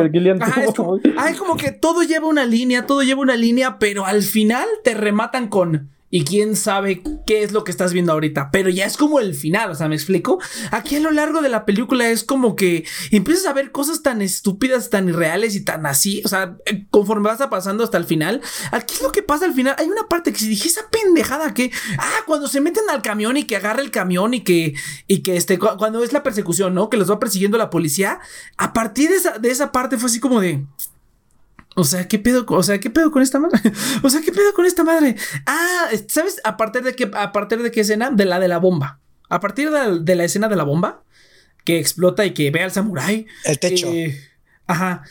hay 1.17 1.35
como 1.35 1.57
que 1.57 1.71
todo 1.71 2.03
lleva 2.03 2.27
una 2.27 2.45
línea, 2.45 2.85
todo 2.85 3.03
lleva 3.03 3.21
una 3.21 3.35
línea, 3.35 3.79
pero 3.79 4.05
al 4.05 4.23
final 4.23 4.67
te 4.83 4.93
rematan 4.93 5.47
con 5.47 5.89
y 6.09 6.23
quién 6.23 6.55
sabe 6.55 7.01
qué 7.25 7.43
es 7.43 7.51
lo 7.51 7.63
que 7.63 7.71
estás 7.71 7.93
viendo 7.93 8.13
ahorita, 8.13 8.49
pero 8.51 8.69
ya 8.69 8.85
es 8.85 8.97
como 8.97 9.19
el 9.19 9.33
final, 9.33 9.71
o 9.71 9.75
sea, 9.75 9.87
me 9.87 9.95
explico. 9.95 10.39
Aquí 10.71 10.95
a 10.95 10.99
lo 10.99 11.11
largo 11.11 11.41
de 11.41 11.49
la 11.49 11.65
película 11.65 12.09
es 12.09 12.23
como 12.23 12.55
que 12.55 12.85
empiezas 13.11 13.45
a 13.45 13.53
ver 13.53 13.71
cosas 13.71 14.01
tan 14.01 14.21
estúpidas, 14.21 14.89
tan 14.89 15.09
irreales 15.09 15.55
y 15.55 15.63
tan 15.63 15.85
así, 15.85 16.21
o 16.25 16.27
sea, 16.27 16.57
eh, 16.65 16.85
conforme 16.89 17.29
vas 17.29 17.37
pasando 17.49 17.83
hasta 17.83 17.97
el 17.97 18.05
final, 18.05 18.41
aquí 18.71 18.95
es 18.95 19.01
lo 19.01 19.11
que 19.11 19.21
pasa 19.21 19.45
al 19.45 19.53
final. 19.53 19.75
Hay 19.77 19.87
una 19.87 20.07
parte 20.07 20.31
que 20.31 20.39
si 20.39 20.47
dije 20.47 20.67
esa 20.67 20.89
pendejada 20.89 21.53
que, 21.53 21.71
ah, 21.97 22.23
cuando 22.25 22.47
se 22.47 22.61
meten 22.61 22.83
al 22.89 23.01
camión 23.01 23.37
y 23.37 23.43
que 23.43 23.55
agarra 23.55 23.81
el 23.81 23.91
camión 23.91 24.33
y 24.33 24.41
que, 24.41 24.73
y 25.07 25.19
que 25.19 25.37
este, 25.37 25.59
cuando 25.59 26.03
es 26.03 26.13
la 26.13 26.23
persecución, 26.23 26.73
¿no? 26.73 26.89
Que 26.89 26.97
los 26.97 27.11
va 27.11 27.19
persiguiendo 27.19 27.57
la 27.57 27.69
policía, 27.69 28.19
a 28.57 28.73
partir 28.73 29.09
de 29.09 29.17
esa, 29.17 29.37
de 29.37 29.51
esa 29.51 29.71
parte 29.71 29.97
fue 29.97 30.09
así 30.09 30.19
como 30.19 30.39
de... 30.41 30.65
O 31.79 31.83
sea, 31.83 32.07
¿qué 32.07 32.17
pedo? 32.17 32.43
O 32.49 32.63
sea, 32.63 32.79
¿qué 32.79 32.89
pedo 32.89 33.11
con 33.11 33.21
esta 33.21 33.37
madre? 33.37 33.61
O 34.01 34.09
sea, 34.09 34.21
¿qué 34.21 34.31
pedo 34.31 34.51
con 34.55 34.65
esta 34.65 34.83
madre? 34.83 35.15
Ah, 35.45 35.89
¿sabes? 36.07 36.41
A 36.43 36.57
partir 36.57 36.81
de 36.81 36.95
qué, 36.95 37.11
a 37.13 37.31
partir 37.31 37.61
de 37.61 37.69
qué 37.69 37.81
escena? 37.81 38.09
De 38.09 38.25
la 38.25 38.39
de 38.39 38.47
la 38.47 38.57
bomba. 38.57 38.99
A 39.29 39.39
partir 39.39 39.69
de, 39.69 40.15
la 40.15 40.23
escena 40.23 40.47
de 40.47 40.55
la 40.55 40.63
bomba, 40.63 41.03
que 41.65 41.77
explota 41.77 42.25
y 42.25 42.33
que 42.33 42.49
ve 42.49 42.63
al 42.63 42.71
samurái. 42.71 43.27
El 43.45 43.59
techo. 43.59 43.89
Eh, 43.89 44.19
ajá. 44.65 45.03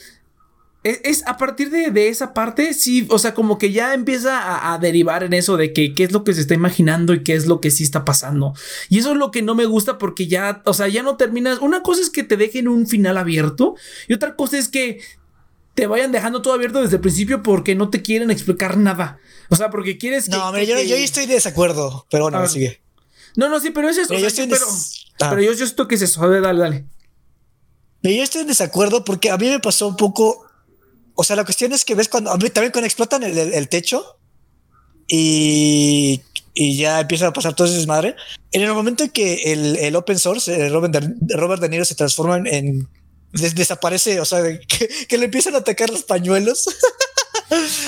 E, 0.82 1.02
es, 1.04 1.24
a 1.28 1.36
partir 1.36 1.70
de, 1.70 2.08
esa 2.08 2.34
parte, 2.34 2.74
sí, 2.74 3.06
o 3.10 3.20
sea, 3.20 3.32
como 3.32 3.58
que 3.58 3.70
ya 3.70 3.94
empieza 3.94 4.72
a, 4.72 4.76
derivar 4.78 5.22
en 5.22 5.34
eso 5.34 5.56
de 5.56 5.72
que 5.72 5.94
qué 5.94 6.02
es 6.02 6.10
lo 6.10 6.24
que 6.24 6.34
se 6.34 6.40
está 6.40 6.54
imaginando 6.54 7.14
y 7.14 7.22
qué 7.22 7.34
es 7.34 7.46
lo 7.46 7.60
que 7.60 7.70
sí 7.70 7.84
está 7.84 8.04
pasando. 8.04 8.54
Y 8.88 8.98
eso 8.98 9.12
es 9.12 9.18
lo 9.18 9.30
que 9.30 9.42
no 9.42 9.54
me 9.54 9.66
gusta 9.66 9.98
porque 9.98 10.26
ya, 10.26 10.62
o 10.64 10.74
sea, 10.74 10.88
ya 10.88 11.04
no 11.04 11.16
terminas. 11.16 11.60
Una 11.60 11.84
cosa 11.84 12.00
es 12.00 12.10
que 12.10 12.24
te 12.24 12.36
dejen 12.36 12.66
un 12.66 12.88
final 12.88 13.18
abierto 13.18 13.76
y 14.08 14.14
otra 14.14 14.34
cosa 14.34 14.58
es 14.58 14.68
que 14.68 14.98
te 15.76 15.86
vayan 15.86 16.10
dejando 16.10 16.40
todo 16.40 16.54
abierto 16.54 16.80
desde 16.80 16.96
el 16.96 17.02
principio 17.02 17.42
porque 17.42 17.74
no 17.74 17.90
te 17.90 18.00
quieren 18.00 18.30
explicar 18.30 18.78
nada. 18.78 19.20
O 19.50 19.56
sea, 19.56 19.68
porque 19.70 19.98
quieres 19.98 20.28
No, 20.30 20.50
mira, 20.50 20.64
yo, 20.64 20.82
yo 20.82 20.96
estoy 20.96 21.26
de 21.26 21.34
desacuerdo, 21.34 22.06
pero 22.10 22.24
bueno, 22.24 22.44
sigue. 22.48 22.80
No, 23.36 23.50
no, 23.50 23.60
sí, 23.60 23.70
pero 23.70 23.90
es 23.90 23.98
eso. 23.98 24.14
yo 24.14 24.26
estoy 24.26 24.46
pero, 24.46 24.64
ah. 25.20 25.28
pero 25.28 25.42
yo, 25.42 25.52
yo 25.52 25.66
siento 25.66 25.86
que 25.86 25.96
es 25.96 26.02
eso. 26.02 26.22
A 26.22 26.28
ver, 26.28 26.40
dale, 26.40 26.60
dale. 26.60 26.84
Yo 28.02 28.22
estoy 28.22 28.40
en 28.40 28.46
desacuerdo 28.46 29.04
porque 29.04 29.30
a 29.30 29.36
mí 29.36 29.50
me 29.50 29.60
pasó 29.60 29.86
un 29.86 29.96
poco. 29.96 30.46
O 31.14 31.22
sea, 31.24 31.36
la 31.36 31.44
cuestión 31.44 31.74
es 31.74 31.84
que 31.84 31.94
ves 31.94 32.08
cuando. 32.08 32.30
A 32.30 32.38
mí 32.38 32.48
también 32.48 32.72
cuando 32.72 32.86
explotan 32.86 33.22
el, 33.22 33.68
techo 33.68 34.18
y, 35.06 36.22
y, 36.54 36.78
ya 36.78 37.00
empieza 37.00 37.26
a 37.26 37.32
pasar 37.34 37.54
todo 37.54 37.66
ese 37.66 37.76
desmadre. 37.76 38.16
En 38.50 38.62
el 38.62 38.72
momento 38.72 39.04
en 39.04 39.10
que 39.10 39.52
el, 39.52 39.76
el 39.76 39.94
open 39.94 40.18
source, 40.18 40.70
Robert, 40.70 40.94
de, 40.94 41.36
Robert 41.36 41.60
De 41.60 41.68
Niro, 41.68 41.84
se 41.84 41.94
transforma 41.94 42.38
en 42.48 42.88
desaparece, 43.36 44.20
o 44.20 44.24
sea, 44.24 44.42
que, 44.68 45.18
le 45.18 45.24
empiezan 45.24 45.54
a 45.54 45.58
atacar 45.58 45.90
los 45.90 46.02
pañuelos. 46.02 46.64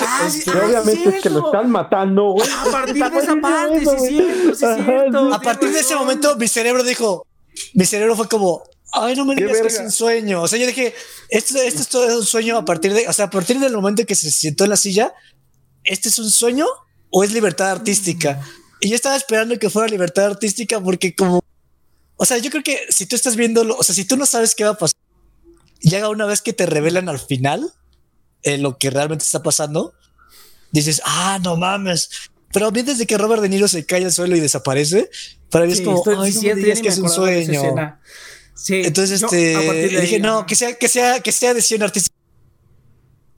Ah, 0.01 0.25
este, 0.25 0.51
obviamente 0.51 1.17
es 1.17 1.21
que 1.21 1.29
lo 1.29 1.47
están 1.47 1.69
matando, 1.69 2.31
güey. 2.31 2.47
A 2.49 2.71
partir 2.71 2.95
de 2.95 3.19
esa 3.19 3.35
parte, 3.41 3.79
sí, 3.79 4.07
cierto, 4.07 4.55
sí, 4.55 4.83
cierto. 4.85 5.33
A 5.33 5.41
partir 5.41 5.71
de 5.71 5.79
ese 5.81 5.95
momento, 5.95 6.37
mi 6.37 6.47
cerebro 6.47 6.81
dijo, 6.81 7.27
mi 7.73 7.83
cerebro 7.83 8.15
fue 8.15 8.29
como, 8.29 8.63
ay, 8.93 9.15
no 9.15 9.25
me 9.25 9.35
digas 9.35 9.59
que 9.59 9.67
es 9.67 9.79
un 9.79 9.91
sueño. 9.91 10.41
O 10.41 10.47
sea, 10.47 10.59
yo 10.59 10.67
dije, 10.67 10.93
esto, 11.29 11.57
esto 11.57 11.81
es 11.81 11.87
todo 11.89 12.17
un 12.17 12.25
sueño 12.25 12.57
a 12.57 12.65
partir 12.65 12.93
de, 12.93 13.07
o 13.07 13.13
sea, 13.13 13.25
a 13.25 13.29
partir 13.29 13.59
del 13.59 13.73
momento 13.73 14.05
que 14.05 14.15
se 14.15 14.31
sentó 14.31 14.63
en 14.63 14.69
la 14.69 14.77
silla, 14.77 15.13
¿este 15.83 16.09
es 16.09 16.19
un 16.19 16.29
sueño 16.29 16.65
o 17.09 17.23
es 17.23 17.33
libertad 17.33 17.71
artística? 17.71 18.41
Y 18.79 18.89
yo 18.89 18.95
estaba 18.95 19.15
esperando 19.15 19.57
que 19.59 19.69
fuera 19.69 19.87
libertad 19.87 20.25
artística 20.25 20.79
porque 20.79 21.13
como, 21.15 21.41
o 22.15 22.25
sea, 22.25 22.37
yo 22.37 22.49
creo 22.49 22.63
que 22.63 22.79
si 22.89 23.05
tú 23.05 23.15
estás 23.15 23.35
viendo, 23.35 23.61
o 23.77 23.83
sea, 23.83 23.93
si 23.93 24.05
tú 24.05 24.15
no 24.15 24.25
sabes 24.25 24.55
qué 24.55 24.63
va 24.63 24.71
a 24.71 24.77
pasar, 24.77 24.98
llega 25.81 26.09
una 26.09 26.25
vez 26.25 26.41
que 26.41 26.53
te 26.53 26.65
revelan 26.65 27.09
al 27.09 27.19
final 27.19 27.73
eh, 28.43 28.57
lo 28.57 28.77
que 28.77 28.89
realmente 28.89 29.23
está 29.23 29.43
pasando, 29.43 29.93
dices, 30.71 31.01
ah, 31.05 31.39
no 31.43 31.57
mames. 31.57 32.09
Pero 32.51 32.67
a 32.67 32.71
mí 32.71 32.81
desde 32.81 33.05
que 33.05 33.17
Robert 33.17 33.41
De 33.41 33.49
Niro 33.49 33.67
se 33.67 33.85
cae 33.85 34.05
al 34.05 34.11
suelo 34.11 34.35
y 34.35 34.39
desaparece, 34.39 35.09
para 35.49 35.65
mí 35.65 35.73
es 35.73 35.81
como, 35.81 36.03
ay, 36.21 36.33
no 36.33 36.55
me 36.55 36.81
que 36.81 36.87
es 36.87 36.97
un 36.97 37.09
sueño. 37.09 37.61
Sí, 38.55 38.81
Entonces, 38.83 39.21
este, 39.21 39.99
dije, 40.01 40.19
no, 40.19 40.45
que 40.45 40.55
sea, 40.55 40.73
que 40.73 40.89
sea, 40.89 41.21
que 41.21 41.31
sea 41.31 41.53
decisión 41.53 41.81
artística. 41.83 42.15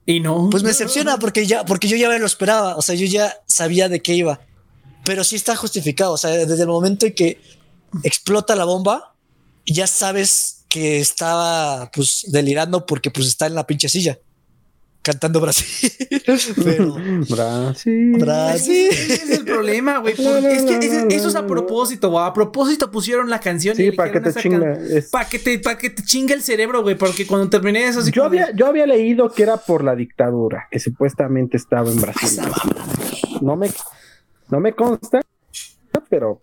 Y 0.04 0.20
no. 0.20 0.50
Pues 0.50 0.62
me 0.62 0.70
decepciona 0.70 1.18
porque 1.18 1.46
ya, 1.46 1.64
porque 1.64 1.86
yo 1.86 1.96
ya 1.96 2.08
me 2.08 2.18
lo 2.18 2.26
esperaba. 2.26 2.76
O 2.76 2.82
sea, 2.82 2.96
yo 2.96 3.06
ya 3.06 3.36
sabía 3.46 3.88
de 3.88 4.00
qué 4.00 4.14
iba. 4.14 4.40
Pero 5.04 5.22
sí 5.22 5.36
está 5.36 5.54
justificado. 5.54 6.12
O 6.12 6.18
sea, 6.18 6.30
desde 6.30 6.62
el 6.62 6.68
momento 6.68 7.06
en 7.06 7.14
que 7.14 7.40
explota 8.02 8.56
la 8.56 8.64
bomba, 8.64 9.14
ya 9.64 9.86
sabes 9.86 10.61
que 10.72 11.00
estaba 11.00 11.90
pues 11.94 12.24
delirando 12.28 12.86
porque 12.86 13.10
pues 13.10 13.26
está 13.26 13.46
en 13.46 13.54
la 13.54 13.66
pinche 13.66 13.90
silla 13.90 14.18
cantando 15.02 15.40
Brasil. 15.40 15.92
Brasil. 17.28 18.16
Brasil. 18.18 18.88
Ese 18.90 19.14
es 19.14 19.30
el 19.30 19.44
problema, 19.44 19.98
güey. 19.98 20.14
es 20.14 20.62
que 20.62 21.08
eso 21.10 21.28
es 21.28 21.34
a 21.34 21.46
propósito, 21.46 22.08
güey. 22.10 22.24
A 22.24 22.32
propósito 22.32 22.90
pusieron 22.90 23.28
la 23.28 23.40
canción. 23.40 23.76
Sí, 23.76 23.90
para 23.90 24.12
que 24.12 24.20
te 24.20 24.32
chingue. 24.32 25.04
Para 25.10 25.28
que 25.28 25.38
te, 25.40 25.58
para 25.58 25.76
que 25.76 25.90
te 25.90 26.02
chingue 26.04 26.34
el 26.34 26.42
cerebro, 26.42 26.82
güey. 26.82 26.94
Porque 26.94 27.26
cuando 27.26 27.50
terminé 27.50 27.84
eso, 27.84 28.08
yo 28.08 28.24
había, 28.24 28.52
yo 28.54 28.66
había 28.66 28.86
leído 28.86 29.28
que 29.30 29.42
era 29.42 29.56
por 29.56 29.84
la 29.84 29.94
dictadura, 29.94 30.68
que 30.70 30.78
supuestamente 30.78 31.56
estaba 31.56 31.90
en 31.90 32.00
Brasil. 32.00 32.40
No 33.40 33.56
me, 33.56 33.70
no 34.48 34.60
me 34.60 34.72
consta, 34.72 35.20
pero 36.08 36.42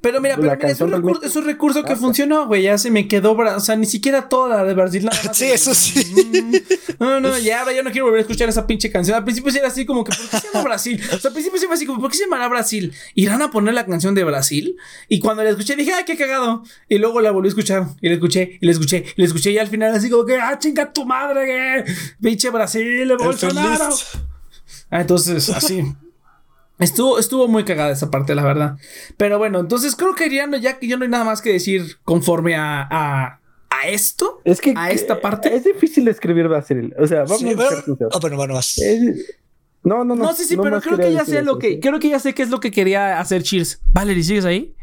pero 0.00 0.20
mira, 0.20 0.36
pero 0.36 0.54
es, 0.68 0.80
un 0.80 0.92
recurso, 0.92 1.22
es, 1.24 1.36
un 1.36 1.44
recurso, 1.44 1.82
que 1.82 1.96
funcionó, 1.96 2.46
güey. 2.46 2.62
Ya 2.62 2.78
se 2.78 2.90
me 2.90 3.08
quedó, 3.08 3.32
o 3.32 3.60
sea, 3.60 3.76
ni 3.76 3.86
siquiera 3.86 4.28
toda 4.28 4.64
de 4.64 4.74
Brasil. 4.74 5.08
sí, 5.32 5.46
eso 5.46 5.74
sí. 5.74 6.04
Mm, 6.32 6.54
no, 7.00 7.20
no, 7.20 7.38
ya 7.38 7.60
ahora 7.60 7.72
ya 7.72 7.82
no 7.82 7.90
quiero 7.90 8.06
volver 8.06 8.18
a 8.18 8.22
escuchar 8.22 8.48
esa 8.48 8.66
pinche 8.66 8.90
canción. 8.90 9.16
Al 9.16 9.24
principio 9.24 9.50
sí 9.50 9.58
era 9.58 9.68
así 9.68 9.84
como 9.84 10.04
que, 10.04 10.12
¿por 10.12 10.30
qué 10.30 10.38
se 10.38 10.46
llama 10.46 10.62
Brasil? 10.62 11.00
O 11.12 11.18
sea, 11.18 11.28
al 11.28 11.32
principio 11.32 11.58
sí 11.58 11.66
fue 11.66 11.74
así 11.74 11.86
como, 11.86 12.00
¿por 12.00 12.10
qué 12.10 12.16
se 12.16 12.24
llamará 12.24 12.48
Brasil? 12.48 12.92
¿Irán 13.14 13.42
a 13.42 13.50
poner 13.50 13.74
la 13.74 13.86
canción 13.86 14.14
de 14.14 14.24
Brasil? 14.24 14.76
Y 15.08 15.18
cuando 15.20 15.42
la 15.42 15.50
escuché 15.50 15.74
dije, 15.74 15.92
¡ay, 15.92 16.04
qué 16.04 16.16
cagado! 16.16 16.62
Y 16.88 16.98
luego 16.98 17.20
la 17.20 17.30
volví 17.30 17.48
a 17.48 17.50
escuchar, 17.50 17.86
y 18.00 18.08
la 18.08 18.14
escuché, 18.14 18.58
y 18.60 18.66
la 18.66 18.72
escuché, 18.72 19.04
y 19.16 19.20
la 19.20 19.26
escuché, 19.26 19.50
y 19.50 19.58
al 19.58 19.68
final 19.68 19.94
así 19.94 20.08
como 20.10 20.24
que, 20.24 20.36
¡ah, 20.36 20.58
chinga 20.58 20.92
tu 20.92 21.04
madre, 21.04 21.46
que! 21.46 21.92
Pinche 22.22 22.50
Brasil, 22.50 23.12
Bolsonaro. 23.18 23.88
Ah, 24.90 25.00
entonces, 25.00 25.48
así. 25.50 25.84
Estuvo, 26.78 27.18
estuvo 27.18 27.48
muy 27.48 27.64
cagada 27.64 27.90
esa 27.90 28.10
parte, 28.10 28.34
la 28.34 28.44
verdad. 28.44 28.76
Pero 29.16 29.38
bueno, 29.38 29.58
entonces 29.58 29.96
creo 29.96 30.14
que 30.14 30.30
ya 30.30 30.78
que 30.78 30.86
yo 30.86 30.96
no 30.96 31.04
hay 31.04 31.10
nada 31.10 31.24
más 31.24 31.42
que 31.42 31.52
decir 31.52 31.98
conforme 32.04 32.54
a, 32.54 32.86
a, 32.88 33.40
a 33.70 33.88
esto. 33.88 34.40
Es 34.44 34.60
que 34.60 34.74
a 34.76 34.90
esta 34.90 35.20
parte. 35.20 35.54
Es 35.54 35.64
difícil 35.64 36.06
escribir 36.06 36.48
Basil. 36.48 36.94
O 36.98 37.06
sea, 37.06 37.24
vamos 37.24 37.42
a 37.42 37.46
ver. 37.46 37.84
Oh, 38.12 38.20
pero 38.20 38.36
bueno, 38.36 38.54
más. 38.54 38.76
no, 39.82 40.04
no, 40.04 40.14
no. 40.14 40.24
No, 40.24 40.32
sí, 40.34 40.44
sí, 40.44 40.56
pero 40.56 40.80
creo 40.80 40.96
que 40.96 41.12
ya 41.12 41.24
sé 41.24 41.42
lo 41.42 41.58
que. 41.58 41.80
Creo 41.80 41.98
que 41.98 42.10
ya 42.10 42.20
sé 42.20 42.34
qué 42.34 42.42
es 42.42 42.50
lo 42.50 42.60
que 42.60 42.70
quería 42.70 43.18
hacer 43.18 43.42
Cheers. 43.42 43.80
Valerie, 43.92 44.22
¿sigues 44.22 44.44
ahí? 44.44 44.74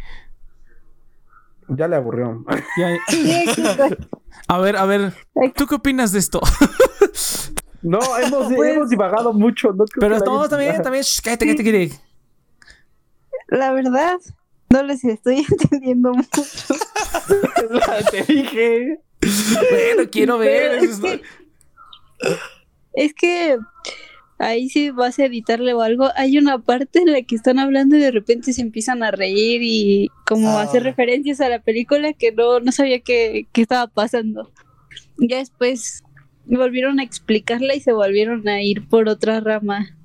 Ya 1.70 1.88
le 1.88 1.96
aburrió. 1.96 2.46
a 4.48 4.58
ver, 4.60 4.76
a 4.76 4.86
ver. 4.86 5.14
¿Tú 5.56 5.66
qué 5.66 5.76
opinas 5.76 6.12
de 6.12 6.20
esto? 6.20 6.42
No, 7.86 8.00
hemos, 8.18 8.52
pues, 8.56 8.76
hemos 8.76 8.90
divagado 8.90 9.32
mucho. 9.32 9.72
No 9.72 9.86
pero 10.00 10.18
estamos 10.18 10.50
también, 10.50 10.82
también. 10.82 11.04
cállate, 11.24 11.46
cállate, 11.46 11.64
cállate. 11.64 12.00
La 13.48 13.72
verdad, 13.74 14.18
no 14.72 14.84
les 14.84 15.04
estoy 15.06 15.46
entendiendo 15.62 16.14
mucho. 16.14 16.42
Te 18.12 18.24
dije. 18.24 19.00
Bueno, 19.22 20.10
quiero 20.12 20.40
ver. 20.40 20.84
Es 20.84 21.00
que, 21.00 21.22
es 22.94 23.14
que 23.14 23.58
ahí 24.40 24.68
sí 24.68 24.90
vas 24.90 25.20
a 25.20 25.26
editarle 25.26 25.76
o 25.76 25.82
algo. 25.82 26.10
Hay 26.16 26.40
una 26.40 26.58
parte 26.58 27.00
en 27.00 27.12
la 27.12 27.22
que 27.22 27.36
están 27.36 27.60
hablando 27.60 27.96
y 27.96 28.00
de 28.00 28.12
repente 28.12 28.52
se 28.52 28.62
empiezan 28.62 29.04
a 29.04 29.12
reír 29.12 29.62
y 29.64 30.10
como 30.26 30.58
hacer 30.58 30.82
ah. 30.82 30.86
referencias 30.86 31.40
a 31.40 31.50
la 31.50 31.60
película 31.60 32.14
que 32.14 32.32
no, 32.32 32.60
no 32.62 32.72
sabía 32.72 33.00
qué, 33.02 33.48
qué 33.52 33.62
estaba 33.62 33.86
pasando. 33.86 34.52
Ya 35.18 35.38
después 35.38 36.05
volvieron 36.48 37.00
a 37.00 37.04
explicarla 37.04 37.76
y 37.76 37.80
se 37.80 37.94
volvieron 37.94 38.48
a 38.48 38.62
ir 38.62 38.88
por 38.88 39.10
otra 39.10 39.40
rama. 39.40 39.96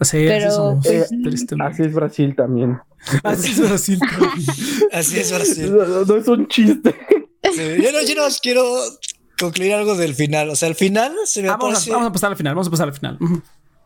Sí, 0.00 0.24
Pero, 0.26 0.78
así, 0.78 1.08
pues, 1.22 1.46
así 1.60 1.82
es 1.82 1.92
Brasil 1.92 2.34
también. 2.34 2.78
Así 3.22 3.52
es 3.52 3.60
Brasil 3.60 4.00
así 4.92 5.18
es 5.18 5.32
Brasil. 5.32 5.74
No, 6.06 6.16
es 6.16 6.28
un 6.28 6.48
chiste. 6.48 6.94
yo, 7.42 7.92
no, 7.92 8.02
yo 8.02 8.14
no 8.14 8.22
quiero 8.42 8.64
concluir 9.38 9.74
algo 9.74 9.94
del 9.96 10.14
final. 10.14 10.50
O 10.50 10.56
sea, 10.56 10.68
al 10.68 10.74
final 10.74 11.14
se 11.24 11.42
me 11.42 11.48
ah, 11.48 11.52
vamos, 11.52 11.74
parece... 11.74 11.90
a, 11.90 11.94
vamos, 11.94 12.08
a, 12.08 12.12
pasar 12.12 12.30
al 12.30 12.36
final, 12.36 12.54
vamos 12.54 12.68
a 12.68 12.70
pasar 12.70 12.88
al 12.88 12.94
final. 12.94 13.18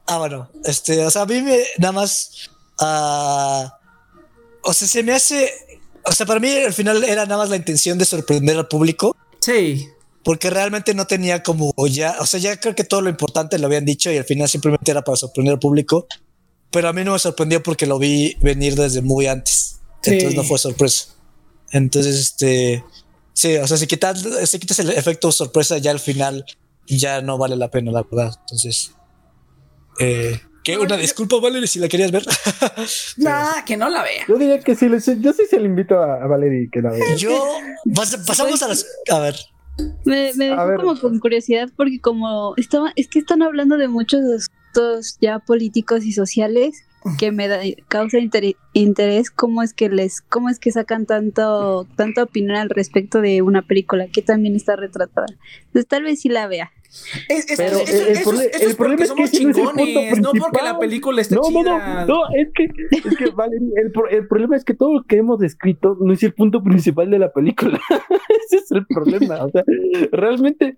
Ah, 0.06 0.18
bueno, 0.18 0.50
este, 0.64 1.04
o 1.04 1.10
sea, 1.10 1.22
a 1.22 1.26
mí 1.26 1.40
me 1.42 1.58
nada 1.78 1.92
más. 1.92 2.50
Uh, 2.80 3.68
o 4.62 4.72
sea, 4.72 4.88
se 4.88 5.02
me 5.02 5.12
hace. 5.12 5.50
O 6.04 6.12
sea, 6.12 6.26
para 6.26 6.40
mí 6.40 6.50
al 6.50 6.72
final 6.72 7.02
era 7.04 7.24
nada 7.24 7.38
más 7.38 7.50
la 7.50 7.56
intención 7.56 7.98
de 7.98 8.04
sorprender 8.04 8.56
al 8.56 8.68
público. 8.68 9.16
Sí. 9.40 9.88
Porque 10.24 10.50
realmente 10.50 10.94
no 10.94 11.06
tenía 11.06 11.42
como 11.42 11.72
ya. 11.86 12.16
O 12.20 12.26
sea, 12.26 12.40
ya 12.40 12.58
creo 12.58 12.74
que 12.74 12.84
todo 12.84 13.02
lo 13.02 13.10
importante 13.10 13.58
lo 13.58 13.66
habían 13.66 13.84
dicho 13.84 14.10
y 14.10 14.16
al 14.16 14.24
final 14.24 14.48
simplemente 14.48 14.90
era 14.90 15.02
para 15.02 15.16
sorprender 15.16 15.54
al 15.54 15.60
público. 15.60 16.06
Pero 16.70 16.88
a 16.88 16.92
mí 16.92 17.04
no 17.04 17.12
me 17.12 17.18
sorprendió 17.18 17.62
porque 17.62 17.86
lo 17.86 17.98
vi 17.98 18.36
venir 18.40 18.74
desde 18.74 19.02
muy 19.02 19.26
antes. 19.26 19.80
Entonces 20.02 20.34
no 20.34 20.44
fue 20.44 20.58
sorpresa. 20.58 21.14
Entonces, 21.70 22.18
este. 22.18 22.84
Sí, 23.32 23.56
o 23.56 23.66
sea, 23.66 23.76
si 23.76 23.86
quitas, 23.86 24.24
si 24.44 24.58
quitas 24.58 24.78
el 24.78 24.90
efecto 24.90 25.30
sorpresa 25.32 25.78
ya 25.78 25.90
al 25.90 26.00
final, 26.00 26.44
ya 26.86 27.20
no 27.20 27.36
vale 27.36 27.56
la 27.56 27.70
pena, 27.70 27.92
la 27.92 28.02
verdad. 28.02 28.34
Entonces. 28.40 28.92
Eh, 30.00 30.40
que 30.64 30.78
una 30.78 30.96
disculpa, 30.96 31.36
Valerie, 31.40 31.68
si 31.68 31.78
la 31.78 31.88
querías 31.88 32.10
ver. 32.10 32.24
nah, 33.18 33.62
que 33.66 33.76
no 33.76 33.90
la 33.90 34.02
vea. 34.02 34.24
Yo 34.26 34.36
diría 34.36 34.58
que 34.60 34.74
sí, 34.74 34.88
yo 35.20 35.32
sí 35.34 35.42
se 35.48 35.60
le 35.60 35.66
invito 35.66 36.02
a, 36.02 36.26
Valerie 36.26 36.70
que 36.72 36.80
la 36.80 36.90
vea. 36.90 37.14
Yo. 37.16 37.44
pasamos 38.26 38.62
a 38.62 38.68
las. 38.68 38.86
A 39.10 39.18
ver. 39.18 39.36
Me, 40.04 40.32
me 40.34 40.50
dejó 40.50 40.76
como 40.76 41.00
con 41.00 41.18
curiosidad 41.18 41.68
porque 41.76 42.00
como 42.00 42.54
estaba, 42.56 42.92
es 42.96 43.08
que 43.08 43.18
están 43.18 43.42
hablando 43.42 43.76
de 43.76 43.88
muchos 43.88 44.20
asuntos 44.22 45.18
ya 45.20 45.38
políticos 45.38 46.04
y 46.04 46.12
sociales 46.12 46.84
que 47.18 47.32
me 47.32 47.48
da, 47.48 47.60
causa 47.88 48.18
interés 48.72 49.30
cómo 49.30 49.62
es 49.62 49.74
que 49.74 49.88
les 49.88 50.20
cómo 50.22 50.48
es 50.48 50.58
que 50.58 50.72
sacan 50.72 51.06
tanto 51.06 51.86
tanta 51.96 52.22
opinión 52.22 52.56
al 52.56 52.70
respecto 52.70 53.20
de 53.20 53.42
una 53.42 53.62
película 53.62 54.06
que 54.08 54.22
también 54.22 54.56
está 54.56 54.76
retratada 54.76 55.26
entonces 55.66 55.86
tal 55.86 56.04
vez 56.04 56.20
sí 56.20 56.28
la 56.28 56.46
vea 56.46 56.72
pero 57.56 57.78
el, 57.80 58.76
problema 58.76 59.04
es 59.04 59.12
que 59.12 59.28
chingones, 59.28 60.20
no, 60.20 60.30
porque 60.38 60.62
la 60.62 60.78
película 60.78 61.20
esté 61.20 61.34
no, 61.34 61.42
chida. 61.42 62.04
No, 62.06 62.14
no, 62.14 62.34
es 62.36 62.48
que, 62.54 62.64
es 62.64 63.16
que 63.16 63.24
el, 63.24 63.72
el, 64.10 64.28
problema 64.28 64.56
es 64.56 64.64
que 64.64 64.74
todo 64.74 64.94
lo 64.94 65.02
que 65.02 65.16
hemos 65.16 65.40
descrito 65.40 65.96
no 66.00 66.12
es 66.12 66.22
el 66.22 66.34
punto 66.34 66.62
principal 66.62 67.10
de 67.10 67.18
la 67.18 67.32
película. 67.32 67.80
Ese 68.46 68.58
es 68.58 68.70
el 68.70 68.86
problema. 68.86 69.44
O 69.44 69.50
sea, 69.50 69.64
realmente 70.12 70.76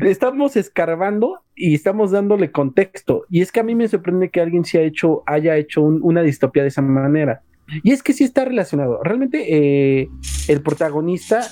estamos 0.00 0.56
escarbando 0.56 1.40
y 1.58 1.74
estamos 1.74 2.12
dándole 2.12 2.52
contexto. 2.52 3.24
Y 3.28 3.42
es 3.42 3.52
que 3.52 3.60
a 3.60 3.64
mí 3.64 3.74
me 3.74 3.88
sorprende 3.88 4.30
que 4.30 4.40
alguien 4.40 4.64
se 4.64 4.78
ha 4.78 4.82
hecho, 4.82 5.22
haya 5.26 5.56
hecho 5.56 5.82
una 5.82 6.22
distopía 6.22 6.62
de 6.62 6.68
esa 6.68 6.82
manera. 6.82 7.42
Y 7.82 7.92
es 7.92 8.02
que 8.02 8.12
sí 8.12 8.24
está 8.24 8.44
relacionado. 8.44 9.02
Realmente 9.02 10.00
eh, 10.00 10.08
el 10.48 10.62
protagonista 10.62 11.42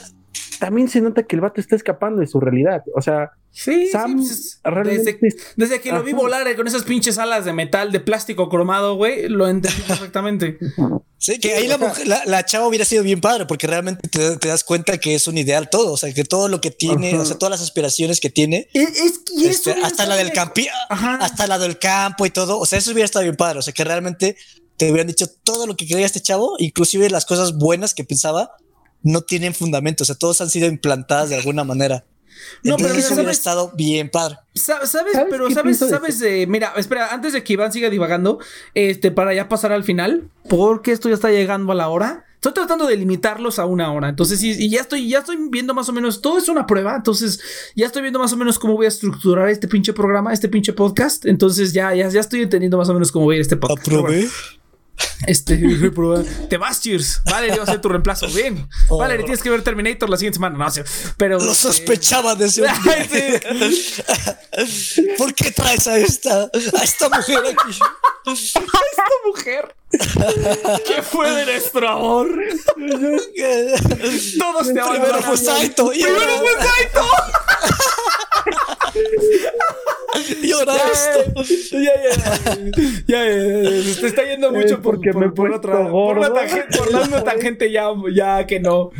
también 0.58 0.88
se 0.88 1.00
nota 1.00 1.22
que 1.22 1.36
el 1.36 1.42
vato 1.42 1.60
está 1.60 1.76
escapando 1.76 2.20
de 2.20 2.26
su 2.26 2.40
realidad. 2.40 2.82
O 2.94 3.02
sea, 3.02 3.30
sí, 3.50 3.88
Sam 3.88 4.16
pues, 4.16 4.60
desde, 5.56 5.80
que 5.80 5.92
lo 5.92 6.02
vi 6.02 6.12
volar 6.12 6.54
con 6.56 6.66
esas 6.66 6.84
pinches 6.84 7.18
alas 7.18 7.44
de 7.44 7.52
metal, 7.52 7.92
de 7.92 8.00
plástico 8.00 8.48
cromado, 8.48 8.96
güey, 8.96 9.28
lo 9.28 9.48
entendí 9.48 9.82
perfectamente. 9.88 10.58
Sí, 11.18 11.38
que 11.38 11.54
ahí 11.54 11.68
la, 12.26 12.44
chava 12.44 12.66
hubiera 12.66 12.84
sido 12.84 13.02
bien 13.02 13.20
padre, 13.20 13.46
porque 13.46 13.66
realmente 13.66 14.08
te, 14.08 14.48
das 14.48 14.64
cuenta 14.64 14.98
que 14.98 15.14
es 15.14 15.26
un 15.26 15.38
ideal 15.38 15.70
todo, 15.70 15.92
o 15.92 15.96
sea, 15.96 16.12
que 16.12 16.24
todo 16.24 16.48
lo 16.48 16.60
que 16.60 16.70
tiene, 16.70 17.16
o 17.18 17.24
sea, 17.24 17.38
todas 17.38 17.50
las 17.50 17.62
aspiraciones 17.62 18.20
que 18.20 18.30
tiene, 18.30 18.68
es, 18.72 19.22
este, 19.42 19.72
hasta 19.82 20.06
la 20.06 20.16
del 20.16 20.32
campi, 20.32 20.68
hasta 20.88 21.46
la 21.46 21.58
del 21.58 21.78
campo 21.78 22.26
y 22.26 22.30
todo, 22.30 22.58
o 22.58 22.66
sea, 22.66 22.78
eso 22.78 22.92
hubiera 22.92 23.06
estado 23.06 23.22
bien 23.22 23.36
padre, 23.36 23.58
o 23.58 23.62
sea, 23.62 23.72
que 23.72 23.84
realmente 23.84 24.36
te 24.76 24.90
hubieran 24.90 25.06
dicho 25.06 25.26
todo 25.42 25.66
lo 25.66 25.76
que 25.76 25.86
quería 25.86 26.04
este 26.04 26.20
chavo, 26.20 26.56
inclusive 26.58 27.08
las 27.08 27.24
cosas 27.24 27.56
buenas 27.56 27.94
que 27.94 28.04
pensaba, 28.04 28.50
no 29.06 29.20
tienen 29.20 29.54
fundamento, 29.54 30.02
o 30.02 30.06
sea, 30.06 30.16
todos 30.16 30.40
han 30.40 30.50
sido 30.50 30.66
implantadas 30.66 31.30
de 31.30 31.36
alguna 31.36 31.62
manera. 31.62 32.04
No, 32.62 32.76
pero 32.76 32.92
eso 32.94 33.14
hubiera 33.14 33.30
estado 33.30 33.72
bien 33.74 34.10
padre. 34.10 34.38
¿Sabes? 34.54 34.96
pero 35.30 35.50
sabes, 35.50 35.78
sabes, 35.78 36.22
mira, 36.48 36.72
espera, 36.76 37.12
antes 37.12 37.32
de 37.32 37.42
que 37.44 37.52
Iván 37.52 37.72
siga 37.72 37.88
divagando, 37.88 38.40
este, 38.74 39.10
para 39.10 39.32
ya 39.32 39.48
pasar 39.48 39.72
al 39.72 39.84
final, 39.84 40.28
porque 40.48 40.92
esto 40.92 41.08
ya 41.08 41.14
está 41.14 41.30
llegando 41.30 41.72
a 41.72 41.76
la 41.76 41.88
hora. 41.88 42.24
Estoy 42.34 42.52
tratando 42.52 42.86
de 42.86 42.96
limitarlos 42.96 43.58
a 43.58 43.66
una 43.66 43.92
hora. 43.92 44.08
Entonces, 44.08 44.42
y, 44.42 44.68
ya 44.68 44.80
estoy, 44.80 45.08
ya 45.08 45.20
estoy 45.20 45.36
viendo 45.50 45.72
más 45.72 45.88
o 45.88 45.92
menos, 45.92 46.20
todo 46.20 46.38
es 46.38 46.48
una 46.48 46.66
prueba. 46.66 46.94
Entonces, 46.96 47.40
ya 47.74 47.86
estoy 47.86 48.02
viendo 48.02 48.18
más 48.18 48.32
o 48.32 48.36
menos 48.36 48.58
cómo 48.58 48.74
voy 48.74 48.86
a 48.86 48.88
estructurar 48.88 49.48
este 49.48 49.68
pinche 49.68 49.92
programa, 49.92 50.32
este 50.32 50.48
pinche 50.48 50.72
podcast. 50.72 51.24
Entonces, 51.26 51.72
ya, 51.72 51.94
ya, 51.94 52.08
ya 52.08 52.20
estoy 52.20 52.42
entendiendo 52.42 52.76
más 52.76 52.88
o 52.88 52.94
menos 52.94 53.10
cómo 53.10 53.24
voy 53.24 53.36
a 53.36 53.38
ir 53.38 53.42
este 53.42 53.56
podcast. 53.56 53.88
Este, 55.26 55.56
te 56.48 56.56
vas, 56.56 56.80
Cheers. 56.80 57.22
Valerie 57.24 57.56
va 57.56 57.64
a 57.64 57.66
ser 57.66 57.80
tu 57.80 57.88
reemplazo. 57.88 58.28
Bien. 58.28 58.68
Oh. 58.88 58.98
Valerie, 58.98 59.24
tienes 59.24 59.42
que 59.42 59.50
ver 59.50 59.62
Terminator 59.62 60.08
la 60.08 60.16
siguiente 60.16 60.36
semana. 60.36 60.56
No 60.56 60.70
sé, 60.70 60.84
pero. 61.16 61.38
Lo 61.38 61.52
este, 61.52 61.68
sospechaba 61.68 62.34
desde 62.34 62.62
un 62.62 62.68
¿Por 65.18 65.34
qué 65.34 65.50
traes 65.50 65.86
a 65.86 65.98
esta, 65.98 66.44
a 66.44 66.82
esta 66.82 67.08
mujer 67.08 67.38
aquí? 67.38 67.78
a 68.26 68.32
esta 68.32 68.60
mujer. 69.24 69.74
¿Qué 70.86 71.02
fue 71.02 71.30
de 71.30 71.46
nuestro 71.46 71.88
amor? 71.88 72.28
Todos 74.38 74.72
te 74.72 74.80
aman. 74.80 75.00
Primero 75.00 75.22
fue 75.22 75.36
Saito. 75.36 75.90
Primero 75.90 76.38
fue 76.38 76.54
Saito. 76.54 77.02
ahora 80.58 80.74
esto. 80.92 81.42
Ya, 81.76 81.92
ya, 82.02 83.06
ya, 83.06 83.24
ya, 83.24 84.00
Te 84.00 84.06
está 84.06 84.24
yendo 84.24 84.50
mucho 84.52 84.80
por, 84.80 85.00
por, 85.00 85.34
por, 85.34 85.52
otra. 85.52 85.88
Por 85.88 86.18
una 86.18 86.32
tangente, 86.32 86.78
por 86.78 86.88
una 86.88 87.24
tangente 87.24 87.70
ya, 87.70 87.88
ya 88.14 88.46
que 88.46 88.60
no. 88.60 88.90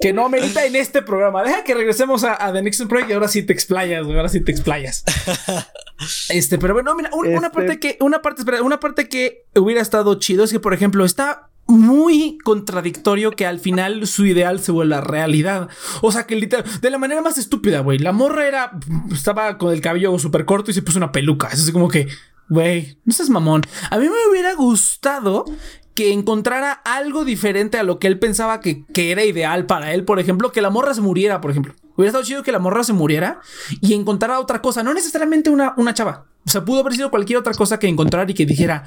Que 0.00 0.12
no 0.12 0.24
amerita 0.26 0.64
en 0.64 0.74
este 0.74 1.02
programa. 1.02 1.44
Deja 1.44 1.62
que 1.62 1.74
regresemos 1.74 2.24
a, 2.24 2.44
a 2.44 2.52
The 2.52 2.62
Next 2.62 2.86
Project 2.86 3.10
y 3.10 3.12
ahora 3.12 3.28
sí 3.28 3.44
te 3.44 3.52
explayas, 3.52 4.04
Ahora 4.04 4.28
sí 4.28 4.40
te 4.40 4.50
explayas. 4.50 5.04
Este, 6.28 6.58
pero 6.58 6.74
bueno, 6.74 6.94
mira, 6.96 7.10
una 7.12 7.36
este 7.36 7.50
parte 7.50 7.78
que, 7.78 7.98
una 8.00 8.20
parte, 8.20 8.40
espera, 8.40 8.62
una 8.62 8.80
parte 8.80 9.08
que 9.08 9.46
hubiera 9.54 9.80
estado 9.80 10.16
chido 10.16 10.42
es 10.42 10.50
que, 10.50 10.58
por 10.58 10.74
ejemplo, 10.74 11.04
está 11.04 11.51
muy 11.72 12.38
contradictorio 12.44 13.32
que 13.32 13.46
al 13.46 13.58
final 13.58 14.06
su 14.06 14.26
ideal 14.26 14.60
se 14.60 14.72
vuelva 14.72 15.00
realidad. 15.00 15.68
O 16.02 16.12
sea, 16.12 16.26
que 16.26 16.36
literal, 16.36 16.64
de 16.80 16.90
la 16.90 16.98
manera 16.98 17.22
más 17.22 17.38
estúpida, 17.38 17.80
güey. 17.80 17.98
La 17.98 18.12
morra 18.12 18.46
era, 18.46 18.78
estaba 19.10 19.58
con 19.58 19.72
el 19.72 19.80
cabello 19.80 20.18
súper 20.18 20.44
corto 20.44 20.70
y 20.70 20.74
se 20.74 20.82
puso 20.82 20.98
una 20.98 21.12
peluca. 21.12 21.48
Es 21.48 21.62
así 21.62 21.72
como 21.72 21.88
que, 21.88 22.08
güey, 22.48 22.98
no 23.04 23.12
seas 23.12 23.30
mamón. 23.30 23.62
A 23.90 23.98
mí 23.98 24.04
me 24.04 24.30
hubiera 24.30 24.54
gustado 24.54 25.46
que 25.94 26.12
encontrara 26.12 26.72
algo 26.72 27.24
diferente 27.24 27.78
a 27.78 27.82
lo 27.82 27.98
que 27.98 28.06
él 28.06 28.18
pensaba 28.18 28.60
que, 28.60 28.84
que, 28.86 29.10
era 29.10 29.24
ideal 29.24 29.66
para 29.66 29.92
él. 29.92 30.04
Por 30.04 30.20
ejemplo, 30.20 30.52
que 30.52 30.62
la 30.62 30.70
morra 30.70 30.94
se 30.94 31.00
muriera, 31.00 31.40
por 31.40 31.50
ejemplo. 31.50 31.74
Hubiera 31.96 32.08
estado 32.08 32.24
chido 32.24 32.42
que 32.42 32.52
la 32.52 32.58
morra 32.58 32.84
se 32.84 32.92
muriera 32.92 33.40
y 33.80 33.94
encontrara 33.94 34.40
otra 34.40 34.62
cosa. 34.62 34.82
No 34.82 34.94
necesariamente 34.94 35.50
una, 35.50 35.74
una 35.76 35.94
chava. 35.94 36.26
O 36.46 36.50
sea, 36.50 36.64
pudo 36.64 36.80
haber 36.80 36.94
sido 36.94 37.10
cualquier 37.10 37.38
otra 37.38 37.54
cosa 37.54 37.78
que 37.78 37.88
encontrar 37.88 38.30
y 38.30 38.34
que 38.34 38.46
dijera, 38.46 38.84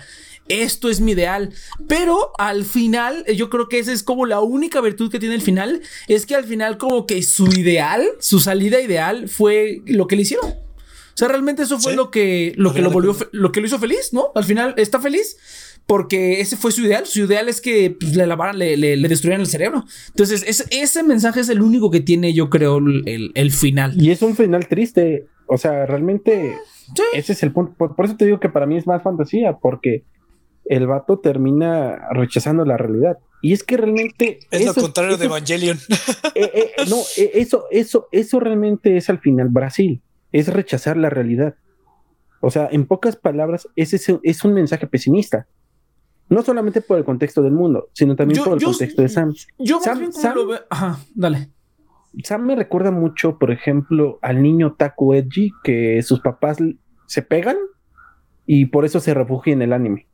esto 0.47 0.89
es 0.89 1.01
mi 1.01 1.13
ideal. 1.13 1.51
Pero 1.87 2.31
al 2.37 2.65
final, 2.65 3.23
eh, 3.27 3.35
yo 3.35 3.49
creo 3.49 3.67
que 3.67 3.79
esa 3.79 3.91
es 3.91 4.03
como 4.03 4.25
la 4.25 4.41
única 4.41 4.81
virtud 4.81 5.11
que 5.11 5.19
tiene 5.19 5.35
el 5.35 5.41
final, 5.41 5.81
es 6.07 6.25
que 6.25 6.35
al 6.35 6.45
final 6.45 6.77
como 6.77 7.05
que 7.05 7.23
su 7.23 7.47
ideal, 7.47 8.03
su 8.19 8.39
salida 8.39 8.81
ideal 8.81 9.29
fue 9.29 9.81
lo 9.85 10.07
que 10.07 10.15
le 10.15 10.23
hicieron. 10.23 10.49
O 10.49 11.17
sea, 11.17 11.29
realmente 11.29 11.63
eso 11.63 11.79
fue 11.79 11.95
lo 11.95 12.11
que 12.11 12.53
lo 12.57 12.73
que 12.73 12.81
lo 12.81 12.91
volvió 12.91 13.15
lo 13.31 13.53
que 13.53 13.61
lo 13.61 13.67
hizo 13.67 13.79
feliz, 13.79 14.09
¿no? 14.11 14.31
Al 14.35 14.43
final 14.43 14.73
está 14.75 14.99
feliz 14.99 15.37
porque 15.85 16.41
ese 16.41 16.57
fue 16.57 16.73
su 16.73 16.81
ideal. 16.81 17.05
Su 17.05 17.21
ideal 17.21 17.47
es 17.47 17.61
que 17.61 17.95
pues, 17.97 18.15
le 18.17 18.27
lavaran, 18.27 18.59
le, 18.59 18.75
le, 18.75 19.07
destruyeran 19.07 19.39
el 19.39 19.47
cerebro. 19.47 19.85
Entonces, 20.09 20.67
ese 20.71 21.03
mensaje 21.03 21.39
es 21.39 21.47
el 21.47 21.61
único 21.61 21.89
que 21.89 22.01
tiene, 22.01 22.33
yo 22.33 22.49
creo, 22.49 22.79
el, 22.79 23.31
el 23.33 23.51
final. 23.51 23.93
Y 24.01 24.11
es 24.11 24.21
un 24.23 24.35
final 24.35 24.67
triste. 24.67 25.27
O 25.47 25.57
sea, 25.57 25.85
realmente 25.85 26.55
ese 27.13 27.33
es 27.33 27.43
el 27.43 27.51
punto. 27.51 27.73
por, 27.77 28.05
eso 28.05 28.15
te 28.15 28.25
digo 28.25 28.39
que 28.39 28.49
para 28.49 28.65
mí 28.65 28.77
es 28.77 28.87
más 28.87 29.03
fantasía, 29.03 29.57
porque 29.57 30.03
el 30.65 30.87
vato 30.87 31.19
termina 31.19 32.09
rechazando 32.11 32.65
la 32.65 32.77
realidad. 32.77 33.17
Y 33.41 33.53
es 33.53 33.63
que 33.63 33.77
realmente... 33.77 34.39
Es 34.49 34.65
lo 34.65 34.73
contrario 34.73 35.17
de 35.17 35.25
Evangelion. 35.25 35.77
Eh, 36.37 36.51
eh, 36.53 36.71
no, 36.89 36.97
eh, 37.15 37.31
eso, 37.35 37.63
eso, 37.71 38.09
eso 38.11 38.41
realmente 38.41 38.97
es 38.97 39.09
al 39.09 39.19
final 39.19 39.47
Brasil, 39.47 40.01
es 40.33 40.49
rechazar 40.49 40.97
la 40.97 41.09
realidad. 41.09 41.55
O 42.41 42.51
sea, 42.51 42.67
en 42.69 42.87
pocas 42.87 43.15
palabras, 43.15 43.69
ese 43.77 44.19
es, 44.21 44.43
un 44.43 44.53
mensaje 44.53 44.85
pesimista. 44.85 45.47
No 46.27 46.41
solamente 46.41 46.81
por 46.81 46.97
el 46.97 47.05
contexto 47.05 47.41
del 47.41 47.53
mundo, 47.53 47.87
sino 47.93 48.17
también 48.17 48.43
por 48.43 48.57
el 48.57 48.63
contexto 48.63 49.01
de 49.01 49.07
Sam. 49.07 49.33
Yo 49.57 49.79
Sam, 49.79 50.11
Ajá, 50.69 50.99
dale. 51.13 51.51
Sam 52.21 52.45
me 52.45 52.55
recuerda 52.57 52.91
mucho, 52.91 53.39
por 53.39 53.51
ejemplo, 53.51 54.19
al 54.21 54.41
niño 54.41 54.75
Taku 54.77 55.13
Edgy, 55.13 55.51
que 55.63 56.01
sus 56.03 56.19
papás 56.19 56.57
se 57.05 57.21
pegan 57.21 57.57
y 58.45 58.65
por 58.65 58.83
eso 58.83 58.99
se 58.99 59.13
refugia 59.13 59.53
en 59.53 59.61
el 59.61 59.71
anime. 59.71 60.07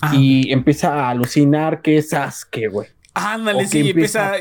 Ah, 0.00 0.14
y 0.14 0.52
empieza 0.52 0.94
a 0.94 1.10
alucinar 1.10 1.82
que 1.82 1.98
es 1.98 2.10
Sasuke, 2.10 2.68
güey. 2.68 2.88
Ándale, 3.14 3.66
sí, 3.66 3.90
empieza, 3.90 4.32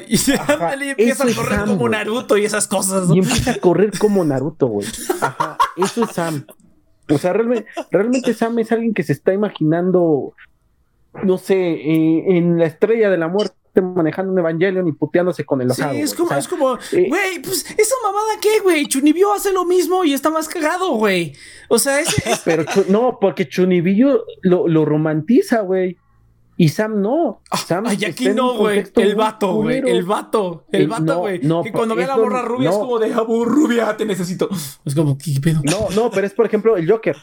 ándale, 0.47 0.91
empieza 0.91 1.26
a 1.26 1.34
correr 1.36 1.66
como 1.66 1.89
Naruto 1.89 2.38
y 2.38 2.45
esas 2.45 2.68
cosas. 2.68 3.08
Y 3.14 3.20
empieza 3.20 3.51
a 3.51 3.56
correr 3.58 3.97
como 3.99 4.26
Naruto, 4.26 4.66
güey. 4.66 4.88
Ajá, 5.22 5.58
eso 5.78 6.06
es 6.06 6.12
Sam. 6.12 6.45
O 7.08 7.18
sea, 7.20 7.34
realmente, 7.34 7.68
realmente 7.91 8.34
Sam 8.34 8.58
es 8.60 8.72
alguien 8.72 8.93
que 8.95 9.04
se 9.04 9.14
está 9.14 9.32
imaginando, 9.32 10.34
no 11.24 11.38
sé, 11.38 11.56
eh, 11.56 12.38
en 12.38 12.58
la 12.58 12.66
estrella 12.66 13.12
de 13.12 13.18
la 13.18 13.28
muerte. 13.28 13.56
Manejando 13.82 14.32
un 14.32 14.39
Evangelion 14.39 14.88
y 14.88 14.91
puteándose 14.91 15.45
con 15.45 15.61
el 15.61 15.71
ojado. 15.71 15.93
Sí, 15.93 16.01
es 16.01 16.13
como, 16.13 16.34
es 16.34 16.47
como, 16.47 16.76
eh, 16.76 17.07
güey, 17.09 17.41
pues 17.41 17.65
esa 17.78 17.95
mamada 18.03 18.39
qué, 18.41 18.59
güey. 18.61 18.86
Chunibyo 18.86 19.34
hace 19.34 19.51
lo 19.51 19.65
mismo 19.65 20.03
y 20.03 20.13
está 20.13 20.30
más 20.30 20.47
cagado, 20.47 20.91
güey. 20.95 21.34
O 21.69 21.80
sea, 21.80 21.99
es. 21.99 22.13
Pero 22.45 22.65
no, 22.89 23.17
porque 23.19 23.47
Chunibyo 23.47 24.26
lo, 24.41 24.67
lo 24.67 24.86
romantiza, 24.86 25.61
güey. 25.61 25.97
Y 26.55 26.69
Sam 26.69 27.01
no. 27.01 27.41
Ah, 27.49 27.57
Sam 27.57 27.86
Ay, 27.88 28.05
aquí 28.05 28.30
no, 28.30 28.55
güey. 28.55 28.84
El 28.95 29.15
vato, 29.15 29.53
güey. 29.55 29.80
El 29.80 30.03
vato. 30.03 30.65
El 30.71 30.88
vato, 30.88 31.19
güey. 31.19 31.39
No, 31.41 31.63
que 31.63 31.71
cuando 31.71 31.95
ve 31.95 32.03
a 32.03 32.07
la 32.07 32.17
morra 32.17 32.43
rubia 32.43 32.69
es 32.69 32.76
como 32.76 32.99
de, 32.99 33.13
abo, 33.13 33.43
rubia, 33.43 33.97
te 33.97 34.05
necesito. 34.05 34.49
Es 34.86 34.93
como, 34.93 35.17
¿qué 35.17 35.39
pedo? 35.41 35.61
No, 35.63 35.89
no, 35.95 36.11
pero 36.11 36.28
es 36.28 36.34
por 36.34 36.45
ejemplo 36.45 36.78
el 36.78 36.89
Joker. 36.89 37.17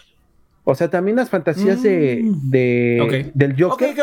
O 0.65 0.75
sea, 0.75 0.89
también 0.89 1.17
las 1.17 1.31
fantasías 1.31 1.83
de, 1.83 2.21
Mm. 2.23 2.51
de 2.51 3.31
del 3.35 3.61
Joker 3.63 3.95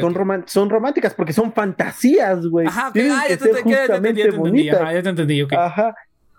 son, 0.00 0.14
roman- 0.14 0.44
son 0.46 0.68
románticas 0.68 1.14
porque 1.14 1.32
son 1.32 1.52
fantasías, 1.52 2.46
güey. 2.46 2.66
Ajá. 2.66 2.90
Tienen 2.92 3.12
Ah, 3.12 3.22
que 3.26 3.32
ya 3.34 3.38
te, 3.38 3.44
ser 3.44 3.54
te, 3.54 3.62
justamente 3.62 4.18
ya 4.18 4.24
te 4.24 4.28
entendí. 4.30 4.38
bonitas. 4.38 4.80
Ajá, 4.80 4.92
ya 4.92 5.02
te 5.02 5.08
entendí, 5.08 5.42
ok. 5.42 5.52
Ajá. 5.52 5.94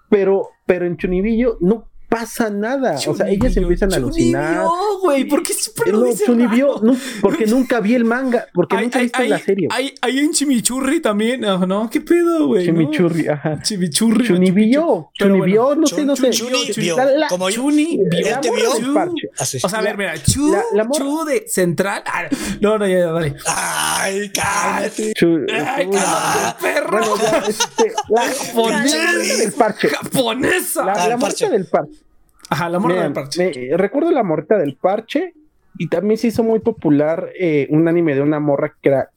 Pero, 0.09 0.49
pero 0.65 0.85
en 0.85 0.97
Chunibillo 0.97 1.57
no 1.61 1.87
pasa 2.11 2.49
nada. 2.49 2.95
o 3.07 3.15
sea, 3.15 3.29
ellas 3.29 3.53
Chunibyo, 3.53 3.61
empiezan 3.61 3.93
a 3.93 3.95
alucinar. 3.95 4.53
Chunibyo, 4.65 4.99
güey, 4.99 5.23
¿por 5.25 5.41
qué 5.43 5.53
siempre 5.53 5.91
lo 5.93 5.99
No, 5.99 6.05
dicen 6.07 6.25
Chunibyo, 6.27 6.79
no, 6.83 6.95
porque 7.21 7.45
nunca 7.47 7.79
vi 7.79 7.95
el 7.95 8.03
manga, 8.03 8.47
porque 8.53 8.75
nunca 8.75 8.99
he 8.99 9.03
visto 9.03 9.23
la 9.23 9.39
serie. 9.39 9.67
Hay, 9.71 9.95
hay 10.01 10.19
en 10.19 10.31
Chimichurri 10.33 10.99
también, 11.01 11.45
ah, 11.45 11.65
¿no? 11.65 11.89
¿Qué 11.89 12.01
pedo, 12.01 12.47
güey? 12.47 12.67
no? 12.67 12.73
Chimichurri, 12.73 13.27
ajá. 13.29 13.61
Chimichurri. 13.63 14.27
Chunibillo, 14.27 15.09
Pero 15.17 15.35
Chunibillo, 15.35 15.65
bueno, 15.67 15.81
no 15.81 15.87
sé, 15.87 16.05
no 16.05 16.15
sé. 16.17 16.29
Chunibyo. 16.31 16.97
Como 17.29 17.49
Chuni, 17.49 17.97
¿Él 18.11 18.37
te 18.41 18.51
vio? 18.51 18.71
O 19.63 19.69
sea, 19.69 19.79
a 19.79 19.81
ver, 19.81 19.97
mira, 19.97 20.13
Chu, 20.21 20.53
la- 20.73 20.89
Chu 20.89 21.23
de 21.23 21.45
Central. 21.47 22.03
Ah, 22.05 22.27
no, 22.59 22.77
no, 22.77 22.85
ya, 22.87 22.99
ya, 22.99 23.11
dale. 23.11 23.35
Ay, 23.47 24.29
cállate. 24.33 25.13
Chu- 25.13 25.45
Ay, 25.49 25.87
cállate, 25.89 26.61
perro. 26.61 26.99
Este, 27.47 27.93
la, 28.09 28.23
morrita 28.53 29.13
del 29.17 29.53
parche. 29.53 29.87
Japonesa. 29.89 30.85
La, 30.85 30.93
Ah, 30.93 31.17
parche. 31.17 31.49
del 31.49 31.65
parche. 31.65 32.00
Ajá, 32.51 32.69
la 32.69 32.77
morra 32.79 33.03
del 33.03 33.13
parche. 33.13 33.51
me- 33.71 33.77
recuerdo 33.77 34.11
la 34.11 34.23
morrita 34.23 34.57
del 34.57 34.75
parche 34.75 35.33
y 35.77 35.87
también 35.89 36.17
se 36.19 36.27
hizo 36.27 36.43
muy 36.43 36.59
popular 36.59 37.29
eh, 37.39 37.65
un 37.71 37.87
anime 37.87 38.13
de 38.13 38.21
una 38.21 38.39
morra 38.39 38.75
que 38.81 38.89
era 38.89 39.09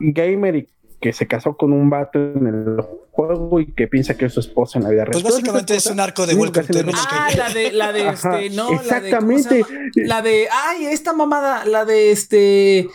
gamer 0.00 0.56
y 0.56 0.68
que 1.00 1.12
se 1.12 1.26
casó 1.26 1.56
con 1.56 1.72
un 1.72 1.88
vato 1.90 2.18
en 2.18 2.46
el 2.46 2.82
juego 3.10 3.60
y 3.60 3.66
que 3.72 3.86
piensa 3.86 4.16
que 4.16 4.26
es 4.26 4.32
su 4.34 4.40
esposa 4.40 4.78
en 4.78 4.84
la 4.84 4.90
vida 4.90 5.04
real. 5.04 5.12
Pues 5.12 5.24
básicamente 5.24 5.76
es 5.76 5.86
un 5.86 6.00
arco 6.00 6.26
de 6.26 6.34
Welcome 6.34 6.66
to 6.66 6.78
es- 6.80 6.84
Ah, 7.10 7.28
la 7.36 7.48
de, 7.50 7.72
la 7.72 7.92
de 7.92 8.08
Ajá, 8.08 8.38
este, 8.40 8.56
no, 8.56 8.72
exactamente. 8.72 9.60
La 9.60 9.66
de. 9.66 10.06
La 10.06 10.22
de, 10.22 10.48
ay, 10.50 10.86
esta 10.86 11.12
mamada, 11.12 11.64
la 11.66 11.84
de 11.84 12.12
este. 12.12 12.88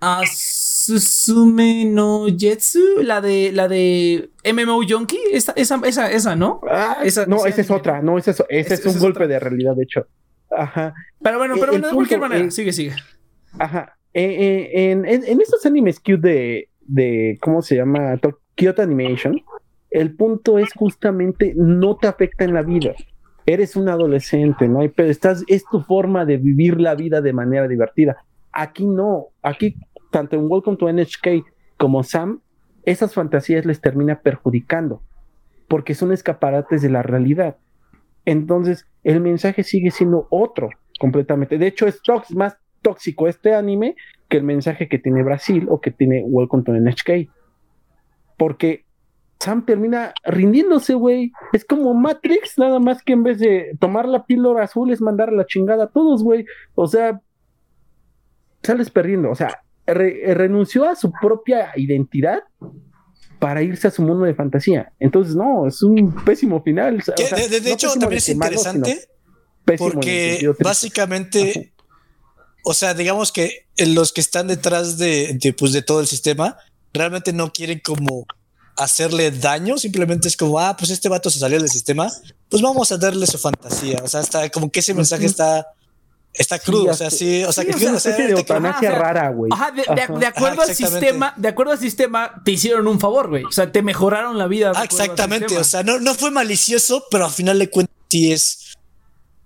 ah, 0.00 0.22
Susume 0.84 1.84
no 1.86 2.26
Jetsu, 2.28 2.78
la 3.02 3.20
de, 3.20 3.50
la 3.52 3.68
de 3.68 4.30
MMO 4.52 4.82
Yonki, 4.82 5.18
esa, 5.32 5.52
esa, 5.56 5.80
esa, 5.84 6.10
esa, 6.10 6.36
¿no? 6.36 6.60
Ah, 6.70 6.98
Esa- 7.02 7.26
no, 7.26 7.36
esa 7.38 7.48
esa 7.48 7.60
es 7.62 7.70
otra, 7.70 8.02
no, 8.02 8.18
ese 8.18 8.32
es, 8.32 8.42
ese 8.48 8.74
es 8.74 8.84
un 8.86 8.92
es 8.92 9.00
golpe 9.00 9.18
otra. 9.24 9.26
de 9.28 9.38
realidad, 9.40 9.74
de 9.76 9.84
hecho. 9.84 10.06
Ajá, 10.50 10.94
Pero 11.22 11.38
bueno, 11.38 11.54
Eh, 11.54 11.58
pero 11.60 11.72
el 11.72 11.78
bueno, 11.80 11.88
de 11.88 11.94
cualquier 11.94 12.20
manera, 12.20 12.44
es- 12.44 12.54
sigue, 12.54 12.72
sigue. 12.72 12.92
ajá. 13.58 13.96
Eh, 14.12 14.70
eh, 14.74 14.90
en, 14.92 15.04
en, 15.06 15.24
en 15.24 15.40
estos 15.40 15.64
animes 15.66 15.98
cute 15.98 16.18
de, 16.18 16.68
de, 16.82 17.38
¿cómo 17.40 17.62
se 17.62 17.76
llama? 17.76 18.16
To- 18.18 18.38
Kyoto 18.54 18.82
Animation, 18.82 19.40
el 19.90 20.14
punto 20.14 20.58
es 20.58 20.68
justamente 20.74 21.52
no 21.56 21.96
te 21.96 22.06
afecta 22.06 22.44
en 22.44 22.54
la 22.54 22.62
vida. 22.62 22.94
Eres 23.46 23.74
un 23.74 23.88
adolescente, 23.88 24.68
¿no? 24.68 24.80
Pero 24.94 25.10
estás, 25.10 25.42
es 25.48 25.64
tu 25.70 25.80
forma 25.82 26.24
de 26.24 26.36
vivir 26.36 26.80
la 26.80 26.94
vida 26.94 27.20
de 27.20 27.32
manera 27.32 27.66
divertida. 27.66 28.16
Aquí 28.52 28.86
no, 28.86 29.26
aquí 29.42 29.74
tanto 30.14 30.36
en 30.36 30.46
Welcome 30.48 30.76
to 30.76 30.92
NHK 30.92 31.44
como 31.76 32.04
Sam, 32.04 32.40
esas 32.84 33.14
fantasías 33.14 33.66
les 33.66 33.80
termina 33.80 34.20
perjudicando, 34.20 35.02
porque 35.66 35.96
son 35.96 36.12
escaparates 36.12 36.82
de 36.82 36.88
la 36.88 37.02
realidad. 37.02 37.56
Entonces, 38.24 38.86
el 39.02 39.20
mensaje 39.20 39.64
sigue 39.64 39.90
siendo 39.90 40.28
otro 40.30 40.70
completamente. 41.00 41.58
De 41.58 41.66
hecho, 41.66 41.88
es 41.88 42.00
más 42.30 42.56
tóxico 42.80 43.26
este 43.26 43.56
anime 43.56 43.96
que 44.28 44.36
el 44.36 44.44
mensaje 44.44 44.88
que 44.88 45.00
tiene 45.00 45.24
Brasil 45.24 45.66
o 45.68 45.80
que 45.80 45.90
tiene 45.90 46.22
Welcome 46.24 46.62
to 46.62 46.74
NHK. 46.74 47.28
Porque 48.38 48.84
Sam 49.40 49.66
termina 49.66 50.14
rindiéndose, 50.22 50.94
güey. 50.94 51.32
Es 51.52 51.64
como 51.64 51.92
Matrix, 51.92 52.56
nada 52.56 52.78
más 52.78 53.02
que 53.02 53.14
en 53.14 53.24
vez 53.24 53.40
de 53.40 53.76
tomar 53.80 54.06
la 54.06 54.26
píldora 54.26 54.62
azul 54.62 54.92
es 54.92 55.00
mandar 55.00 55.32
la 55.32 55.44
chingada 55.44 55.84
a 55.84 55.88
todos, 55.88 56.22
güey. 56.22 56.46
O 56.76 56.86
sea, 56.86 57.20
sales 58.62 58.90
perdiendo. 58.90 59.28
O 59.28 59.34
sea, 59.34 59.63
re- 59.86 60.34
renunció 60.34 60.88
a 60.88 60.94
su 60.96 61.12
propia 61.20 61.72
identidad 61.76 62.40
para 63.38 63.62
irse 63.62 63.88
a 63.88 63.90
su 63.90 64.02
mundo 64.02 64.24
de 64.24 64.34
fantasía. 64.34 64.92
Entonces, 64.98 65.34
no, 65.34 65.66
es 65.66 65.82
un 65.82 66.14
pésimo 66.24 66.62
final. 66.62 66.98
O 66.98 67.02
sea, 67.02 67.36
de, 67.36 67.48
de- 67.48 67.60
de 67.60 67.68
no 67.68 67.74
hecho, 67.74 67.88
también 67.92 68.12
es 68.18 68.36
malo, 68.36 68.52
interesante 68.54 69.08
porque 69.78 70.50
básicamente, 70.60 71.72
o 72.64 72.74
sea, 72.74 72.94
digamos 72.94 73.32
que 73.32 73.66
los 73.78 74.12
que 74.12 74.20
están 74.20 74.46
detrás 74.46 74.98
de, 74.98 75.38
de, 75.40 75.52
pues, 75.52 75.72
de 75.72 75.82
todo 75.82 76.00
el 76.00 76.06
sistema 76.06 76.56
realmente 76.92 77.32
no 77.32 77.52
quieren 77.52 77.80
como 77.84 78.26
hacerle 78.76 79.30
daño, 79.30 79.78
simplemente 79.78 80.28
es 80.28 80.36
como, 80.36 80.58
ah, 80.58 80.76
pues 80.76 80.90
este 80.90 81.08
vato 81.08 81.30
se 81.30 81.38
salió 81.38 81.58
del 81.58 81.68
sistema, 81.68 82.10
pues 82.48 82.62
vamos 82.62 82.90
a 82.92 82.98
darle 82.98 83.26
su 83.26 83.38
fantasía. 83.38 84.00
O 84.02 84.08
sea, 84.08 84.20
está 84.20 84.48
como 84.50 84.70
que 84.70 84.80
ese 84.80 84.94
mensaje 84.94 85.26
está, 85.26 85.66
está 86.34 86.58
crudo. 86.58 86.90
o 86.90 86.94
sea, 86.94 87.06
así- 87.06 87.18
sí, 87.18 87.44
o 87.44 87.52
sea, 87.52 87.62
sí, 87.64 87.70
que 87.70 87.76
o 87.76 87.78
sea, 87.78 87.88
una 87.88 87.96
o 87.96 88.00
sea, 88.00 88.10
especie 88.10 88.28
de 88.28 88.34
que- 88.34 88.40
eutanasia 88.52 88.90
ajá, 88.90 88.98
rara, 88.98 89.28
güey. 89.30 89.50
Ajá, 89.52 89.70
de, 89.70 89.82
de- 89.94 90.02
Ajá. 90.02 90.12
de 90.18 90.26
acuerdo 90.26 90.62
Ajá, 90.62 90.70
al 90.70 90.76
sistema, 90.76 91.34
de 91.36 91.48
acuerdo 91.48 91.72
al 91.72 91.78
sistema, 91.78 92.42
te 92.44 92.50
hicieron 92.52 92.86
un 92.88 92.98
favor, 93.00 93.28
güey. 93.30 93.44
O 93.44 93.52
sea, 93.52 93.70
te 93.70 93.82
mejoraron 93.82 94.36
la 94.36 94.46
vida. 94.46 94.72
Ah, 94.74 94.84
exactamente. 94.84 95.56
O 95.56 95.64
sea, 95.64 95.82
no, 95.82 95.98
no 96.00 96.14
fue 96.14 96.30
malicioso, 96.30 97.04
pero 97.10 97.24
al 97.26 97.30
final 97.32 97.58
de 97.58 97.70
cuentas 97.70 97.94
sí 98.10 98.32
es 98.32 98.74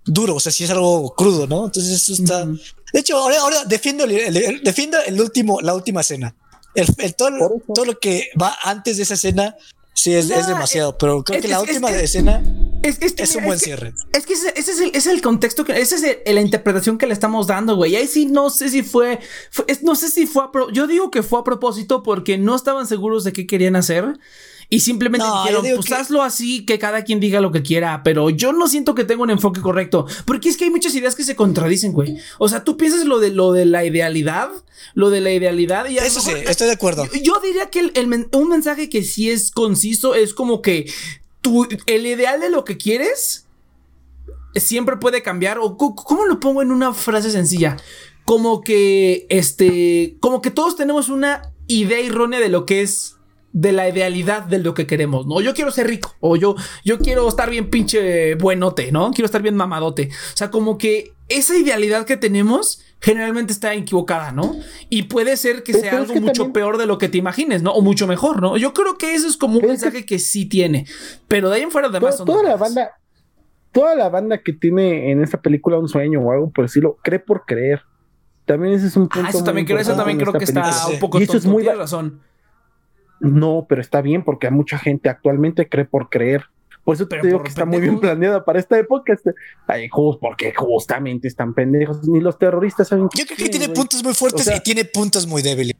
duro. 0.05 0.35
O 0.35 0.39
sea, 0.39 0.51
sí 0.51 0.63
es 0.63 0.69
algo 0.71 1.13
crudo, 1.15 1.45
¿no? 1.47 1.65
Entonces 1.65 1.93
eso 1.93 2.13
está. 2.21 2.45
De 2.45 2.99
hecho, 2.99 3.17
ahora, 3.17 3.39
ahora 3.41 3.65
defiendo, 3.65 4.03
el, 4.05 4.11
el- 4.11 4.37
el- 4.37 4.63
defiendo 4.63 4.97
el 5.05 5.21
último, 5.21 5.61
la 5.61 5.75
última 5.75 6.01
escena. 6.01 6.35
El, 6.73 6.87
el- 6.97 7.15
todo, 7.15 7.61
todo 7.73 7.85
lo 7.85 7.99
que 7.99 8.29
va 8.41 8.57
antes 8.63 8.97
de 8.97 9.03
esa 9.03 9.13
escena 9.13 9.55
sí 9.93 10.13
es, 10.15 10.27
No, 10.27 10.35
es 10.35 10.47
demasiado. 10.47 10.97
Pero 10.97 11.23
creo 11.23 11.37
es- 11.37 11.41
que 11.43 11.47
la 11.49 11.57
es- 11.57 11.61
última 11.63 11.91
es- 11.91 12.01
escena 12.03 12.41
Es, 12.83 12.97
es 13.17 13.35
un 13.35 13.43
buen 13.43 13.55
es 13.55 13.61
que- 13.61 13.65
cierre. 13.65 13.93
Es 14.13 14.25
que 14.25 14.33
ese, 14.33 14.53
ese 14.55 14.71
es, 14.71 14.79
el, 14.79 14.87
ese 14.89 14.97
es 14.97 15.07
el 15.07 15.21
contexto, 15.21 15.65
que, 15.65 15.73
esa 15.79 15.95
es 15.95 16.03
el- 16.25 16.35
la 16.35 16.41
interpretación 16.41 16.97
que 16.97 17.07
le 17.07 17.13
estamos 17.13 17.47
dando, 17.47 17.75
güey. 17.75 17.95
Ahí 17.95 18.07
sí 18.07 18.25
no 18.25 18.49
sé 18.49 18.69
si 18.69 18.83
fue, 18.83 19.19
no 19.81 19.95
sé 19.95 20.09
si 20.09 20.25
fue 20.25 20.45
a 20.45 20.51
pro- 20.51 20.69
yo 20.71 20.87
digo 20.87 21.11
que 21.11 21.23
fue 21.23 21.39
a 21.39 21.43
propósito 21.43 22.03
porque 22.03 22.37
no 22.37 22.55
estaban 22.55 22.87
seguros 22.87 23.23
de 23.23 23.33
qué 23.33 23.45
querían 23.47 23.75
hacer 23.75 24.17
y 24.71 24.81
simplemente 24.81 25.25
No, 25.25 25.41
dijeron, 25.43 25.65
pues 25.75 25.87
que- 25.87 25.95
hazlo 25.95 26.21
así, 26.21 26.63
que 26.65 26.77
cada 26.79 27.03
quien 27.03 27.19
diga 27.19 27.41
lo 27.41 27.51
que 27.51 27.63
quiera, 27.63 28.01
pero 28.03 28.29
yo 28.29 28.53
no 28.53 28.67
siento 28.67 28.93
que 28.95 29.03
tenga 29.03 29.23
un 29.23 29.31
enfoque 29.31 29.61
correcto, 29.61 30.05
porque 30.25 30.47
es 30.49 30.57
que 30.57 30.65
hay 30.65 30.69
muchas 30.69 30.93
ideas 30.95 31.15
que 31.15 31.23
se 31.23 31.35
contradicen, 31.35 31.91
güey. 31.91 32.17
O 32.37 32.47
sea, 32.47 32.63
tú 32.63 32.77
piensas 32.77 33.05
lo 33.05 33.19
de 33.19 33.31
lo 33.31 33.51
de 33.51 33.65
la 33.65 33.83
idealidad, 33.83 34.49
lo 34.93 35.09
de 35.09 35.21
la 35.21 35.31
idealidad 35.33 35.89
y 35.89 35.97
Eso 35.97 36.21
sí, 36.21 36.31
estoy 36.47 36.67
de 36.67 36.73
acuerdo. 36.73 37.05
yo, 37.11 37.19
yo 37.21 37.39
diría 37.41 37.69
que 37.69 37.79
el- 37.93 38.27
un 38.31 38.47
mensaje 38.47 38.89
que 38.89 39.03
sí 39.03 39.29
es 39.31 39.51
conciso 39.51 40.13
es 40.15 40.33
como 40.35 40.61
que 40.61 40.85
el 41.85 42.05
ideal 42.05 42.39
de 42.39 42.49
lo 42.49 42.63
que 42.63 42.77
quieres 42.77 43.47
siempre 44.55 44.97
puede 44.97 45.21
cambiar. 45.21 45.59
O 45.59 45.77
¿cómo 45.77 46.25
lo 46.25 46.39
pongo 46.39 46.61
en 46.61 46.71
una 46.71 46.93
frase 46.93 47.31
sencilla? 47.31 47.77
Como 48.25 48.61
que 48.61 49.25
este, 49.29 50.17
como 50.19 50.41
que 50.41 50.51
todos 50.51 50.75
tenemos 50.75 51.09
una 51.09 51.53
idea 51.67 51.99
errónea 51.99 52.39
de 52.39 52.49
lo 52.49 52.65
que 52.65 52.81
es 52.81 53.15
de 53.51 53.71
la 53.71 53.89
idealidad 53.89 54.43
de 54.43 54.59
lo 54.59 54.73
que 54.73 54.85
queremos, 54.85 55.25
¿no? 55.25 55.41
Yo 55.41 55.53
quiero 55.53 55.71
ser 55.71 55.87
rico 55.87 56.15
o 56.19 56.35
yo 56.35 56.55
yo 56.85 56.99
quiero 56.99 57.27
estar 57.27 57.49
bien 57.49 57.69
pinche 57.69 58.35
buenote, 58.35 58.91
¿no? 58.91 59.11
Quiero 59.11 59.25
estar 59.25 59.41
bien 59.41 59.55
mamadote. 59.55 60.09
O 60.33 60.37
sea, 60.37 60.51
como 60.51 60.77
que 60.77 61.13
esa 61.29 61.57
idealidad 61.57 62.05
que 62.05 62.17
tenemos 62.17 62.81
generalmente 63.01 63.53
está 63.53 63.73
equivocada, 63.73 64.31
¿no? 64.31 64.55
Y 64.89 65.03
puede 65.03 65.37
ser 65.37 65.63
que 65.63 65.73
sea 65.73 65.97
algo 65.97 66.13
que 66.13 66.19
mucho 66.19 66.43
también- 66.43 66.53
peor 66.53 66.77
de 66.77 66.85
lo 66.85 66.97
que 66.97 67.07
te 67.09 67.17
imagines, 67.17 67.63
¿no? 67.63 67.71
O 67.71 67.81
mucho 67.81 68.07
mejor, 68.07 68.41
¿no? 68.41 68.57
Yo 68.57 68.73
creo 68.73 68.97
que 68.97 69.13
eso 69.13 69.27
es 69.27 69.37
como 69.37 69.55
un 69.55 69.61
que- 69.61 69.67
mensaje 69.67 70.05
que 70.05 70.19
sí 70.19 70.45
tiene, 70.47 70.85
pero 71.27 71.49
de 71.49 71.57
ahí 71.57 71.61
en 71.63 71.71
fuera 71.71 71.87
además 71.87 72.11
To- 72.11 72.17
son 72.17 72.25
toda 72.27 72.43
la 72.43 72.57
banda, 72.57 72.91
toda 73.71 73.95
la 73.95 74.09
banda 74.09 74.39
que 74.39 74.51
tiene 74.53 75.11
en 75.11 75.23
esta 75.23 75.41
película 75.41 75.77
un 75.79 75.87
sueño 75.87 76.19
o 76.21 76.31
algo 76.31 76.49
por 76.51 76.65
decirlo, 76.65 76.97
cree 77.03 77.19
por 77.19 77.45
creer. 77.45 77.81
También 78.45 78.73
ese 78.73 78.87
es 78.87 78.95
un 78.97 79.07
punto. 79.07 79.27
Ah, 79.27 79.29
eso 79.29 79.43
también 79.43 79.65
creo, 79.67 79.77
eso 79.79 79.95
también 79.95 80.17
creo 80.17 80.33
que 80.33 80.43
está 80.43 80.87
un 80.91 80.99
poco 80.99 81.19
Y 81.19 81.23
eso 81.23 81.37
es 81.37 81.45
muy 81.45 81.61
tienes 81.63 81.79
razón. 81.79 82.21
No, 83.21 83.65
pero 83.69 83.79
está 83.81 84.01
bien 84.01 84.23
porque 84.23 84.47
hay 84.47 84.53
mucha 84.53 84.77
gente 84.77 85.07
actualmente 85.09 85.67
cree 85.69 85.85
por 85.85 86.09
creer. 86.09 86.45
Por 86.89 86.95
eso 86.95 87.07
Pero 87.07 87.21
te 87.21 87.27
digo 87.27 87.43
que 87.43 87.49
está 87.49 87.65
muy 87.65 87.81
bien 87.81 87.99
planeada 87.99 88.43
para 88.43 88.57
esta 88.59 88.75
época. 88.79 89.13
Este, 89.13 89.35
ay, 89.67 89.87
jus- 89.89 90.17
porque 90.19 90.51
justamente 90.55 91.27
están 91.27 91.53
pendejos. 91.53 92.07
Ni 92.07 92.19
los 92.19 92.39
terroristas 92.39 92.87
saben 92.87 93.07
Yo 93.15 93.25
creo 93.27 93.37
que 93.37 93.47
tiene 93.47 93.67
güey. 93.67 93.75
puntos 93.75 94.03
muy 94.03 94.15
fuertes 94.15 94.41
O 94.41 94.43
sea- 94.43 94.57
y 94.57 94.61
tiene 94.61 94.85
puntos 94.85 95.27
muy 95.27 95.43
débiles. 95.43 95.75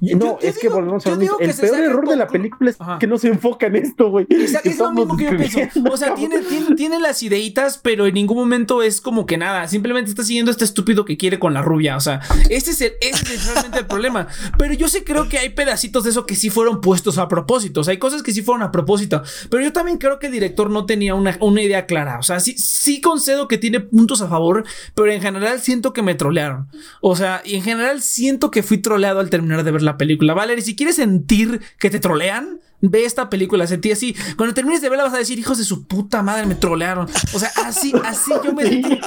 No, 0.00 0.38
es 0.40 0.58
que 0.58 0.68
volvemos 0.68 1.06
a 1.06 1.10
lo 1.10 1.38
El 1.40 1.54
peor 1.54 1.80
error 1.80 2.08
de 2.08 2.16
la 2.16 2.28
película 2.28 2.70
es 2.70 2.76
que 3.00 3.06
no 3.06 3.18
se 3.18 3.28
enfoca 3.28 3.66
en 3.66 3.76
esto, 3.76 4.10
güey. 4.10 4.26
Es, 4.28 4.78
lo 4.78 4.92
mismo 4.92 5.16
que 5.16 5.24
yo 5.24 5.36
pienso. 5.36 5.60
O 5.90 5.96
sea, 5.96 6.14
tiene, 6.14 6.40
tiene, 6.40 6.76
tiene, 6.76 7.00
las 7.00 7.22
ideitas, 7.22 7.78
pero 7.78 8.06
en 8.06 8.14
ningún 8.14 8.36
momento 8.36 8.82
es 8.82 9.00
como 9.00 9.26
que 9.26 9.36
nada. 9.36 9.66
Simplemente 9.68 10.10
está 10.10 10.22
siguiendo 10.22 10.50
este 10.50 10.64
estúpido 10.64 11.04
que 11.04 11.16
quiere 11.16 11.38
con 11.38 11.54
la 11.54 11.62
rubia. 11.62 11.96
O 11.96 12.00
sea, 12.00 12.20
ese 12.48 12.70
es, 12.70 12.80
el, 12.80 12.92
ese 13.00 13.34
es 13.34 13.46
realmente 13.46 13.78
el 13.78 13.86
problema. 13.86 14.28
Pero 14.56 14.74
yo 14.74 14.88
sí 14.88 15.02
creo 15.02 15.28
que 15.28 15.38
hay 15.38 15.50
pedacitos 15.50 16.04
de 16.04 16.10
eso 16.10 16.26
que 16.26 16.36
sí 16.36 16.50
fueron 16.50 16.80
puestos 16.80 17.18
a 17.18 17.28
propósito. 17.28 17.80
O 17.80 17.84
sea, 17.84 17.92
hay 17.92 17.98
cosas 17.98 18.22
que 18.22 18.32
sí 18.32 18.42
fueron 18.42 18.62
a 18.62 18.70
propósito. 18.70 19.22
Pero 19.50 19.62
yo 19.62 19.72
también 19.72 19.98
creo 19.98 20.18
que 20.18 20.26
el 20.26 20.32
director 20.32 20.70
no 20.70 20.86
tenía 20.86 21.14
una, 21.14 21.36
una 21.40 21.62
idea 21.62 21.86
clara. 21.86 22.18
O 22.18 22.22
sea, 22.22 22.40
sí, 22.40 22.56
sí 22.56 23.00
concedo 23.00 23.48
que 23.48 23.58
tiene 23.58 23.80
puntos 23.80 24.22
a 24.22 24.28
favor, 24.28 24.64
pero 24.94 25.10
en 25.10 25.20
general 25.20 25.60
siento 25.60 25.92
que 25.92 26.02
me 26.02 26.14
trolearon. 26.14 26.68
O 27.00 27.16
sea, 27.16 27.42
y 27.44 27.56
en 27.56 27.62
general 27.62 28.02
siento 28.02 28.50
que 28.50 28.62
fui 28.62 28.78
troleado 28.78 29.20
al 29.20 29.30
terminar 29.30 29.64
de 29.64 29.70
ver 29.70 29.82
la 29.82 29.87
película. 29.96 30.34
Valerie, 30.34 30.62
si 30.62 30.76
quieres 30.76 30.96
sentir 30.96 31.60
que 31.78 31.90
te 31.90 32.00
trolean, 32.00 32.60
ve 32.80 33.04
esta 33.04 33.30
película, 33.30 33.66
sentí 33.66 33.92
así. 33.92 34.14
Cuando 34.36 34.54
termines 34.54 34.80
de 34.80 34.88
verla 34.88 35.04
vas 35.04 35.14
a 35.14 35.18
decir, 35.18 35.38
hijos 35.38 35.58
de 35.58 35.64
su 35.64 35.86
puta 35.86 36.22
madre, 36.22 36.46
me 36.46 36.54
trolearon. 36.54 37.08
O 37.32 37.38
sea, 37.38 37.50
así, 37.64 37.92
así 38.04 38.32
yo 38.44 38.52
me 38.52 38.64
sentí. 38.64 39.00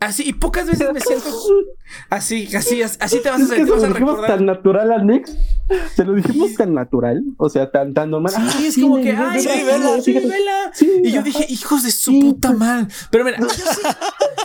Así, 0.00 0.24
y 0.26 0.32
pocas 0.34 0.66
veces 0.66 0.92
me 0.92 1.00
siento 1.00 1.28
así, 2.10 2.48
así, 2.54 2.82
así 2.82 3.20
te 3.20 3.30
vas 3.30 3.42
a 3.42 3.46
sentir. 3.46 3.66
Se 3.66 3.88
lo 3.88 3.88
dijimos 3.88 4.26
tan 4.26 4.46
natural 4.46 4.92
al 4.92 5.06
Nix. 5.06 5.36
Se 5.96 6.04
lo 6.04 6.12
dijimos 6.12 6.54
tan 6.54 6.74
natural, 6.74 7.22
o 7.38 7.48
sea, 7.48 7.70
tan, 7.70 7.94
tan 7.94 8.10
normal. 8.10 8.32
Sí, 8.32 8.38
ah, 8.42 8.66
es 8.66 8.74
como 8.78 9.00
que, 9.00 9.12
ay, 9.12 9.40
sí, 9.40 9.48
vela, 9.64 10.00
sí, 10.02 10.12
vela. 10.12 10.72
y 11.02 11.10
yo 11.10 11.22
dije, 11.22 11.46
hijos 11.48 11.84
de 11.84 11.90
su 11.90 12.18
puta 12.20 12.52
madre. 12.52 12.88
Pero 13.10 13.24
mira, 13.24 13.38
yo 13.38 13.48
sí, 13.48 13.80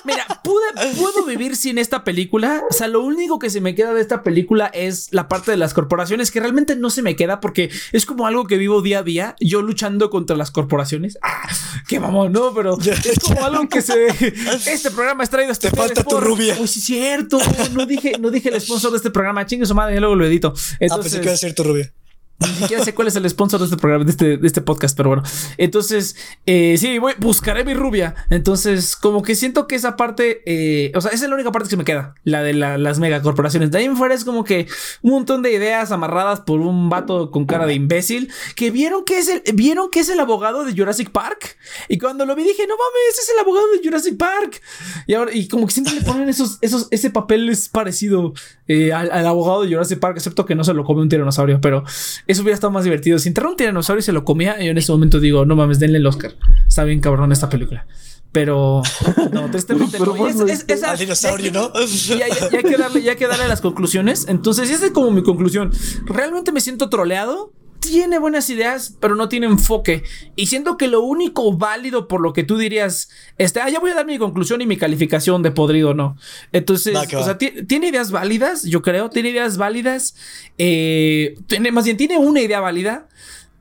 mira, 0.06 0.26
pude, 0.44 0.64
puedo 0.98 1.26
vivir 1.26 1.58
sin 1.58 1.78
esta 1.78 2.06
película. 2.06 2.64
O 2.70 2.74
sea, 2.74 2.88
lo 2.88 3.04
único 3.04 3.38
que 3.38 3.50
se 3.50 3.60
me 3.60 3.76
queda 3.76 3.94
de 3.94 4.02
esta 4.02 4.24
película 4.24 4.68
es 4.68 5.12
la 5.12 5.28
parte 5.28 5.52
de 5.52 5.58
las 5.58 5.74
corporaciones, 5.74 6.32
que 6.32 6.40
realmente 6.40 6.78
no 6.78 6.90
se 6.90 7.02
me 7.02 7.18
queda 7.18 7.42
porque 7.42 7.70
es 7.92 8.06
como 8.06 8.26
algo 8.26 8.46
que 8.46 8.58
vivo 8.58 8.82
día 8.82 9.00
a 9.00 9.04
día, 9.04 9.36
yo 9.42 9.62
luchando 9.62 10.10
contra 10.10 10.38
las 10.38 10.52
corporaciones. 10.52 11.18
Ah, 11.22 11.50
qué 11.88 12.00
mamón, 12.00 12.32
no, 12.32 12.54
pero 12.54 12.78
es 12.80 13.20
como 13.20 13.44
algo 13.44 13.68
que 13.68 13.82
se. 13.82 14.08
Este 14.70 14.92
programa 14.92 15.24
es 15.24 15.30
traído 15.48 15.56
Te 15.56 15.72
falta 15.72 16.04
tu 16.04 16.20
rubia. 16.20 16.58
Uy, 16.60 16.68
sí, 16.68 16.82
cierto. 16.82 17.40
No 17.74 17.86
dije, 17.86 18.14
no 18.20 18.30
dije 18.32 18.50
el 18.50 18.60
sponsor 18.60 18.92
de 18.92 18.98
este 18.98 19.10
programa. 19.10 19.46
Chingue 19.46 19.66
su 19.66 19.76
madre, 19.76 19.96
y 19.96 20.00
luego 20.00 20.16
lo 20.16 20.26
edito. 20.26 20.54
Entonces, 20.80 20.92
ah, 20.92 21.02
pensé 21.02 21.18
que 21.20 21.26
iba 21.26 21.34
a 21.34 21.38
ser 21.38 21.54
tu 21.54 21.64
rubia. 21.64 21.94
Ni 22.40 22.56
siquiera 22.56 22.84
sé 22.84 22.94
cuál 22.94 23.10
es 23.10 23.16
el 23.16 23.30
sponsor 23.30 23.60
de 23.60 23.66
este 23.66 23.78
programa, 23.78 24.06
de 24.06 24.12
este, 24.12 24.38
de 24.38 24.48
este 24.48 24.62
podcast, 24.62 24.96
pero 24.96 25.10
bueno. 25.10 25.24
Entonces, 25.58 26.16
eh, 26.46 26.78
sí, 26.78 26.98
voy, 26.98 27.14
buscaré 27.20 27.66
mi 27.66 27.74
rubia. 27.74 28.16
Entonces, 28.30 28.96
como 28.96 29.24
que 29.24 29.36
siento 29.36 29.68
que 29.68 29.76
esa 29.76 29.98
parte, 29.98 30.42
eh, 30.46 30.92
o 30.96 31.02
sea, 31.02 31.12
esa 31.12 31.26
es 31.26 31.30
la 31.30 31.36
única 31.36 31.52
parte 31.52 31.70
que 31.70 31.78
me 31.78 31.84
queda, 31.84 32.16
la 32.24 32.42
de 32.42 32.54
las 32.54 33.00
megacorporaciones. 33.00 33.72
De 33.72 33.80
ahí 33.80 33.86
en 33.86 33.98
fuera 33.98 34.16
es 34.16 34.24
como 34.24 34.44
que 34.44 34.68
un 35.02 35.12
montón 35.12 35.42
de 35.42 35.52
ideas 35.52 35.92
amarradas 35.92 36.42
por 36.42 36.62
un 36.62 36.90
vato 36.90 37.30
con 37.32 37.46
cara 37.46 37.66
de 37.66 37.74
imbécil 37.74 38.32
que 38.56 38.72
vieron 38.72 39.04
que 39.04 39.18
es 39.18 39.28
el, 39.28 39.44
vieron 39.54 39.90
que 39.90 40.00
es 40.00 40.10
el 40.10 40.20
abogado 40.20 40.64
de 40.64 40.74
Jurassic 40.74 41.12
Park. 41.12 41.58
Y 41.90 41.98
cuando 41.98 42.26
lo 42.26 42.36
vi 42.36 42.44
dije, 42.44 42.66
no 42.68 42.76
mames, 42.76 43.20
es 43.20 43.30
el 43.34 43.40
abogado 43.40 43.68
de 43.74 43.84
Jurassic 43.84 44.18
Park. 44.18 44.62
Y 45.08 45.14
ahora, 45.14 45.34
y 45.34 45.48
como 45.48 45.68
que 45.68 45.74
siempre 45.74 45.94
le 45.94 46.02
ponen 46.02 46.30
esos, 46.30 46.58
esos, 46.62 46.88
ese 46.92 47.10
papel 47.10 47.50
es 47.50 47.68
parecido 47.70 48.34
eh, 48.70 48.94
al, 48.94 49.12
al 49.12 49.26
abogado 49.26 49.64
de 49.64 49.70
Jurassic 49.70 50.00
Park, 50.00 50.18
excepto 50.18 50.46
que 50.46 50.54
no 50.54 50.64
se 50.64 50.76
lo 50.76 50.84
come 50.84 51.02
un 51.02 51.10
tiranosaurio, 51.10 51.60
pero 51.60 51.84
eso 52.28 52.44
hubiera 52.44 52.54
estado 52.54 52.70
más 52.70 52.84
divertido. 52.84 53.18
Si 53.18 53.28
entrara 53.28 53.50
un 53.50 53.56
tiranosaurio 53.56 54.00
y 54.00 54.04
se 54.04 54.12
lo 54.12 54.24
comía, 54.24 54.60
yo 54.60 54.70
en 54.70 54.78
ese 54.78 54.92
momento 54.92 55.20
digo, 55.20 55.44
no 55.44 55.56
mames, 55.56 55.80
denle 55.80 55.98
el 55.98 56.06
Oscar. 56.06 56.36
Está 56.68 56.84
bien 56.84 57.02
cabrón 57.02 57.32
esta 57.32 57.50
película. 57.50 57.88
Pero 58.32 58.84
no, 59.32 59.50
tristemente 59.50 59.98
no. 59.98 60.28
Es, 60.28 60.68
dinosaurio, 61.00 61.52
¿no? 61.52 61.74
Ya, 61.74 62.26
hay 62.26 62.64
que 62.64 62.78
darle, 62.78 63.02
ya 63.02 63.16
que 63.16 63.26
darle 63.26 63.48
las 63.48 63.60
conclusiones. 63.60 64.28
Entonces, 64.28 64.70
esa 64.70 64.86
es 64.86 64.92
como 64.92 65.10
mi 65.10 65.24
conclusión. 65.24 65.72
Realmente 66.06 66.52
me 66.52 66.62
siento 66.62 66.90
troleado 66.90 67.52
tiene 67.80 68.20
buenas 68.20 68.50
ideas, 68.50 68.96
pero 69.00 69.16
no 69.16 69.30
tiene 69.30 69.48
enfoque. 69.48 70.04
Y 70.36 70.48
siento 70.48 70.78
que 70.78 70.88
lo 70.88 71.02
único 71.02 71.58
válido 71.58 72.08
por 72.08 72.22
lo 72.22 72.34
que 72.34 72.44
tú 72.44 72.58
dirías, 72.58 73.10
este, 73.38 73.62
ah, 73.62 73.70
ya 73.70 73.80
voy 73.80 73.92
a 73.92 73.96
dar 73.96 74.06
mi 74.06 74.18
conclusión 74.18 74.62
y 74.62 74.66
mi 74.66 74.78
calificación 74.78 75.42
de 75.44 75.52
podrido 75.52 75.94
no. 75.94 76.18
Entonces, 76.52 76.96
o 76.96 77.24
sea, 77.24 77.38
tiene 77.38 77.88
ideas 77.88 78.12
válidas, 78.12 78.64
yo 78.64 78.82
creo, 78.82 79.10
tiene 79.10 79.30
ideas 79.30 79.58
válidas. 79.58 80.16
Eh, 80.58 81.36
tiene, 81.48 81.72
más 81.72 81.86
bien, 81.86 81.98
tiene 81.98 82.18
una 82.18 82.42
idea 82.42 82.60
válida 82.60 83.08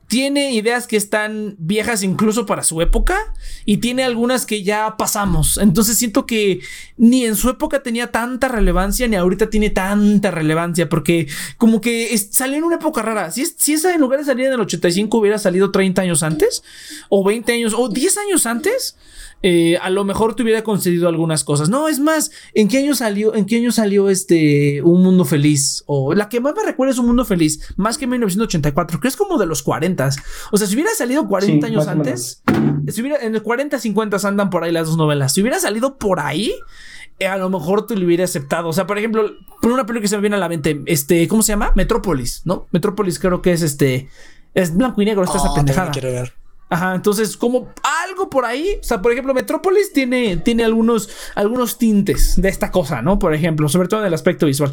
tiene 0.09 0.53
ideas 0.53 0.87
que 0.87 0.97
están 0.97 1.55
viejas 1.59 2.01
incluso 2.01 2.47
para 2.47 2.63
su 2.63 2.81
época 2.81 3.15
y 3.63 3.77
tiene 3.77 4.03
algunas 4.03 4.47
que 4.47 4.63
ya 4.63 4.97
pasamos. 4.97 5.59
Entonces 5.59 5.99
siento 5.99 6.25
que 6.25 6.61
ni 6.97 7.25
en 7.25 7.35
su 7.35 7.47
época 7.47 7.83
tenía 7.83 8.11
tanta 8.11 8.47
relevancia 8.47 9.07
ni 9.07 9.15
ahorita 9.15 9.51
tiene 9.51 9.69
tanta 9.69 10.31
relevancia 10.31 10.89
porque 10.89 11.27
como 11.57 11.79
que 11.79 12.17
salió 12.17 12.57
en 12.57 12.63
una 12.63 12.77
época 12.77 13.03
rara. 13.03 13.29
Si, 13.29 13.43
esa 13.71 13.93
en 13.93 14.01
lugar 14.01 14.17
de 14.19 14.25
salir 14.25 14.47
en 14.47 14.53
el 14.53 14.59
85 14.61 15.15
hubiera 15.15 15.37
salido 15.37 15.69
30 15.69 16.01
años 16.01 16.23
antes 16.23 16.63
o 17.09 17.23
20 17.23 17.53
años 17.53 17.75
o 17.77 17.87
10 17.87 18.17
años 18.17 18.47
antes, 18.47 18.97
eh, 19.41 19.77
a 19.77 19.89
lo 19.89 20.03
mejor 20.03 20.35
te 20.35 20.43
hubiera 20.43 20.63
concedido 20.63 21.07
algunas 21.07 21.43
cosas. 21.43 21.69
No, 21.69 21.87
es 21.87 21.99
más, 21.99 22.31
¿en 22.53 22.67
qué 22.67 22.79
año 22.79 22.95
salió, 22.95 23.35
en 23.35 23.45
qué 23.45 23.57
año 23.57 23.71
salió 23.71 24.09
este 24.09 24.81
Un 24.83 25.01
Mundo 25.01 25.25
Feliz? 25.25 25.83
O 25.85 26.13
la 26.13 26.27
que 26.27 26.39
más 26.41 26.53
me 26.55 26.63
recuerda 26.63 26.91
es 26.91 26.99
Un 26.99 27.07
Mundo 27.07 27.25
Feliz, 27.25 27.73
más 27.77 27.97
que 27.97 28.07
1984, 28.07 28.99
que 28.99 29.07
es 29.07 29.15
como 29.15 29.37
de 29.37 29.45
los 29.45 29.63
40. 29.63 30.09
O 30.51 30.57
sea, 30.57 30.67
si 30.67 30.75
hubiera 30.75 30.91
salido 30.93 31.27
40 31.27 31.67
años 31.67 31.87
antes, 31.87 32.43
si 32.87 33.01
hubiera, 33.01 33.23
en 33.23 33.35
el 33.35 33.41
40, 33.41 33.79
50 33.79 34.27
andan 34.27 34.49
por 34.49 34.63
ahí 34.63 34.71
las 34.71 34.87
dos 34.87 34.97
novelas. 34.97 35.33
Si 35.33 35.41
hubiera 35.41 35.59
salido 35.59 35.97
por 35.97 36.19
ahí, 36.19 36.53
eh, 37.19 37.27
a 37.27 37.37
lo 37.37 37.49
mejor 37.49 37.87
tú 37.87 37.95
lo 37.95 38.05
hubiera 38.05 38.25
aceptado. 38.25 38.67
O 38.67 38.73
sea, 38.73 38.87
por 38.87 38.97
ejemplo, 38.97 39.31
por 39.61 39.71
una 39.71 39.85
película 39.85 40.01
que 40.01 40.07
se 40.09 40.15
me 40.15 40.21
viene 40.21 40.35
a 40.35 40.39
la 40.39 40.49
mente, 40.49 40.81
este, 40.85 41.27
¿cómo 41.27 41.43
se 41.43 41.53
llama? 41.53 41.71
Metrópolis, 41.75 42.41
¿no? 42.45 42.67
Metrópolis 42.71 43.19
creo 43.19 43.41
que 43.41 43.53
es 43.53 43.61
este, 43.61 44.09
es 44.53 44.75
blanco 44.75 45.01
y 45.01 45.05
negro, 45.05 45.23
está 45.23 45.37
esa 45.37 45.51
oh, 45.51 45.55
pendejada. 45.55 45.91
Quiero 45.91 46.11
ver. 46.11 46.38
Ajá, 46.71 46.93
entonces 46.93 47.35
como 47.35 47.69
algo 48.05 48.29
por 48.29 48.45
ahí, 48.45 48.77
o 48.79 48.83
sea, 48.83 49.01
por 49.01 49.11
ejemplo, 49.11 49.33
Metrópolis 49.33 49.91
tiene, 49.91 50.37
tiene 50.37 50.63
algunos, 50.63 51.09
algunos 51.33 51.79
tintes 51.79 52.39
de 52.39 52.47
esta 52.47 52.69
cosa, 52.69 53.01
¿no? 53.01 53.17
Por 53.17 53.33
ejemplo, 53.33 53.67
sobre 53.69 53.87
todo 53.87 54.01
en 54.01 54.05
el 54.05 54.13
aspecto 54.13 54.45
visual. 54.45 54.71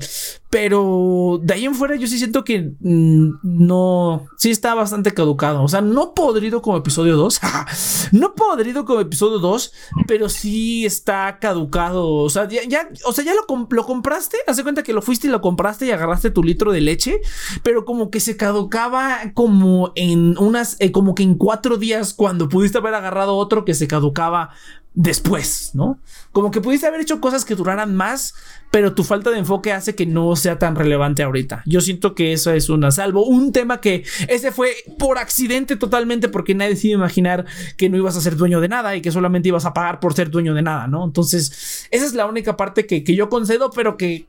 Pero 0.51 1.41
de 1.43 1.55
ahí 1.55 1.65
en 1.65 1.75
fuera 1.75 1.97
yo 1.97 2.07
sí 2.07 2.19
siento 2.19 2.45
que 2.45 2.73
mm, 2.81 3.39
no, 3.43 4.27
sí 4.37 4.51
está 4.51 4.75
bastante 4.75 5.15
caducado. 5.15 5.63
O 5.63 5.69
sea, 5.69 5.81
no 5.81 6.13
podrido 6.13 6.61
como 6.61 6.77
episodio 6.77 7.17
2, 7.17 7.41
no 8.13 8.35
podrido 8.35 8.85
como 8.85 9.01
episodio 9.01 9.39
2, 9.39 9.73
pero 10.07 10.29
sí 10.29 10.85
está 10.85 11.39
caducado. 11.41 12.13
O 12.13 12.29
sea, 12.29 12.47
ya, 12.47 12.89
o 13.07 13.13
sea, 13.13 13.25
ya 13.25 13.33
lo, 13.35 13.67
lo 13.71 13.87
compraste, 13.87 14.37
hace 14.47 14.63
cuenta 14.63 14.83
que 14.83 14.93
lo 14.93 15.01
fuiste 15.01 15.29
y 15.29 15.31
lo 15.31 15.41
compraste 15.41 15.87
y 15.87 15.93
agarraste 15.93 16.31
tu 16.31 16.43
litro 16.43 16.73
de 16.73 16.83
leche, 16.83 17.23
pero 17.63 17.87
como 17.87 18.11
que 18.11 18.21
se 18.21 18.37
caducaba 18.37 19.33
como 19.33 19.93
en 19.95 20.37
unas, 20.37 20.77
eh, 20.79 20.93
como 20.93 21.15
que 21.15 21.23
en 21.23 21.37
cuatro 21.37 21.79
días 21.79 21.86
cuando 22.17 22.49
pudiste 22.49 22.79
haber 22.79 22.95
agarrado 22.95 23.37
otro 23.37 23.65
que 23.65 23.75
se 23.75 23.87
caducaba 23.87 24.51
después, 24.97 25.73
¿no? 25.75 26.01
Como 26.33 26.51
que 26.51 26.63
pudiste 26.63 26.87
haber 26.87 27.03
hecho 27.03 27.21
cosas 27.21 27.45
que 27.45 27.55
duraran 27.55 27.95
más, 27.95 28.35
pero 28.71 28.95
tu 28.95 29.05
falta 29.05 29.31
de 29.31 29.39
enfoque 29.39 29.73
hace 29.73 29.95
que 29.95 30.07
no 30.07 30.35
sea 30.37 30.59
tan 30.59 30.75
relevante 30.75 31.23
ahorita. 31.23 31.63
Yo 31.67 31.83
siento 31.83 32.15
que 32.15 32.33
eso 32.33 32.51
es 32.51 32.71
una 32.71 32.91
salvo. 32.91 33.27
Un 33.27 33.53
tema 33.53 33.81
que 33.81 34.05
ese 34.29 34.53
fue 34.53 34.75
por 34.99 35.19
accidente 35.19 35.77
totalmente 35.77 36.31
porque 36.31 36.55
nadie 36.55 36.77
se 36.77 36.89
iba 36.89 36.97
a 36.97 37.01
imaginar 37.05 37.45
que 37.77 37.91
no 37.91 37.99
ibas 37.99 38.17
a 38.17 38.23
ser 38.23 38.37
dueño 38.37 38.61
de 38.61 38.69
nada 38.69 38.97
y 38.97 39.03
que 39.03 39.13
solamente 39.13 39.49
ibas 39.49 39.67
a 39.67 39.75
pagar 39.75 40.01
por 40.01 40.15
ser 40.15 40.31
dueño 40.31 40.55
de 40.55 40.63
nada, 40.63 40.87
¿no? 40.87 41.05
Entonces, 41.05 41.87
esa 41.91 42.07
es 42.07 42.15
la 42.15 42.25
única 42.25 42.57
parte 42.57 42.87
que, 42.87 43.05
que 43.05 43.15
yo 43.15 43.29
concedo, 43.29 43.71
pero 43.71 43.99
que 43.99 44.27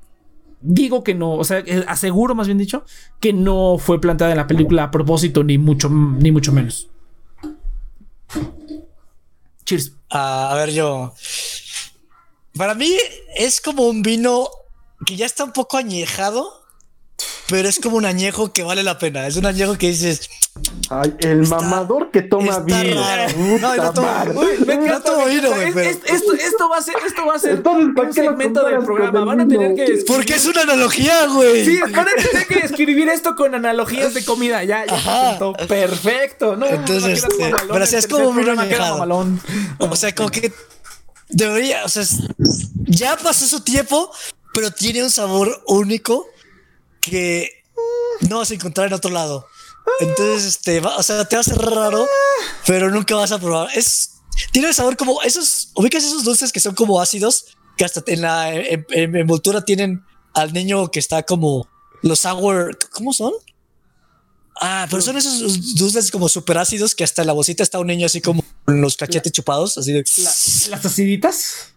digo 0.60 1.03
que 1.03 1.14
no, 1.14 1.34
o 1.34 1.43
sea, 1.45 1.60
eh, 1.60 1.86
aseguro 1.88 2.36
más 2.36 2.47
bien 2.47 2.58
dicho, 2.58 2.84
que 3.22 3.32
no 3.32 3.78
fue 3.78 4.01
planteada 4.01 4.34
en 4.34 4.38
la 4.38 4.47
película 4.47 4.84
a 4.84 4.91
propósito, 4.91 5.45
ni 5.45 5.58
mucho, 5.58 5.89
ni 5.89 6.32
mucho 6.32 6.51
menos. 6.51 6.89
Cheers. 9.68 9.91
a 10.09 10.53
ver, 10.55 10.72
yo. 10.72 11.13
Para 12.57 12.74
mí 12.74 12.97
es 13.36 13.59
como 13.59 13.84
un 13.84 14.01
vino 14.01 14.49
que 15.05 15.18
ya 15.18 15.26
está 15.26 15.43
un 15.43 15.51
poco 15.51 15.76
añejado, 15.76 16.65
pero 17.49 17.69
es 17.69 17.79
como 17.79 17.97
un 17.97 18.05
añejo 18.05 18.51
que 18.51 18.63
vale 18.63 18.83
la 18.83 18.97
pena. 18.99 19.25
Es 19.25 19.37
un 19.37 19.45
añejo 19.45 19.77
que 19.77 19.87
dices. 19.87 20.29
Ay, 20.89 21.13
el 21.19 21.47
mamador 21.47 22.11
que 22.11 22.21
toma 22.21 22.59
vino. 22.59 23.01
No, 23.59 23.75
no 23.75 23.93
tomo, 23.93 24.07
me 24.65 25.35
vino, 25.35 25.49
güey. 25.49 25.87
Esto, 25.87 26.33
esto, 26.33 26.69
va 26.69 26.77
a 26.77 26.81
ser, 26.81 26.95
esto 27.05 27.25
va 27.25 27.35
a 27.35 27.39
ser 27.39 27.63
un 27.65 28.13
segmento 28.13 28.65
del 28.65 28.79
programa. 28.79 29.23
Van 29.23 29.41
a 29.41 29.47
tener 29.47 29.75
que. 29.75 30.03
Porque 30.05 30.33
es 30.33 30.45
una 30.45 30.61
analogía, 30.61 31.27
güey. 31.27 31.65
Sí, 31.65 31.79
van 31.79 32.07
a 32.07 32.11
tener 32.15 32.47
que 32.47 32.59
escribir 32.59 33.07
esto 33.09 33.35
con 33.35 33.55
analogías 33.55 34.13
de 34.13 34.25
comida. 34.25 34.63
Ya, 34.63 34.85
ya. 34.85 35.39
Perfecto. 35.67 36.57
No, 36.57 36.65
Entonces, 36.65 37.23
este, 37.23 37.53
pero 37.71 37.85
si 37.85 37.95
es 37.95 38.07
como 38.07 38.33
vino 38.33 38.59
añejado. 38.59 39.07
O 39.79 39.95
sea, 39.95 40.13
como 40.13 40.29
que 40.29 40.51
debería, 41.29 41.85
o 41.85 41.89
sea, 41.89 42.03
ya 42.85 43.15
pasó 43.17 43.45
su 43.45 43.61
tiempo, 43.61 44.11
pero 44.53 44.71
tiene 44.71 45.03
un 45.03 45.11
sabor 45.11 45.61
único 45.67 46.27
que 47.10 47.64
no 48.22 48.39
vas 48.39 48.51
a 48.51 48.53
encontrar 48.55 48.88
en 48.88 48.93
otro 48.93 49.12
lado. 49.12 49.47
Entonces, 49.99 50.45
este, 50.45 50.80
o 50.80 51.03
sea, 51.03 51.26
te 51.26 51.36
va 51.36 51.41
a 51.41 51.43
ser 51.43 51.58
raro, 51.58 52.08
pero 52.66 52.91
nunca 52.91 53.16
vas 53.16 53.32
a 53.32 53.39
probar. 53.39 53.70
Es, 53.76 54.16
tiene 54.51 54.68
el 54.68 54.74
sabor 54.74 54.97
como 54.97 55.22
esos, 55.22 55.72
ubicas 55.76 56.03
esos 56.03 56.24
dulces 56.24 56.51
que 56.51 56.60
son 56.60 56.76
como 56.76 57.01
ácidos, 57.01 57.45
que 57.78 57.86
hasta 57.86 58.03
en 58.08 58.22
la 58.22 58.53
envoltura 58.53 59.64
tienen 59.64 60.03
al 60.34 60.53
niño 60.53 60.91
que 60.91 60.99
está 60.99 61.24
como 61.24 61.68
los 62.01 62.20
sour, 62.20 62.78
¿cómo 62.91 63.14
son? 63.14 63.34
Ah, 64.60 64.88
pero 64.89 65.01
son 65.01 65.18
esos 65.18 65.76
dulces 65.76 66.10
como 66.10 66.30
súper 66.30 66.58
ácidos 66.58 66.95
que 66.95 67.03
hasta 67.03 67.24
la 67.24 67.34
bocita 67.34 67.62
está 67.62 67.80
un 67.80 67.88
niño 67.88 68.08
así 68.08 68.22
como 68.22 68.43
con 68.66 68.82
los 68.82 68.97
cachetes 68.97 69.32
chupados, 69.32 69.78
así 69.78 69.93
de 69.93 70.03
las 70.18 70.86
aciditas. 70.86 71.74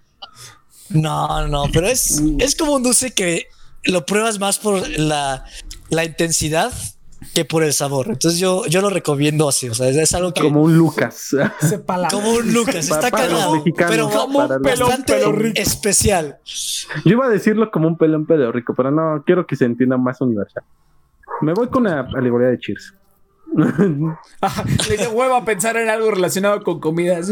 No, 0.89 1.47
no, 1.47 1.64
pero 1.72 1.87
es, 1.87 2.20
es 2.39 2.57
como 2.57 2.74
un 2.74 2.83
dulce 2.83 3.12
que 3.12 3.47
lo 3.85 4.07
pruebas 4.07 4.39
más 4.39 4.59
por 4.59 4.89
la, 4.89 5.45
la 5.89 6.05
intensidad 6.05 6.72
que 7.35 7.45
por 7.45 7.62
el 7.62 7.72
sabor. 7.72 8.07
Entonces 8.09 8.41
yo, 8.41 8.66
yo 8.66 8.81
lo 8.81 8.91
recomiendo 8.91 9.49
así. 9.49 9.68
O 9.68 9.74
sea, 9.74 9.89
es, 9.89 10.14
algo 10.14 10.33
que. 10.33 10.43
Como 10.43 10.62
un 10.62 10.76
Lucas. 10.76 11.37
como 12.11 12.31
un 12.33 12.53
Lucas. 12.53 12.76
Está 12.91 13.11
cagado. 13.11 13.62
Pero 13.76 14.11
como 14.11 14.41
un 14.41 14.62
pelón 14.62 15.03
pelo 15.05 15.33
rico. 15.33 15.61
especial. 15.61 16.39
Yo 17.05 17.12
iba 17.12 17.26
a 17.26 17.28
decirlo 17.28 17.70
como 17.70 17.89
un 17.89 17.97
pelón 17.97 18.26
pelo 18.26 18.51
rico, 18.53 18.74
pero 18.74 18.91
no 18.91 19.22
quiero 19.24 19.47
que 19.47 19.57
se 19.57 19.64
entienda 19.64 19.97
más 19.97 20.20
universal. 20.20 20.64
Me 21.43 21.53
voy 21.53 21.68
con 21.68 21.85
la 21.85 22.01
alegoría 22.01 22.49
de 22.49 22.59
Cheers. 22.59 22.95
le 24.88 24.96
dio 24.96 25.11
huevo 25.11 25.34
a 25.34 25.44
pensar 25.44 25.76
en 25.76 25.88
algo 25.88 26.11
relacionado 26.11 26.62
con 26.62 26.80
comida. 26.80 27.18
Es 27.18 27.30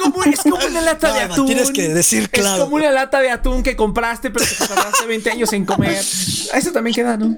como, 0.00 0.24
es 0.24 0.40
como, 0.40 0.56
una 0.56 0.80
lata 0.80 1.12
de 1.12 1.20
atún. 1.20 1.46
Tienes 1.46 1.70
que 1.70 1.88
decir 1.88 2.30
claro. 2.30 2.56
Es 2.56 2.64
como 2.64 2.76
una 2.76 2.90
lata 2.90 3.20
de 3.20 3.30
atún 3.30 3.62
que 3.62 3.76
compraste, 3.76 4.30
pero 4.30 4.44
que 4.46 4.54
te 4.54 4.66
tardaste 4.66 5.06
20 5.06 5.30
años 5.30 5.52
en 5.52 5.64
comer. 5.66 5.98
Eso 5.98 6.72
también 6.72 6.94
queda, 6.94 7.16
¿no? 7.16 7.36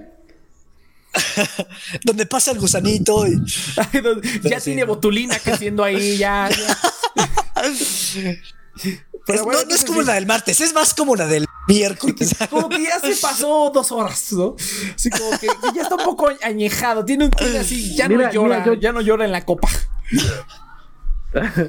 donde 2.05 2.27
pasa 2.27 2.51
el 2.53 2.59
gusanito 2.59 3.27
y 3.27 3.41
ya 4.49 4.61
tiene 4.61 4.85
botulina 4.85 5.39
creciendo 5.39 5.83
ahí 5.83 6.19
ya, 6.19 6.49
Pero 9.27 9.47
no, 9.47 9.75
es 9.75 9.85
como 9.85 10.03
la 10.03 10.15
del 10.15 10.27
martes, 10.27 10.61
es 10.61 10.73
más 10.73 10.95
como 10.95 11.17
la 11.17 11.27
del 11.27 11.48
miércoles. 11.69 12.37
Como 12.51 12.69
que 12.69 12.83
ya 12.83 12.99
se 12.99 13.15
pasó 13.21 13.71
dos 13.73 13.93
horas, 13.93 14.33
¿no? 14.33 14.57
Así 14.57 15.11
como 15.11 15.31
que, 15.39 15.47
ya 15.75 15.83
está 15.83 15.95
un 15.95 16.05
poco 16.05 16.29
añejado. 16.43 17.05
Tiene 17.05 17.27
un 17.27 17.31
toque 17.31 17.59
así, 17.59 17.95
ya 17.95 18.09
no 18.09 18.31
llora, 18.31 18.75
ya 18.81 18.93
no 18.93 19.01
llora 19.01 19.25
en 19.25 19.33
la 19.33 19.45
copa. 19.45 19.69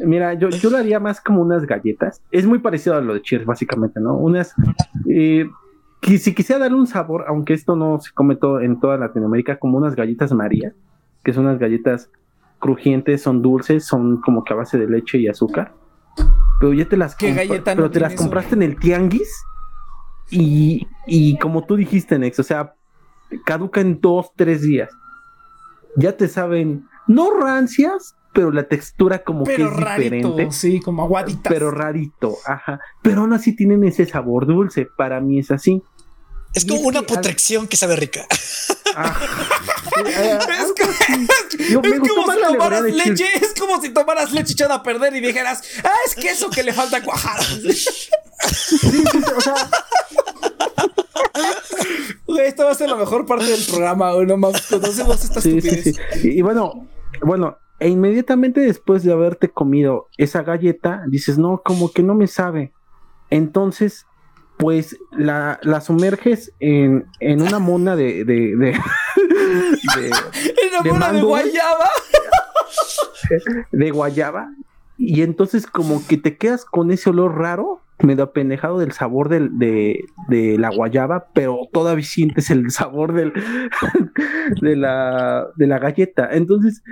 Mira, 0.00 0.34
yo, 0.34 0.48
yo 0.48 0.70
lo 0.70 0.78
haría 0.78 1.00
más 1.00 1.20
como 1.20 1.42
unas 1.42 1.66
galletas. 1.66 2.22
Es 2.30 2.46
muy 2.46 2.58
parecido 2.58 2.96
a 2.96 3.00
lo 3.00 3.14
de 3.14 3.22
Cheers, 3.22 3.44
básicamente, 3.44 4.00
¿no? 4.00 4.16
Unas. 4.16 4.54
Eh, 5.08 5.48
si 6.18 6.34
quisiera 6.34 6.60
darle 6.60 6.78
un 6.78 6.86
sabor, 6.86 7.24
aunque 7.28 7.54
esto 7.54 7.76
no 7.76 8.00
se 8.00 8.10
come 8.12 8.36
todo 8.36 8.60
en 8.60 8.80
toda 8.80 8.96
Latinoamérica, 8.96 9.58
como 9.58 9.78
unas 9.78 9.94
galletas 9.94 10.32
María, 10.32 10.72
que 11.22 11.32
son 11.32 11.44
unas 11.44 11.58
galletas 11.58 12.10
crujientes, 12.58 13.22
son 13.22 13.42
dulces, 13.42 13.84
son 13.84 14.20
como 14.20 14.44
que 14.44 14.52
a 14.52 14.56
base 14.56 14.78
de 14.78 14.88
leche 14.88 15.18
y 15.18 15.28
azúcar. 15.28 15.72
Pero 16.60 16.72
ya 16.72 16.88
te 16.88 16.96
las 16.96 17.16
¿Qué 17.16 17.32
galleta 17.32 17.74
pero 17.74 17.90
te 17.90 18.00
las 18.00 18.14
compraste 18.14 18.54
en 18.54 18.62
el 18.62 18.78
tianguis 18.78 19.44
y, 20.30 20.86
y 21.06 21.36
como 21.38 21.64
tú 21.64 21.76
dijiste, 21.76 22.18
Nex, 22.18 22.38
o 22.38 22.42
sea, 22.42 22.74
caduca 23.44 23.80
en 23.80 24.00
dos, 24.00 24.32
tres 24.36 24.62
días. 24.62 24.90
Ya 25.96 26.16
te 26.16 26.28
saben, 26.28 26.88
no 27.06 27.38
rancias, 27.38 28.14
pero 28.32 28.50
la 28.50 28.64
textura 28.64 29.22
como 29.22 29.44
que 29.44 29.54
es 29.54 29.76
diferente. 29.76 30.50
Sí, 30.52 30.80
como 30.80 31.02
aguadita. 31.02 31.50
Pero 31.50 31.70
rarito, 31.70 32.36
ajá. 32.46 32.80
Pero 33.02 33.22
aún 33.22 33.32
así 33.34 33.54
tienen 33.54 33.84
ese 33.84 34.06
sabor 34.06 34.46
dulce. 34.46 34.88
Para 34.96 35.20
mí 35.20 35.38
es 35.38 35.50
así. 35.50 35.82
Es 36.54 36.66
como 36.66 36.82
una 36.82 37.02
putracción 37.02 37.66
que 37.66 37.76
sabe 37.76 37.96
rica. 37.96 38.26
Ah, 38.94 39.18
es, 40.06 40.72
como 40.76 42.32
si 42.32 42.42
tomaras 42.42 42.82
leche, 42.82 43.26
es 43.40 43.54
como 43.58 43.80
si 43.80 43.88
tomaras 43.90 44.32
leche 44.32 44.52
echada 44.52 44.76
a 44.76 44.82
perder 44.82 45.16
y 45.16 45.20
dijeras, 45.20 45.62
ah, 45.82 45.96
es 46.06 46.14
que 46.14 46.30
eso 46.30 46.50
que 46.50 46.62
le 46.62 46.74
falta 46.74 47.02
cuajar. 47.02 47.42
sí, 48.52 49.04
o 49.36 49.40
sea. 49.40 49.70
Esto 52.44 52.64
va 52.64 52.72
a 52.72 52.74
ser 52.74 52.90
la 52.90 52.96
mejor 52.96 53.24
parte 53.26 53.46
del 53.46 53.64
programa, 53.64 54.12
no 54.26 54.36
más 54.36 54.66
conocemos 54.66 55.24
esta 55.24 55.40
sí, 55.40 55.56
estupidez. 55.56 55.96
Y, 56.22 56.42
bueno, 56.42 56.86
bueno, 57.22 57.58
e 57.78 57.88
inmediatamente 57.88 58.60
después 58.60 59.02
de 59.04 59.12
haberte 59.12 59.48
comido 59.48 60.08
esa 60.18 60.42
galleta, 60.42 61.02
dices, 61.08 61.38
no, 61.38 61.62
como 61.64 61.92
que 61.92 62.02
no 62.02 62.14
me 62.14 62.26
sabe. 62.26 62.72
Entonces 63.30 64.06
pues 64.62 64.96
la, 65.10 65.58
la 65.62 65.80
sumerges 65.80 66.52
en, 66.60 67.06
en, 67.18 67.42
una 67.42 67.58
mona 67.58 67.96
de. 67.96 68.24
de, 68.24 68.54
de, 68.56 68.78
de, 70.84 70.92
mona 70.92 71.12
de 71.12 71.20
guayaba. 71.20 71.90
de 73.72 73.90
guayaba. 73.90 74.54
Y 74.96 75.22
entonces, 75.22 75.66
como 75.66 76.06
que 76.06 76.16
te 76.16 76.36
quedas 76.36 76.64
con 76.64 76.92
ese 76.92 77.10
olor 77.10 77.38
raro, 77.38 77.80
medio 78.04 78.22
apendejado 78.22 78.78
del 78.78 78.92
sabor 78.92 79.28
del, 79.28 79.58
de, 79.58 80.04
de, 80.28 80.56
la 80.58 80.70
guayaba, 80.70 81.26
pero 81.34 81.68
todavía 81.72 82.04
sientes 82.04 82.48
el 82.50 82.70
sabor 82.70 83.14
del, 83.14 83.32
de, 84.60 84.76
la, 84.76 85.48
de 85.56 85.66
la 85.66 85.80
galleta. 85.80 86.28
Entonces, 86.30 86.84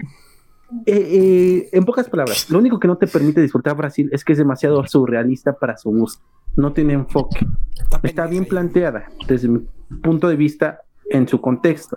eh, 0.86 0.96
eh, 0.96 1.68
en 1.70 1.84
pocas 1.84 2.08
palabras, 2.08 2.50
lo 2.50 2.58
único 2.58 2.80
que 2.80 2.88
no 2.88 2.98
te 2.98 3.06
permite 3.06 3.40
disfrutar 3.40 3.76
Brasil 3.76 4.08
es 4.12 4.24
que 4.24 4.32
es 4.32 4.38
demasiado 4.38 4.84
surrealista 4.88 5.52
para 5.52 5.76
su 5.76 5.90
gusto. 5.90 6.24
No 6.56 6.72
tiene 6.72 6.94
enfoque. 6.94 7.46
Está 8.02 8.26
bien 8.26 8.44
planteada 8.44 9.06
desde 9.26 9.48
mi 9.48 9.60
punto 10.02 10.28
de 10.28 10.36
vista 10.36 10.80
en 11.10 11.26
su 11.28 11.40
contexto. 11.40 11.96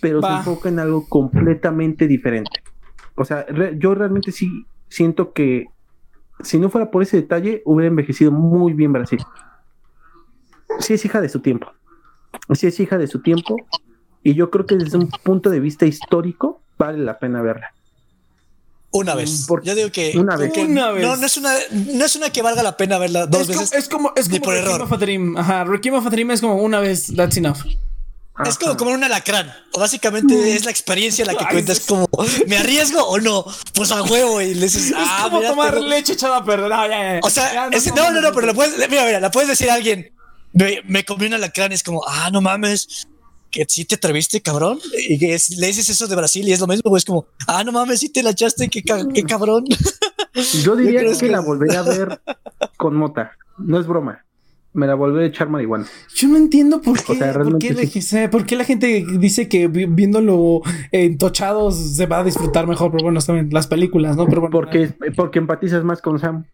Pero 0.00 0.20
se 0.20 0.28
enfoca 0.28 0.68
en 0.68 0.78
algo 0.78 1.08
completamente 1.08 2.06
diferente. 2.06 2.62
O 3.14 3.24
sea, 3.24 3.46
yo 3.78 3.94
realmente 3.94 4.32
sí 4.32 4.66
siento 4.88 5.32
que 5.32 5.66
si 6.40 6.58
no 6.58 6.68
fuera 6.68 6.90
por 6.90 7.02
ese 7.02 7.16
detalle, 7.16 7.62
hubiera 7.64 7.88
envejecido 7.88 8.30
muy 8.30 8.74
bien 8.74 8.92
Brasil. 8.92 9.20
Sí 10.80 10.94
es 10.94 11.04
hija 11.04 11.20
de 11.20 11.28
su 11.28 11.40
tiempo. 11.40 11.72
Sí 12.52 12.66
es 12.66 12.78
hija 12.80 12.98
de 12.98 13.06
su 13.06 13.22
tiempo. 13.22 13.56
Y 14.22 14.34
yo 14.34 14.50
creo 14.50 14.66
que 14.66 14.76
desde 14.76 14.98
un 14.98 15.08
punto 15.24 15.50
de 15.50 15.60
vista 15.60 15.86
histórico, 15.86 16.62
vale 16.78 16.98
la 16.98 17.18
pena 17.18 17.40
verla. 17.42 17.72
Una 18.96 19.14
vez. 19.14 19.46
Yo 19.62 19.74
digo 19.74 19.90
que 19.90 20.12
una 20.16 20.36
vez. 20.36 20.52
No, 20.68 21.16
no 21.16 21.26
es 21.26 21.36
una, 21.36 21.54
no 21.70 22.04
es 22.04 22.16
una 22.16 22.30
que 22.30 22.42
valga 22.42 22.62
la 22.62 22.76
pena 22.76 22.98
verla 22.98 23.26
dos 23.26 23.46
veces. 23.46 23.72
es 23.72 23.88
como, 23.88 24.12
es 24.16 24.28
como 24.28 24.42
por 24.42 24.54
error. 24.54 24.82
Of 24.82 24.92
a 24.92 24.96
Dream. 24.96 25.36
Ajá, 25.36 25.64
Requiem 25.64 25.94
of 25.94 26.06
a 26.06 26.10
Dream 26.10 26.30
es 26.30 26.40
como 26.40 26.56
una 26.56 26.80
vez, 26.80 27.12
that's 27.14 27.36
enough. 27.36 27.58
Es 28.44 28.58
como 28.58 28.76
como 28.76 28.90
un 28.90 29.02
alacrán. 29.02 29.52
Básicamente 29.78 30.54
es 30.54 30.64
la 30.64 30.70
experiencia 30.70 31.24
la 31.24 31.34
que 31.34 31.46
cuentas 31.50 31.80
como 31.80 32.06
¿me 32.46 32.58
arriesgo 32.58 33.02
o 33.02 33.18
no? 33.18 33.44
Pues 33.72 33.90
a 33.92 34.02
huevo 34.02 34.40
y 34.40 34.54
le 34.54 34.62
dices, 34.62 34.92
ah, 34.96 35.22
es 35.24 35.30
como 35.30 35.40
tomar 35.40 35.80
leche 35.80 36.12
echada 36.14 36.38
a 36.38 36.44
perder. 36.44 36.70
No, 36.70 36.86
ya, 36.86 37.14
ya. 37.14 37.20
O 37.22 37.30
sea, 37.30 37.70
no, 37.94 38.10
no, 38.10 38.20
no, 38.20 38.32
pero 38.32 38.46
lo 38.48 38.54
puedes, 38.54 38.76
mira, 38.90 39.04
mira, 39.04 39.20
la 39.20 39.30
puedes 39.30 39.48
decir 39.48 39.70
a 39.70 39.74
alguien. 39.74 40.12
Me, 40.52 40.80
me 40.86 41.04
comí 41.04 41.26
un 41.26 41.34
alacrán 41.34 41.72
y 41.72 41.74
es 41.74 41.82
como, 41.82 42.02
ah, 42.06 42.30
no 42.30 42.40
mames 42.40 43.06
que 43.50 43.64
sí 43.68 43.84
te 43.84 43.96
atreviste, 43.96 44.40
cabrón. 44.40 44.78
Y 45.08 45.18
que 45.18 45.38
le 45.58 45.66
dices 45.66 45.88
eso 45.88 46.06
de 46.06 46.16
Brasil 46.16 46.46
y 46.48 46.52
es 46.52 46.60
lo 46.60 46.66
mismo, 46.66 46.90
pues 46.90 47.04
como, 47.04 47.26
ah, 47.46 47.64
no 47.64 47.72
mames, 47.72 48.00
sí 48.00 48.08
te 48.08 48.22
la 48.22 48.30
echaste, 48.30 48.68
qué, 48.68 48.82
cabrón. 48.82 49.64
Yo 50.62 50.76
diría 50.76 51.02
que, 51.18 51.28
la 51.28 51.40
volvería 51.40 51.80
a 51.80 51.82
ver 51.82 52.20
con 52.76 52.96
mota. 52.96 53.32
No 53.58 53.80
es 53.80 53.86
broma. 53.86 54.22
Me 54.74 54.86
la 54.86 54.94
volveré 54.94 55.24
a 55.24 55.28
echar 55.28 55.48
marihuana. 55.48 55.86
Yo 56.14 56.28
no 56.28 56.36
entiendo 56.36 56.82
por 56.82 57.02
qué, 57.02 58.28
por, 58.30 58.44
qué 58.44 58.56
la 58.56 58.64
gente 58.64 59.06
dice 59.18 59.48
que 59.48 59.68
viéndolo 59.68 60.60
entochados 60.92 61.96
se 61.96 62.04
va 62.04 62.18
a 62.18 62.24
disfrutar 62.24 62.66
mejor, 62.66 62.90
pero 62.90 63.04
bueno, 63.04 63.18
también 63.20 63.48
las 63.52 63.68
películas, 63.68 64.18
¿no? 64.18 64.26
Pero 64.26 64.50
porque, 64.50 64.92
porque 65.16 65.38
empatizas 65.38 65.82
más 65.82 66.02
con 66.02 66.18
Sam. 66.18 66.44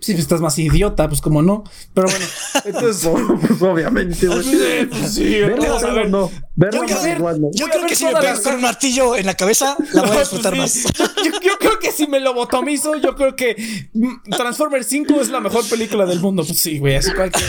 Sí, 0.00 0.12
pues 0.12 0.22
estás 0.22 0.40
más 0.40 0.56
idiota, 0.58 1.08
pues 1.08 1.20
como 1.20 1.42
no. 1.42 1.64
Pero 1.92 2.08
bueno, 2.08 2.24
entonces. 2.64 3.10
pues 3.48 3.62
obviamente, 3.62 4.26
güey. 4.26 4.86
Pues 4.86 5.12
sí, 5.12 5.40
vamos 5.42 5.82
a 5.82 5.92
ver. 5.92 6.08
No. 6.08 6.30
Verlo 6.54 6.86
yo, 6.86 6.96
creo, 6.96 7.50
yo 7.52 7.66
creo 7.66 7.86
que 7.86 7.96
si 7.96 8.04
me 8.04 8.12
pegas 8.12 8.40
con 8.40 8.54
un 8.54 8.60
martillo 8.60 9.16
en 9.16 9.26
la 9.26 9.34
cabeza, 9.34 9.76
la 9.92 10.02
voy 10.02 10.16
a 10.16 10.20
disfrutar 10.20 10.56
más. 10.56 10.84
Yo, 11.24 11.58
creo 11.58 11.78
que 11.80 11.90
si 11.90 12.06
me 12.06 12.20
lo 12.20 12.34
botomizo, 12.34 12.96
yo 12.96 13.14
creo 13.14 13.34
que 13.34 13.90
Transformers 14.30 14.86
5 14.86 15.20
es 15.20 15.30
la 15.30 15.40
mejor 15.40 15.68
película 15.68 16.06
del 16.06 16.20
mundo. 16.20 16.44
Pues 16.44 16.58
sí, 16.60 16.78
güey, 16.78 16.96
así 16.96 17.12
cualquier. 17.12 17.48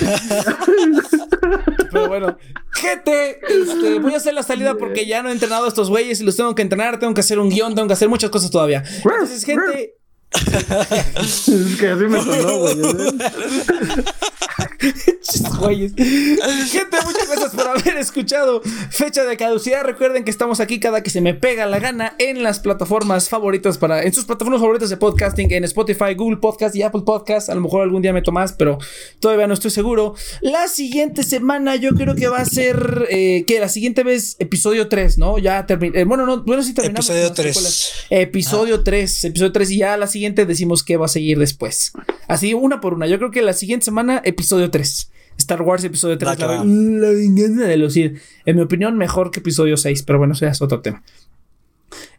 Pero 1.92 2.08
bueno, 2.08 2.38
gente, 2.72 3.40
este, 3.48 4.00
voy 4.00 4.14
a 4.14 4.18
hacer 4.18 4.34
la 4.34 4.44
salida 4.44 4.76
porque 4.76 5.06
ya 5.06 5.24
no 5.24 5.30
he 5.30 5.32
entrenado 5.32 5.66
a 5.66 5.68
estos 5.68 5.90
güeyes 5.90 6.22
y 6.22 6.24
los 6.24 6.36
tengo 6.36 6.54
que 6.56 6.62
entrenar, 6.62 7.00
tengo 7.00 7.14
que 7.14 7.22
hacer 7.22 7.40
un 7.40 7.50
guion, 7.50 7.74
tengo 7.76 7.88
que 7.88 7.94
hacer 7.94 8.10
muchas 8.10 8.30
cosas 8.30 8.52
todavía. 8.52 8.84
Entonces, 9.04 9.44
gente 9.44 9.99
es 10.32 11.78
que 11.80 11.88
así 11.90 12.04
me 12.06 12.22
sonó, 12.22 12.58
güey. 12.60 12.76
Gente, 16.72 16.98
muchas 17.06 17.28
gracias 17.28 17.52
por 17.54 17.68
haber 17.68 17.98
escuchado 17.98 18.62
Fecha 18.90 19.26
de 19.26 19.36
Caducidad. 19.36 19.84
Recuerden 19.84 20.24
que 20.24 20.32
estamos 20.32 20.62
aquí 20.62 20.80
cada 20.80 21.04
que 21.04 21.10
se 21.10 21.20
me 21.20 21.34
pega 21.34 21.66
la 21.66 21.80
gana 21.80 22.16
en 22.18 22.44
las 22.44 22.60
plataformas 22.60 23.28
favoritas 23.28 23.78
para, 23.78 24.04
en 24.04 24.14
sus 24.14 24.24
plataformas 24.24 24.62
favoritas 24.62 24.90
de 24.90 24.96
podcasting, 24.96 25.52
en 25.52 25.66
Spotify, 25.66 26.14
Google 26.16 26.38
Podcast 26.38 26.78
y 26.78 26.84
Apple 26.84 27.02
Podcast. 27.06 27.50
A 27.50 27.56
lo 27.56 27.62
mejor 27.62 27.82
algún 27.82 28.02
día 28.02 28.14
me 28.14 28.22
tomas, 28.22 28.54
pero 28.54 28.78
todavía 29.20 29.48
no 29.48 29.54
estoy 29.54 29.72
seguro. 29.72 30.16
La 30.40 30.70
siguiente 30.70 31.24
semana 31.24 31.76
yo 31.76 31.90
creo 31.96 32.16
que 32.16 32.30
va 32.30 32.38
a 32.38 32.46
ser, 32.46 33.06
eh, 33.10 33.44
que 33.46 33.60
la 33.60 33.68
siguiente 33.68 34.04
vez, 34.04 34.38
episodio 34.40 34.88
3, 34.88 35.18
¿no? 35.18 35.40
Ya 35.40 35.66
terminé. 35.66 36.00
Eh, 36.00 36.04
bueno, 36.06 36.26
no, 36.26 36.44
bueno, 36.44 36.64
sí 36.64 36.74
terminamos. 36.74 37.10
Episodio 37.10 37.34
3. 37.34 37.94
Episodio 38.12 38.84
3, 38.84 39.24
episodio 39.26 39.52
3 39.52 39.72
y 39.72 39.78
ya 39.80 39.98
la 39.98 40.08
siguiente 40.08 40.46
decimos 40.46 40.84
qué 40.84 40.96
va 40.96 41.08
a 41.08 41.10
seguir 41.10 41.38
después. 41.38 41.92
Así, 42.30 42.54
una 42.54 42.80
por 42.80 42.94
una. 42.94 43.08
Yo 43.08 43.18
creo 43.18 43.32
que 43.32 43.42
la 43.42 43.54
siguiente 43.54 43.84
semana, 43.84 44.22
episodio 44.24 44.69
3. 44.72 45.12
Star 45.38 45.62
Wars 45.62 45.84
episodio 45.84 46.18
3, 46.18 46.40
la, 46.40 46.64
venganza 47.12 47.64
de 47.64 47.78
los 47.78 47.96
En 47.96 48.20
mi 48.46 48.62
opinión, 48.62 48.98
mejor 48.98 49.32
que 49.32 49.40
episodio 49.40 49.78
6, 49.78 50.04
pero 50.04 50.20
bueno, 50.20 50.34
eso 50.34 50.46
ya 50.46 50.52
es 50.52 50.62
otro 50.62 50.82
tema. 50.82 51.02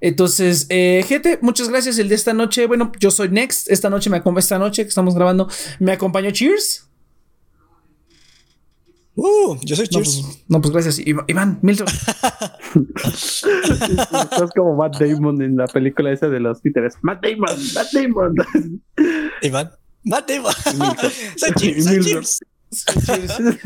Entonces, 0.01 0.67
eh, 0.71 1.05
gente, 1.07 1.39
muchas 1.43 1.69
gracias. 1.69 1.99
El 1.99 2.09
de 2.09 2.15
esta 2.15 2.33
noche, 2.33 2.67
bueno, 2.67 2.91
yo 2.99 3.11
soy 3.11 3.29
Next. 3.29 3.71
Esta 3.71 3.91
noche 3.91 4.09
me 4.11 4.17
acompaña, 4.17 4.41
esta 4.41 4.59
noche 4.59 4.83
que 4.83 4.89
estamos 4.89 5.15
grabando, 5.15 5.49
me 5.79 5.93
acompañó 5.93 6.31
Cheers. 6.31 6.89
Uh, 9.15 9.57
yo 9.63 9.77
soy 9.77 9.87
Cheers. 9.87 10.23
Pues, 10.23 10.45
no, 10.49 10.61
pues, 10.61 10.73
gracias. 10.73 10.99
Iván, 10.99 11.59
Milton. 11.63 11.87
Estás 13.13 14.51
como 14.57 14.77
Matt 14.77 14.99
Damon 14.99 15.43
en 15.43 15.57
la 15.57 15.67
película 15.67 16.11
esa 16.13 16.29
de 16.29 16.41
los 16.41 16.61
Peters. 16.63 16.97
Matt 17.03 17.23
Damon, 17.23 17.59
Matt 17.75 17.93
Damon. 17.93 18.35
Iván, 19.43 19.71
Cheers, 21.57 21.85
soy 21.85 22.01
Cheers. 22.03 22.39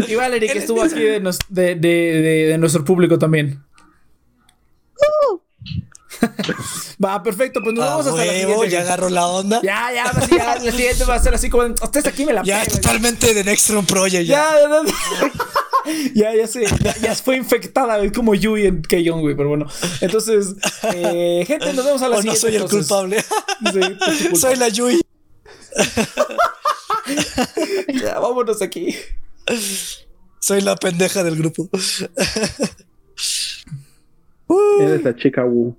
Y 0.09 0.15
Valerie, 0.15 0.51
que 0.51 0.59
estuvo 0.59 0.83
aquí 0.83 1.01
de, 1.01 1.21
de, 1.49 1.75
de, 1.77 2.47
de 2.49 2.59
nuestro 2.59 2.85
público 2.85 3.19
también. 3.19 3.63
Uh. 5.31 5.41
va, 7.05 7.23
perfecto, 7.23 7.61
pues 7.63 7.75
nos 7.75 7.85
vamos 7.85 8.07
hasta 8.07 8.25
la 8.25 8.33
siguiente. 8.33 8.71
Ya 8.71 8.81
agarró 8.81 9.09
la 9.11 9.27
onda. 9.27 9.61
Ya, 9.63 9.91
ya, 9.93 10.13
ya, 10.31 10.57
la 10.57 10.73
siguiente 10.73 11.05
va 11.05 11.17
a 11.17 11.23
ser 11.23 11.35
así 11.35 11.51
como, 11.51 11.65
ustedes 11.65 12.07
aquí 12.07 12.25
me 12.25 12.33
la 12.33 12.43
Ya, 12.43 12.65
totalmente 12.65 13.35
de 13.35 13.45
Next 13.45 13.71
Project. 13.87 14.27
Ya, 14.27 14.55
ya, 16.15 16.35
ya, 16.35 16.47
sé, 16.47 16.65
ya, 17.03 17.15
fue 17.15 17.37
infectada 17.37 18.01
como 18.13 18.35
Yui 18.35 18.67
en 18.67 18.83
Keyon, 18.83 19.21
güey, 19.21 19.37
pero 19.37 19.51
bueno. 19.51 19.67
Entonces, 20.01 20.55
eh, 20.95 21.45
gente, 21.47 21.73
nos 21.75 21.85
vemos 21.85 22.03
a 22.03 22.09
la 22.09 22.17
siguiente. 22.23 22.41
no 22.41 22.49
soy 22.49 22.57
el 22.57 22.65
culpable. 22.65 23.25
Sí, 23.73 24.37
soy 24.37 24.57
la 24.57 24.69
Yui. 24.69 25.01
ya, 28.03 28.19
vámonos 28.19 28.63
aquí. 28.63 28.95
Soy 30.41 30.61
la 30.61 30.77
pendeja 30.77 31.25
del 31.25 31.37
grupo. 31.37 31.69
Eres 34.81 35.03
la 35.03 35.17
chica 35.17 35.45
Wu. 35.45 35.77